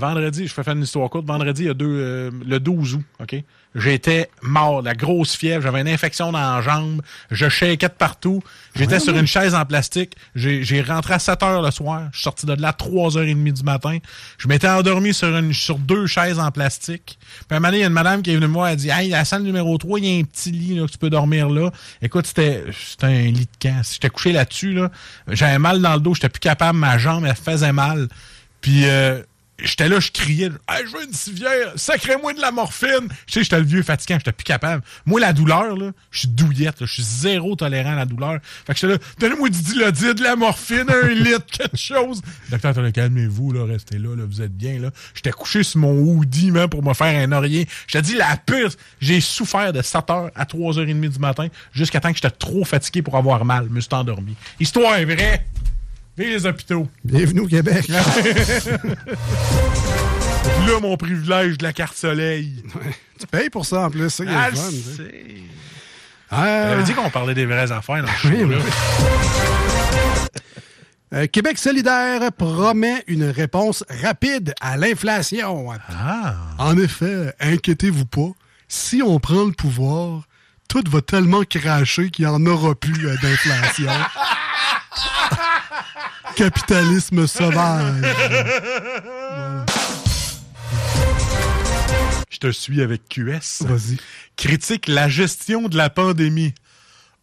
[0.00, 1.26] Vendredi, je fais faire une histoire courte.
[1.26, 3.36] Vendredi, il y a deux, euh, le 12 août, OK?
[3.76, 8.42] J'étais mort, la grosse fièvre, j'avais une infection dans la jambe, je shakeais de partout.
[8.74, 10.14] J'étais sur une chaise en plastique.
[10.34, 12.08] J'ai rentré à 7 heures le soir.
[12.12, 13.98] Je suis sorti de là à 3h30 du matin.
[14.38, 17.18] Je m'étais endormi sur, une, sur deux chaises en plastique.
[17.20, 18.68] Puis à un moment donné, il y a une madame qui est venue me voir,
[18.68, 20.86] elle a dit Hey, la salle numéro 3, il y a un petit lit là,
[20.86, 21.70] que tu peux dormir là.
[22.00, 23.82] Écoute, c'était c'était un lit de camp.
[23.90, 24.72] J'étais couché là-dessus.
[24.72, 24.90] Là.
[25.28, 28.08] J'avais mal dans le dos, j'étais plus capable, ma jambe, elle faisait mal.
[28.60, 29.22] Puis euh,
[29.58, 33.08] j'étais là, je criais Hey, je veux une civière, sacrez-moi de la morphine.
[33.26, 34.82] Je sais, j'étais le vieux fatigant, j'étais plus capable.
[35.04, 38.38] Moi, la douleur, là, je suis douillette, là, je suis zéro tolérant à la douleur.
[38.66, 42.22] Fait que j'étais là, donnez-moi du dilodide, de la morphine, un litre, quelque chose.
[42.50, 44.90] Docteur, calmez-vous, là, restez là, là, vous êtes bien, là.
[45.14, 47.66] J'étais couché sur mon hoodie, man, pour me faire un oreiller.
[47.86, 48.70] Je te dis, la pire,
[49.00, 53.16] j'ai souffert de 7h à 3h30 du matin, jusqu'à temps que j'étais trop fatigué pour
[53.16, 53.66] avoir mal.
[53.68, 54.34] Je me suis endormi.
[54.60, 55.44] Histoire vraie.
[56.18, 56.88] Vive les hôpitaux.
[57.04, 57.88] Bienvenue au Québec.
[57.88, 57.98] là,
[60.80, 62.62] mon privilège de la carte soleil.
[63.20, 64.70] tu payes pour ça en plus, ça, Ah, fun.
[66.30, 68.56] Ah, avait dit qu'on parlait des vraies affaires dans le show, là.
[71.12, 75.68] Euh, Québec solidaire promet une réponse rapide à l'inflation.
[76.58, 78.30] En effet, inquiétez-vous pas,
[78.68, 80.22] si on prend le pouvoir,
[80.68, 83.92] tout va tellement cracher qu'il n'y en aura plus euh, d'inflation.
[86.34, 88.02] Capitalisme sauvage.
[92.30, 93.62] Je te suis avec QS.
[93.62, 93.96] Vas-y.
[94.36, 96.52] Critique la gestion de la pandémie.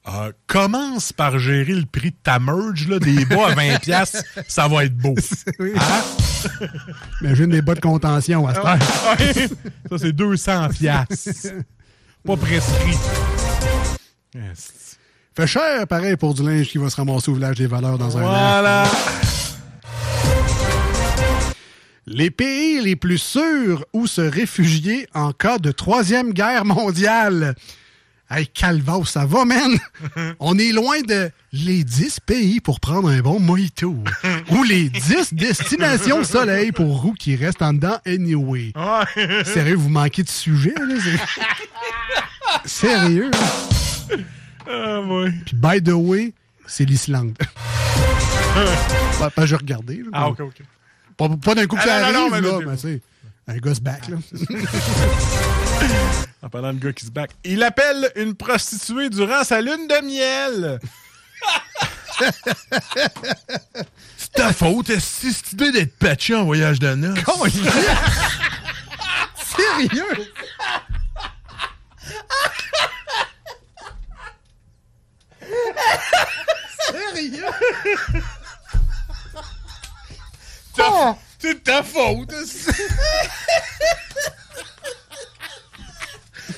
[0.08, 4.22] Euh, commence par gérer le prix de ta merge, là, des bas à 20$, piastres,
[4.50, 5.16] ça va être beau.
[5.60, 6.04] Hein?
[7.22, 8.54] Imagine des bas de contention à.
[8.54, 8.78] Ça,
[9.98, 10.74] c'est 200$.
[10.74, 11.54] piastres.
[12.26, 12.98] Pas prescrit.
[14.36, 14.83] Yes.
[15.36, 18.18] Fait cher, pareil, pour du linge qui va se ramasser au village des valeurs dans
[18.18, 18.22] un.
[18.22, 18.84] Voilà.
[22.06, 27.56] Les pays les plus sûrs où se réfugier en cas de troisième guerre mondiale.
[28.30, 29.78] Hey, Calva, ça va, man?
[30.40, 33.96] On est loin de les 10 pays pour prendre un bon mojito.
[34.52, 38.72] ou les 10 destinations soleil pour roues qui restent en dedans anyway.
[39.46, 40.96] Sérieux, vous manquez de sujet, là?
[42.66, 43.32] Sérieux?
[44.68, 45.32] Ah, ouais.
[45.46, 46.34] Puis, by the way,
[46.66, 47.38] c'est l'Islande.
[49.20, 49.98] pas, pas je regardais.
[49.98, 50.10] là.
[50.14, 50.62] Ah, ok, ok.
[51.18, 53.00] Pas, pas d'un coup que Ah, ça non, non, arrive, non, mais là, mais
[53.46, 54.18] un gosse back, là.
[56.42, 57.32] En parlant de gars qui se back.
[57.44, 60.80] Il appelle une prostituée durant sa lune de miel.
[64.18, 67.20] C'est ta faute, est-ce cette idée d'être patché en voyage de noces?
[69.56, 70.28] Sérieux?
[76.92, 77.46] Sérieux?
[80.76, 82.34] Ta- C'est ta faute.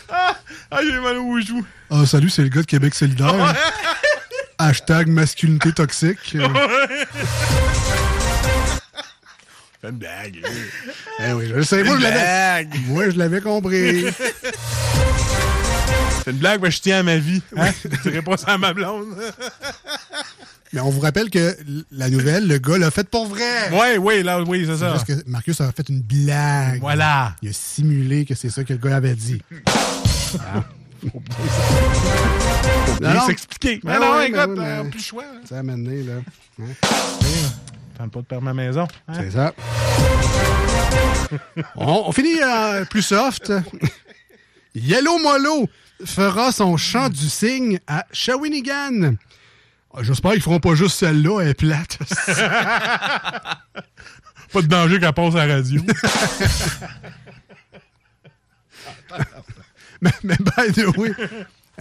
[0.09, 0.35] ah,
[0.71, 1.65] ah, j'ai mal au joue.
[1.89, 3.53] Ah, salut, c'est le gars de Québec solidaire.
[4.57, 6.17] Hashtag masculinité toxique.
[9.81, 10.41] Fais une blague.
[11.19, 11.83] eh oui, je le sais.
[11.83, 12.67] Moi, je l'avais.
[12.87, 14.05] Moi, je l'avais compris.
[16.23, 17.41] C'est une blague, mais je tiens à ma vie.
[17.57, 17.71] Hein?
[18.25, 19.05] Pas ça à ma blonde.
[20.73, 21.55] Mais on vous rappelle que
[21.91, 23.69] la nouvelle, le gars l'a faite pour vrai.
[23.71, 24.87] Oui, oui, là, oui, c'est ça.
[24.91, 26.79] Parce que Marcus a fait une blague.
[26.81, 27.35] Voilà.
[27.41, 29.41] Il a simulé que c'est ça que le gars avait dit.
[31.01, 33.79] Faut bien s'expliquer.
[33.83, 35.23] Ben Mais non, ouais, ben écoute, ouais, euh, mais- plus le choix.
[35.23, 35.41] hein.
[35.47, 36.13] Ça a mené, là.
[36.61, 36.65] Hein?
[37.97, 38.87] Tente pas de perdre ma maison.
[39.07, 39.13] hein?
[39.19, 39.53] C'est ça.
[41.75, 43.53] on, on finit euh, plus soft.
[44.75, 45.69] Yellow Molo
[46.05, 49.15] fera son chant du cygne à Shawinigan.
[49.93, 51.97] Ah, J'espère qu'ils feront pas juste celle-là, elle est plate.
[54.53, 55.81] Pas de danger qu'elle passe à la radio.
[60.01, 61.11] mais, mais by the way,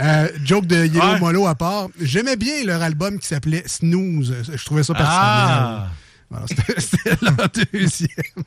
[0.01, 1.21] euh, joke de Yellow Ouais.
[1.21, 4.35] Molo à part, j'aimais bien leur album qui s'appelait Snooze.
[4.53, 5.19] Je trouvais ça personnel.
[5.21, 5.89] Ah.
[6.31, 6.47] Voilà,
[6.79, 8.45] c'était leur deuxième.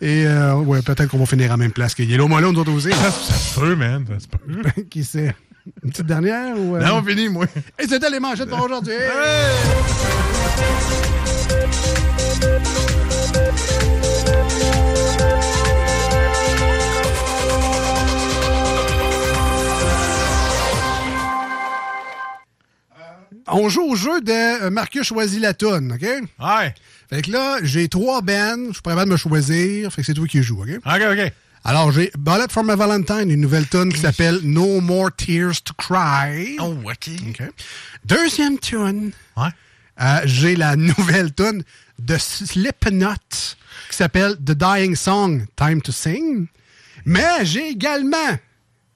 [0.00, 2.60] Et euh, ouais, peut-être qu'on va finir à la même place que Yellow Molo, nous
[2.60, 2.90] autres aussi.
[2.90, 4.04] Ça, ça se peut, man.
[4.08, 4.82] Ça se peut.
[4.90, 5.34] Qui sait?
[5.82, 6.76] Une petite dernière ou.
[6.76, 6.86] euh?
[6.86, 7.46] Non, fini, moi.
[7.78, 8.92] Et c'était les manchettes pour aujourd'hui.
[23.48, 24.32] on joue au jeu de
[24.64, 26.02] euh, Marcus choisit la toune, OK?
[26.02, 26.74] Ouais.
[27.10, 30.06] Fait que là, j'ai trois bands, je suis pas capable de me choisir, fait que
[30.06, 30.68] c'est toi qui joues, OK?
[30.84, 31.32] OK, OK.
[31.64, 35.74] Alors, j'ai Bullet for my Valentine, une nouvelle tune qui s'appelle No More Tears to
[35.76, 36.56] Cry.
[36.60, 37.42] Oh, OK.
[38.04, 39.10] Deuxième tune.
[39.36, 39.48] Ouais.
[40.00, 41.64] Euh, j'ai la nouvelle tune
[41.98, 43.14] de Slipknot
[43.90, 46.46] qui s'appelle The Dying Song, Time to Sing.
[47.04, 48.38] Mais j'ai également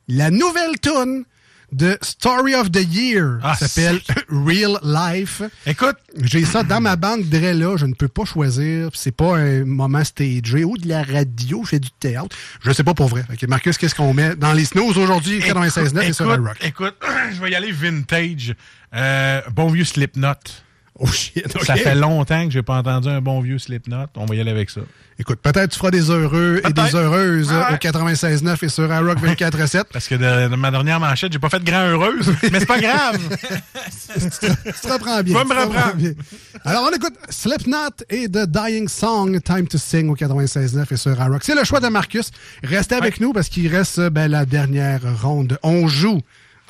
[0.09, 1.25] la nouvelle tune
[1.73, 5.43] de Story of the Year Ah, qui s'appelle Real Life.
[5.67, 8.91] Écoute, j'ai ça dans ma banque de là, je ne peux pas choisir.
[8.95, 12.37] C'est pas un moment stagé ou de la radio, je fais du théâtre.
[12.63, 13.25] Je sais pas pour vrai.
[13.49, 15.41] Marcus, qu'est-ce qu'on met dans les snooze aujourd'hui?
[15.41, 16.57] 96.9 et sur rock.
[16.63, 16.95] écoute,
[17.35, 18.55] je vais y aller vintage.
[18.95, 20.35] Euh, bon vieux Slipknot.
[21.03, 21.47] Oh shit.
[21.65, 24.07] Ça fait longtemps que j'ai pas entendu un bon vieux Slipknot.
[24.17, 24.83] On va y aller avec ça.
[25.19, 27.75] Écoute, peut-être tu feras des heureux et des heureuses Ouais.
[27.75, 29.85] au 96.9 et sur Rock 24.7.
[29.93, 32.67] Parce que de, de ma dernière manchette, j'ai pas fait de grand heureuse, mais c'est
[32.67, 33.19] pas grave.
[33.19, 35.35] tu te reprends bien.
[35.35, 35.95] Va me reprendre.
[35.97, 36.13] bien.
[36.65, 37.77] Alors, on écoute Slipknot
[38.11, 41.43] et The Dying Song, Time to Sing au 96.9 et sur Rock.
[41.45, 42.31] C'est le choix de Marcus.
[42.63, 45.59] Restez avec nous parce qu'il reste ben, la dernière ronde.
[45.63, 46.21] On joue.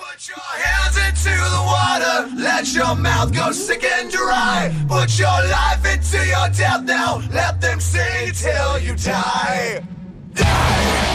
[0.01, 2.35] Hands into the water.
[2.37, 4.75] Let your mouth go sick and dry.
[4.89, 7.23] Put your life into your death now.
[7.31, 9.83] Let them sing till you die.
[10.35, 11.10] die.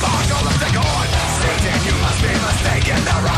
[0.00, 0.74] fuck all the thing?
[1.40, 3.04] Satan, you must be mistaken.
[3.04, 3.35] The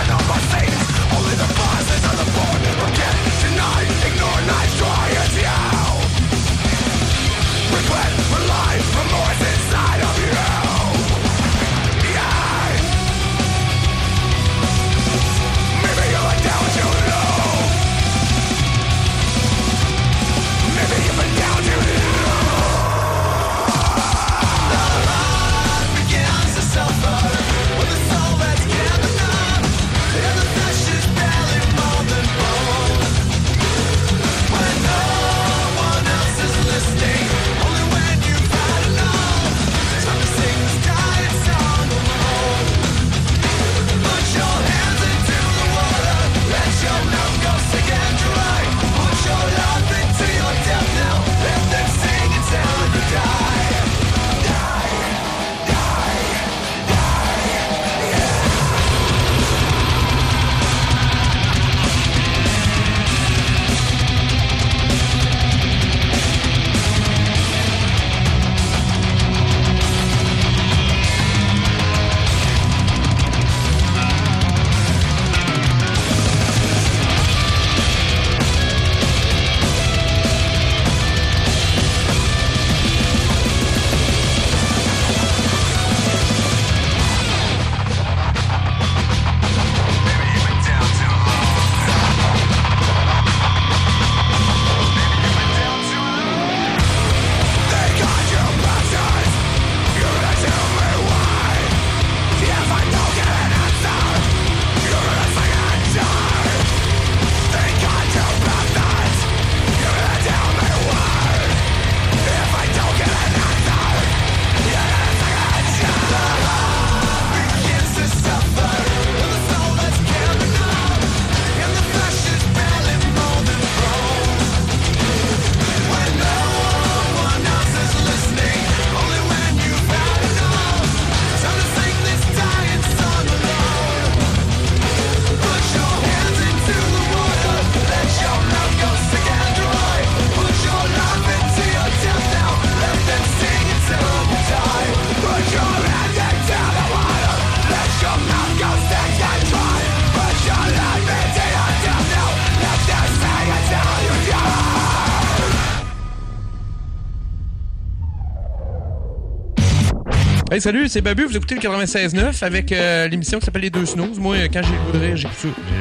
[160.59, 161.25] Hey, salut, c'est Babu.
[161.25, 164.19] Vous écoutez le 96.9 avec euh, l'émission qui s'appelle Les Deux Snooze.
[164.19, 165.37] Moi, quand j'ai le j'écoute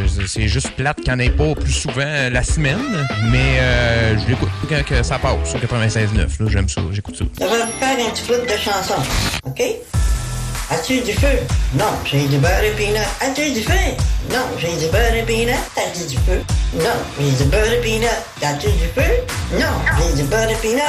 [0.07, 0.21] ça.
[0.27, 2.77] C'est juste plate qu'il n'y en ait pas plus souvent euh, la semaine,
[3.31, 6.15] mais euh, je l'écoute quand que ça passe sur 96.9.
[6.15, 7.25] là, J'aime ça, j'écoute ça.
[7.39, 9.01] Ça va faire un petit bout de chanson,
[9.47, 9.63] OK?
[10.69, 11.39] As-tu du feu?
[11.73, 13.01] Non, j'ai du beurre et peanut.
[13.19, 13.73] As-tu du feu?
[14.29, 15.57] Non, j'ai du beurre et peanut.
[15.73, 16.39] T'as-tu du feu?
[16.75, 16.83] Non,
[17.19, 18.07] j'ai du beurre et peanut.
[18.39, 19.11] T'as-tu du feu?
[19.53, 20.81] Non, j'ai du beurre et peanut.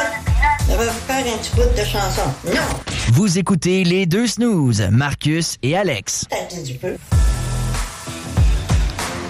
[0.69, 2.29] Ça va faire un petit bout de chanson.
[2.45, 6.27] Non, Vous écoutez les deux snooze, Marcus et Alex.
[6.65, 6.73] du?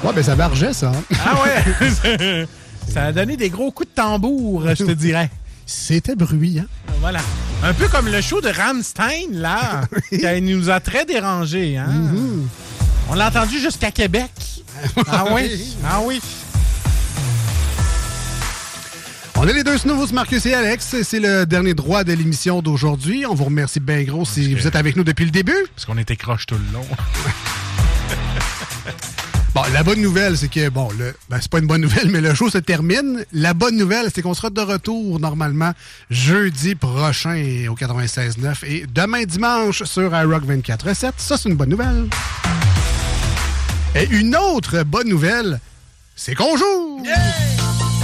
[0.05, 0.91] Ouais, ben ça marchait, ça.
[0.95, 1.03] hein?
[1.25, 2.47] Ah ouais?
[2.93, 5.31] ça a donné des gros coups de tambour, je te dirais.
[5.67, 6.65] C'était bruyant.
[7.01, 7.21] Voilà.
[7.63, 11.77] Un peu comme le show de Rammstein, là, qui nous a très dérangés.
[11.77, 11.89] Hein?
[11.89, 12.47] Mm-hmm.
[13.11, 14.31] On l'a entendu jusqu'à Québec.
[15.11, 15.77] Ah oui?
[15.85, 16.21] Ah oui?
[19.41, 20.97] On est les deux snooze, Marcus et Alex.
[21.05, 23.25] C'est le dernier droit de l'émission d'aujourd'hui.
[23.25, 25.55] On vous remercie bien gros si vous êtes avec nous depuis le début.
[25.77, 26.85] Parce qu'on était croche tout le long.
[29.55, 32.21] Bon, la bonne nouvelle, c'est que, bon, le, ben, c'est pas une bonne nouvelle, mais
[32.21, 33.25] le show se termine.
[33.33, 35.73] La bonne nouvelle, c'est qu'on sera de retour normalement
[36.11, 37.35] jeudi prochain
[37.69, 41.13] au 96.9 et demain dimanche sur iRock 24.7.
[41.17, 42.09] Ça, c'est une bonne nouvelle.
[43.97, 45.61] Et une autre bonne nouvelle,
[46.15, 47.03] c'est qu'on joue!
[47.03, 47.98] Enfin,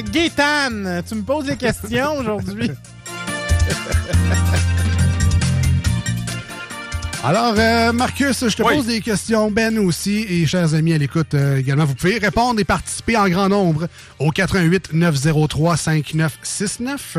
[0.00, 2.70] euh, Gaétane, tu me poses des questions aujourd'hui.
[7.22, 9.50] Alors, euh, Marcus, je te pose des questions.
[9.50, 13.28] Ben aussi, et chers amis à l'écoute euh, également, vous pouvez répondre et participer en
[13.28, 17.18] grand nombre au 88 903 5969.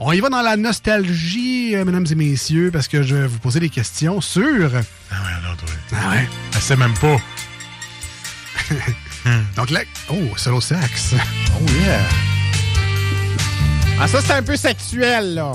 [0.00, 3.38] On y va dans la nostalgie, euh, mesdames et messieurs, parce que je vais vous
[3.38, 4.42] poser des questions sur...
[4.42, 5.68] Ah ouais, alors, toi.
[5.92, 6.28] Ah ouais?
[6.52, 7.16] Elle sait même pas.
[9.56, 9.80] Donc là...
[10.08, 11.14] Oh, solo sax.
[11.60, 12.00] Oh yeah!
[14.00, 15.54] Ah, ça, c'est un peu sexuel, là.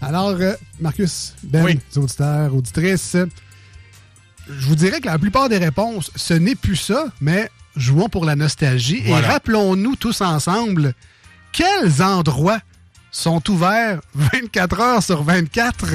[0.00, 3.16] Alors, euh, Marcus, Ben, les auditeurs, auditrices,
[4.48, 8.24] je vous dirais que la plupart des réponses, ce n'est plus ça, mais jouons pour
[8.24, 9.26] la nostalgie Voilà.
[9.26, 10.94] et rappelons-nous tous ensemble
[11.52, 12.60] quels endroits
[13.10, 15.86] sont ouverts 24 heures sur 24.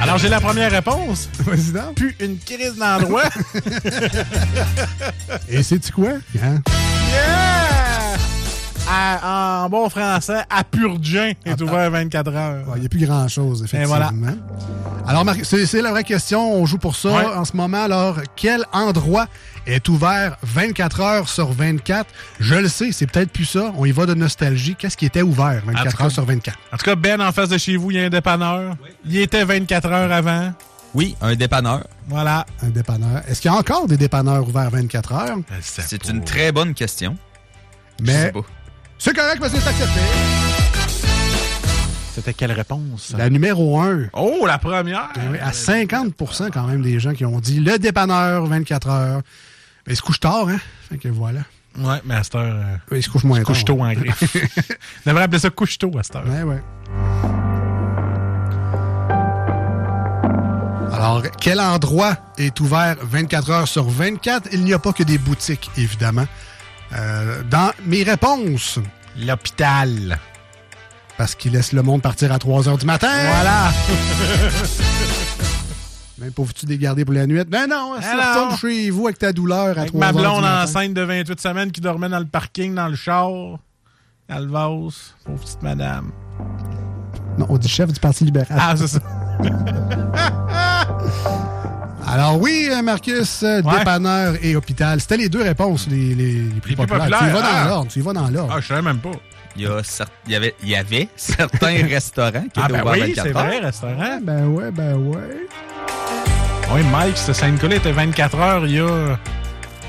[0.00, 1.28] Alors, j'ai la première réponse.
[1.74, 1.94] Donc.
[1.94, 3.24] Plus une crise d'endroit.
[5.48, 6.10] Et c'est-tu quoi?
[6.42, 6.62] Hein?
[7.10, 8.16] yeah!
[8.90, 12.64] À- en bon français, à Purgin est ouvert 24 heures.
[12.76, 13.96] Il n'y a plus grand-chose, effectivement.
[13.96, 14.10] voilà.
[15.06, 16.54] Alors, Marc, c'est c'est la vraie question.
[16.54, 17.24] On joue pour ça Ouais.
[17.36, 17.82] en ce moment.
[17.82, 19.26] Alors, quel endroit
[19.68, 22.06] est ouvert 24 heures sur 24?
[22.40, 23.72] Je le sais, c'est peut-être plus ça.
[23.76, 24.74] On y va de nostalgie.
[24.76, 26.58] Qu'est-ce qui était ouvert En 24 tout heures sur 24?
[26.72, 28.76] En tout cas, Ben, en face de chez vous, il y a un dépanneur.
[29.04, 30.52] Il était 24 heures avant.
[30.94, 31.86] Oui, un dépanneur.
[32.08, 32.46] Voilà.
[32.62, 33.22] Un dépanneur.
[33.28, 35.36] Est-ce qu'il y a encore des dépanneurs ouverts 24 heures?
[35.60, 37.16] C'est une très bonne question.
[38.00, 38.40] Mais sais pas.
[38.98, 40.00] c'est correct parce que c'est accepté.
[42.14, 43.14] C'était quelle réponse?
[43.16, 44.08] La numéro 1.
[44.14, 45.10] Oh, la première!
[45.40, 49.20] à 50% quand même des gens qui ont dit le dépanneur 24 heures.
[49.88, 50.58] Mais il se couche tard, hein?
[50.90, 51.40] Fait que voilà.
[51.78, 52.42] Ouais, mais à cette heure.
[52.92, 54.36] euh, Il se couche moins se couche tôt en griffe.
[55.06, 56.24] On devrait appeler ça couche tôt à cette heure.
[56.26, 56.60] Ouais, ouais.
[60.92, 64.48] Alors, quel endroit est ouvert 24 heures sur 24?
[64.52, 66.26] Il n'y a pas que des boutiques, évidemment.
[66.94, 68.78] Euh, dans mes réponses.
[69.16, 70.18] L'hôpital.
[71.16, 73.08] Parce qu'il laisse le monde partir à 3 heures du matin.
[73.10, 73.72] Voilà.
[76.20, 77.40] Même pas tu les garder pour la nuit.
[77.46, 80.12] Ben non, si Ah tu chez vous avec ta douleur à Avec 3 ma heures
[80.14, 80.62] du blonde matin.
[80.64, 83.30] enceinte de 28 semaines qui dormait dans le parking, dans le char.
[84.28, 85.14] Elle vase.
[85.24, 86.10] Pauvre petite madame.
[87.38, 88.58] Non, on dit chef du Parti libéral.
[88.60, 88.98] Ah, c'est ça.
[92.06, 93.78] Alors oui, euh, Marcus, euh, Ouais.
[93.78, 95.00] dépanneur et hôpital.
[95.00, 97.18] C'était les deux réponses les, les- les plus Les plus populaires.
[97.20, 97.68] Tu y vas dans ah.
[97.68, 97.90] l'ordre.
[97.92, 98.54] Tu y vas dans l'ordre.
[98.56, 99.10] Ah, je savais même pas.
[99.56, 99.80] Il y, a
[100.26, 103.22] il y avait, il y avait certains restaurants qui Ah, étaient ben ouverts oui, 24
[103.26, 103.44] c'est heures.
[103.46, 104.18] vrai, restaurant.
[104.22, 105.46] Ben ouais, ben ouais.
[106.70, 109.18] Oui, Mike, ce Saint-Nicolas était 24 heures il y a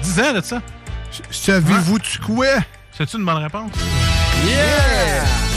[0.01, 0.61] 10 ans de ça.
[1.29, 2.45] Savez-vous tu quoi?
[2.97, 3.71] C'est-tu une bonne réponse?
[4.45, 5.48] Yeah!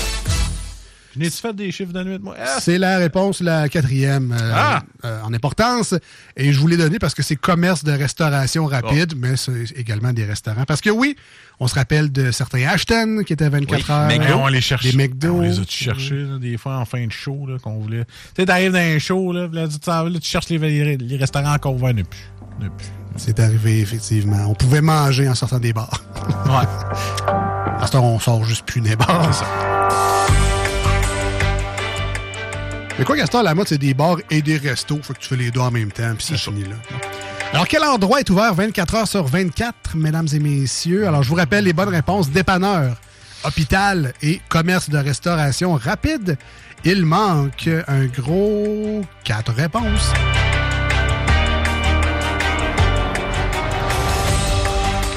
[1.16, 2.34] N'ai-tu fait des chiffres de nuit, moi?
[2.38, 4.82] Ah, C'est la réponse, la quatrième euh, Ah!
[5.04, 5.94] euh, en importance.
[6.36, 10.12] Et je vous l'ai donné parce que c'est commerce de restauration rapide, mais c'est également
[10.12, 10.64] des restaurants.
[10.64, 11.16] Parce que oui,
[11.60, 14.08] on se rappelle de certains Ashton qui étaient 24 heures.
[14.08, 14.84] Ben, on les cherche.
[14.84, 15.34] Des McDo.
[15.36, 18.04] On les a-tu cherchés, là, des fois, en fin de show, qu'on voulait?
[18.04, 18.12] Tu
[18.42, 21.94] sais, t'arrives dans un show, là, là, tu cherches les, les- les restaurants encore ouverts,
[21.94, 22.28] ne plus.
[22.60, 22.86] Ne plus.
[23.16, 24.46] C'est arrivé, effectivement.
[24.48, 26.02] On pouvait manger en sortant des bars.
[26.46, 26.66] Ouais.
[27.80, 30.50] À ce temps, on sort juste plus des bars.
[32.98, 34.98] Mais quoi temps, la mode, c'est des bars et des restos.
[35.02, 36.76] Faut que tu fais les deux en même temps, puis c'est fini là.
[37.52, 41.06] Alors, quel endroit est ouvert 24 heures sur 24, mesdames et messieurs?
[41.06, 42.30] Alors, je vous rappelle les bonnes réponses.
[42.30, 42.96] Dépanneur,
[43.44, 46.36] hôpital et commerce de restauration rapide.
[46.84, 50.12] Il manque un gros quatre réponses.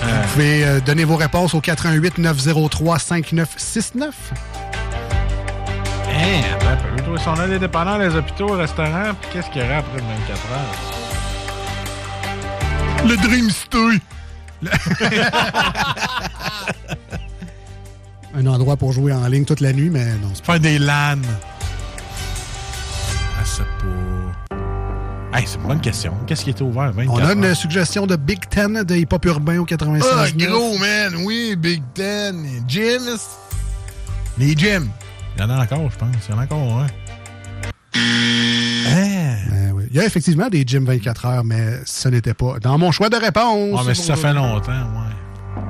[0.04, 4.16] Vous pouvez euh, donner vos réponses au 88 903 5969.
[7.06, 10.00] Toi, si on a des dépanneurs, les hôpitaux, restaurants, puis qu'est-ce qu'il y aurait après
[10.00, 10.76] 24 heures?
[13.08, 14.00] Le Dream Story.
[18.36, 20.32] Un endroit pour jouer en ligne toute la nuit, mais non.
[20.44, 21.20] Faire des LAN.
[23.38, 25.38] Ah, c'est pas.
[25.38, 26.14] Hey, c'est une bonne question.
[26.26, 27.56] Qu'est-ce qui était ouvert 24 On a une heures?
[27.56, 30.10] suggestion de Big Ten de hip-hop urbain au 96.
[30.12, 31.16] Ah, gros, man.
[31.24, 32.44] Oui, Big Ten.
[32.68, 33.20] Gyms.
[34.38, 34.90] Les gyms.
[35.38, 36.10] Il y en a encore, je pense.
[36.28, 36.88] Il y en a encore, hein?
[37.94, 39.84] Ben oui.
[39.92, 43.10] Il y a effectivement des gyms 24 heures, mais ce n'était pas dans mon choix
[43.10, 43.78] de réponse.
[43.80, 45.62] Ah, mais ça fait longtemps, ouais.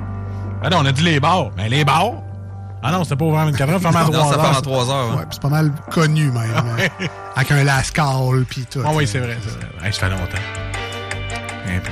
[0.62, 1.50] Ah non, on a dit les bars.
[1.56, 2.12] Mais les bars?
[2.82, 4.58] Ah non, c'était pas ouvert 24 heures, fermé à 3 Non, ça heures.
[4.58, 5.10] à 3 heures.
[5.16, 6.36] Ouais, puis c'est pas mal connu même.
[6.56, 7.06] hein.
[7.36, 8.80] Avec un lascal puis tout.
[8.84, 9.86] Ah oui, c'est vrai, c'est vrai.
[9.86, 10.38] Hey, ça fait longtemps.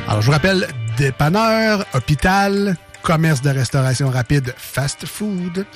[0.09, 5.67] Alors, je vous rappelle, dépanneur, hôpital, commerce de restauration rapide, fast food.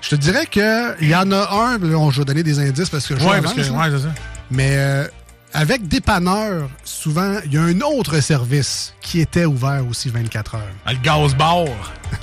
[0.00, 2.90] Je te dirais qu'il y en a un, là, on je vais donner des indices
[2.90, 4.14] parce que je Ouais, parce que, ouais, c'est ça.
[4.50, 5.06] Mais euh,
[5.52, 10.62] avec dépanneur, souvent, il y a un autre service qui était ouvert aussi 24 heures.
[10.84, 11.64] Ah, le gaz bar.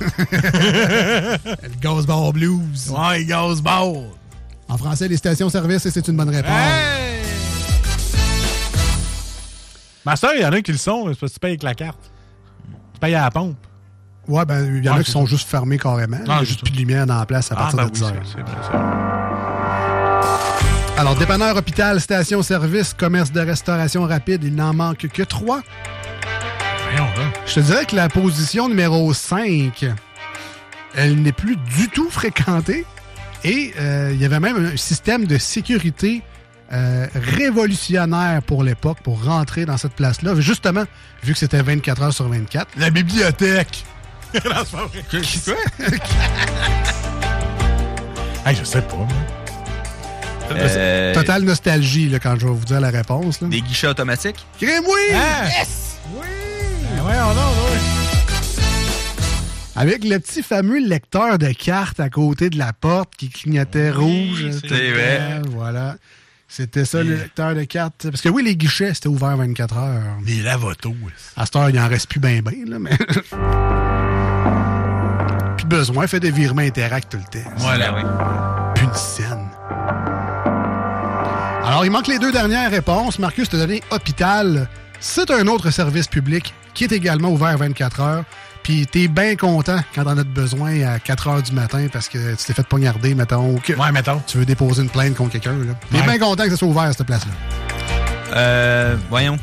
[0.30, 2.90] le gaz bar blues.
[2.90, 3.86] Ouais, le gaz bar.
[4.68, 6.50] En français, les stations-service, et c'est une bonne réponse.
[10.06, 11.62] Ma soeur, il y en a qui le sont, c'est parce que tu payes avec
[11.62, 12.10] la carte.
[12.94, 13.56] Tu payes à la pompe.
[14.28, 16.18] Ouais, ben, il y en Ouais, a qui sont juste fermés carrément.
[16.22, 17.84] Il y Ah, a juste plus de lumière dans la place à Ah, partir ben
[17.84, 18.12] de oui, 10 heures.
[18.24, 18.84] c'est c'est vrai, c'est vrai.
[20.96, 25.60] Alors, dépanneur, hôpital, station-service, commerce de restauration rapide, il n'en manque que trois.
[27.46, 29.84] Je te dirais que la position numéro 5,
[30.94, 32.86] elle n'est plus du tout fréquentée.
[33.42, 36.22] Et euh, il y avait même un système de sécurité
[36.72, 40.34] euh, révolutionnaire pour l'époque pour rentrer dans cette place-là.
[40.40, 40.84] Justement,
[41.24, 42.68] vu que c'était 24 heures sur 24.
[42.78, 43.84] La bibliothèque.
[44.44, 45.04] Non, c'est pas vrai.
[45.10, 45.54] Quoi?
[48.46, 49.06] hey, je sais pas, moi.
[50.52, 53.40] Euh, Total nostalgie là, quand je vais vous dire la réponse.
[53.40, 53.48] Là.
[53.48, 54.46] Des guichets automatiques?
[54.60, 55.14] Crème, oui!
[55.14, 55.46] Ah!
[55.46, 55.98] Yes!
[56.12, 57.80] Ben, voyons donc, là.
[59.76, 64.46] Avec le petit fameux lecteur de cartes à côté de la porte qui clignotait rouge.
[64.60, 65.42] c'est vrai.
[65.50, 65.96] Voilà.
[66.46, 68.08] C'était ça, le lecteur de cartes.
[68.10, 70.02] Parce que oui, les guichets, c'était ouvert 24 heures.
[70.24, 70.94] Les lavotos.
[71.36, 72.96] À cette heure, il en reste plus bien, bien, là, mais.
[75.64, 77.48] plus besoin, fait des virements interacts tout le temps.
[77.56, 78.02] Voilà, oui.
[78.74, 79.46] Plus une scène.
[81.64, 83.18] Alors, il manque les deux dernières réponses.
[83.18, 84.68] Marcus t'a donné hôpital.
[85.00, 88.24] C'est un autre service public qui est également ouvert 24 heures.
[88.62, 92.34] Puis t'es bien content quand t'en as besoin à 4 heures du matin parce que
[92.34, 93.54] tu t'es fait poignarder, mettons.
[93.54, 94.22] ou que Ouais, mettons.
[94.26, 95.52] Tu veux déposer une plainte contre quelqu'un.
[95.90, 96.02] T'es Ouais.
[96.06, 97.32] bien content que ça soit ouvert, cette place-là.
[98.36, 99.36] Euh, voyons.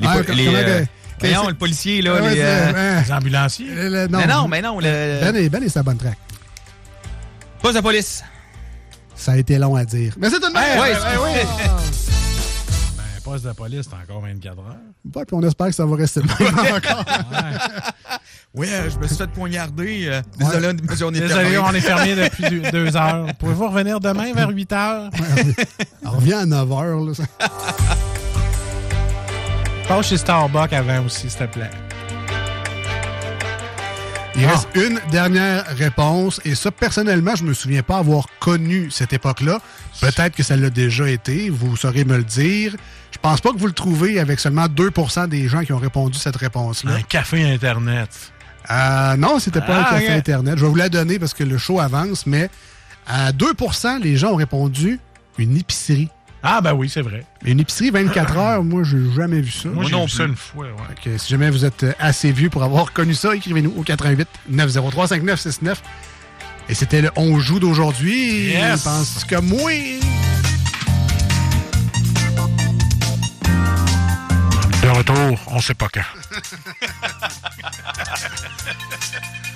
[0.00, 0.84] Les, Ah, euh,
[1.18, 2.14] que- le policier, là.
[2.18, 3.00] Ah ouais, les, euh.
[3.02, 3.66] Les ambulanciers.
[3.74, 6.18] Le- le- Mais non, mais non, le- Ben est, ben est sa bonne track.
[7.62, 8.22] Pas de police.
[9.14, 10.12] Ça a été long à dire.
[10.18, 11.22] Mais c'est une bonne Ouais, réponse.
[11.24, 11.46] ouais.
[12.96, 14.76] Ben, poste de police, c'est encore 24 heures.
[15.14, 17.04] Ouais, puis on espère que ça va rester le même encore.
[18.54, 20.06] Ouais, euh, je me suis fait poignarder.
[20.08, 21.58] euh, désolé, on est Désolé, fermé.
[21.58, 23.26] on est fermé depuis deux, deux heures.
[23.38, 25.10] Pouvez-vous revenir demain vers 8 heures?
[26.02, 27.00] On revient à 9 heures.
[27.00, 27.12] Là.
[29.88, 31.70] Passe chez Starbucks avant aussi, s'il te plaît.
[34.38, 34.50] Il Ah.
[34.50, 36.40] reste une dernière réponse.
[36.44, 39.60] Et ça, personnellement, je me souviens pas avoir connu cette époque-là.
[40.00, 41.48] Peut-être que ça l'a déjà été.
[41.48, 42.74] Vous saurez me le dire.
[43.12, 46.18] Je pense pas que vous le trouvez avec seulement 2% des gens qui ont répondu
[46.18, 46.92] cette réponse-là.
[46.92, 48.10] Un café Internet.
[48.70, 50.18] Euh, non, c'était pas Ah, un café ok.
[50.18, 50.54] Internet.
[50.58, 52.50] Je vais vous la donner parce que le show avance, mais
[53.06, 55.00] à 2% les gens ont répondu
[55.38, 56.10] une épicerie.
[56.48, 57.24] Ah, ben oui, c'est vrai.
[57.44, 59.68] Une épicerie 24 heures, moi, j'ai jamais vu ça.
[59.68, 60.72] Moi, j'ai vu ça une fois, ouais.
[61.02, 63.82] Fait que si jamais vous êtes euh, assez vieux pour avoir connu ça, écrivez-nous au
[63.82, 65.82] 88 903 5969.
[66.68, 68.50] Et c'était le On joue d'aujourd'hui.
[68.50, 68.84] Yes!
[68.84, 69.72] Penses que moi?
[74.82, 76.02] De retour, on sait pas quand.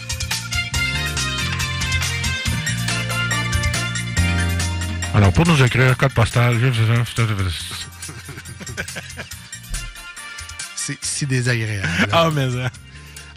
[5.15, 6.57] Alors, pour nous écrire, code postal,
[10.77, 11.89] C'est si désagréable.
[12.13, 12.71] Ah, mais ça.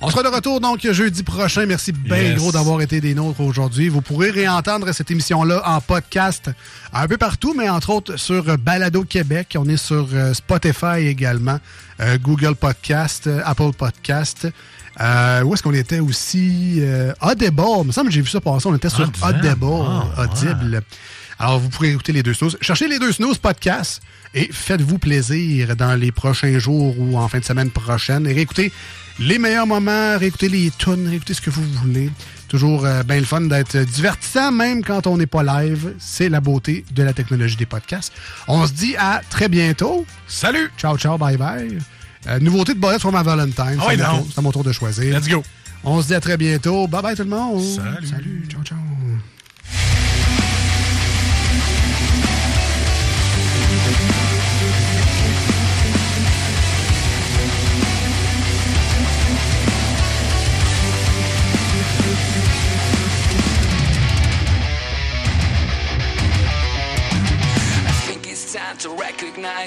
[0.05, 1.65] On sera de retour donc jeudi prochain.
[1.65, 2.35] Merci bien Yes.
[2.37, 3.87] gros d'avoir été des nôtres aujourd'hui.
[3.87, 6.51] Vous pourrez réentendre cette émission-là en podcast
[6.91, 9.55] un peu partout, mais entre autres sur Balado Québec.
[9.57, 11.57] On est sur euh, Spotify également,
[12.01, 14.47] euh, Google Podcast, euh, Apple Podcast.
[14.99, 16.75] Euh, où est-ce qu'on était aussi?
[16.79, 17.63] Euh, Audible.
[17.81, 18.67] Il me semble que j'ai vu ça passer.
[18.67, 19.23] On était sur Audible.
[19.25, 20.11] Audible.
[20.17, 20.81] Ah, Audible.
[21.39, 22.57] Alors, vous pourrez écouter les deux snooze.
[22.61, 24.01] Cherchez les deux snooze podcast
[24.33, 28.25] et faites-vous plaisir dans les prochains jours ou en fin de semaine prochaine.
[28.27, 28.71] Et réécoutez
[29.19, 32.09] les meilleurs moments, réécoutez les tunes, réécoutez ce que vous voulez.
[32.47, 35.93] Toujours euh, bien le fun d'être divertissant, même quand on n'est pas live.
[35.99, 38.13] C'est la beauté de la technologie des podcasts.
[38.47, 40.05] On se dit à très bientôt.
[40.27, 40.69] Salut!
[40.77, 41.77] Ciao, ciao, bye bye.
[42.27, 43.77] Euh, nouveauté de Bolette for my Valentine.
[43.81, 44.23] Ah ouais, c'est, à mon donc.
[44.25, 45.17] tour- c'est à mon tour de choisir.
[45.19, 45.43] Let's go.
[45.83, 46.87] On se dit à très bientôt.
[46.87, 47.61] Bye bye tout le monde.
[47.63, 48.07] Salut.
[48.07, 48.47] Salut.
[48.49, 48.77] Ciao, ciao.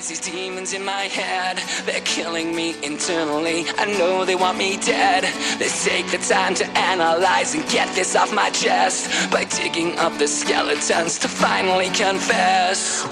[0.09, 1.59] These demons in my head.
[1.85, 3.65] They're killing me internally.
[3.77, 5.25] I know they want me dead.
[5.59, 10.17] Let's take the time to analyze and get this off my chest by digging up
[10.19, 13.07] the skeletons to finally confess.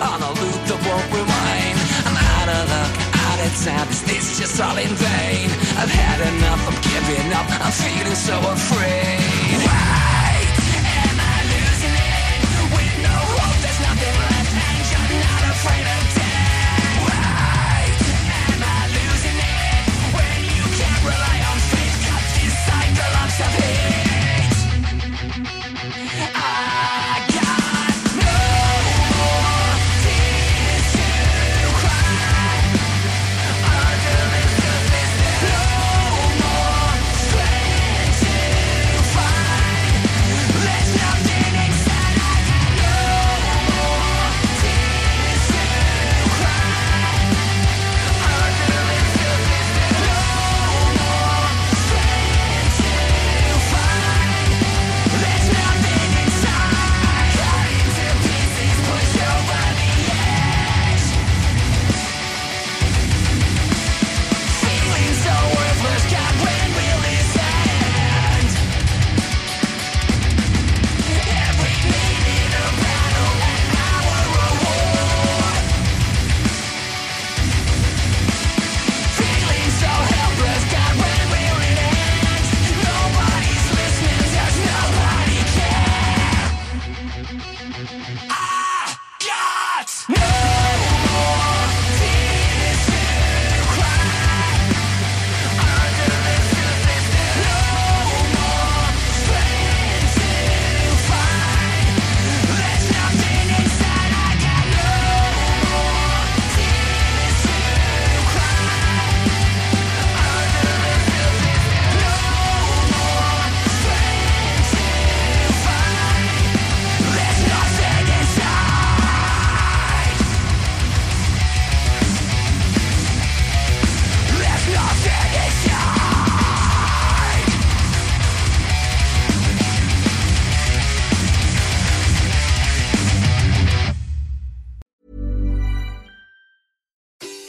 [0.00, 1.78] On a loop that won't rewind.
[2.06, 2.92] I'm out of luck,
[3.26, 3.88] out of time.
[3.90, 5.50] Is this just all in vain?
[5.74, 7.46] I've had enough, I'm giving up.
[7.58, 8.77] I'm feeling so afraid.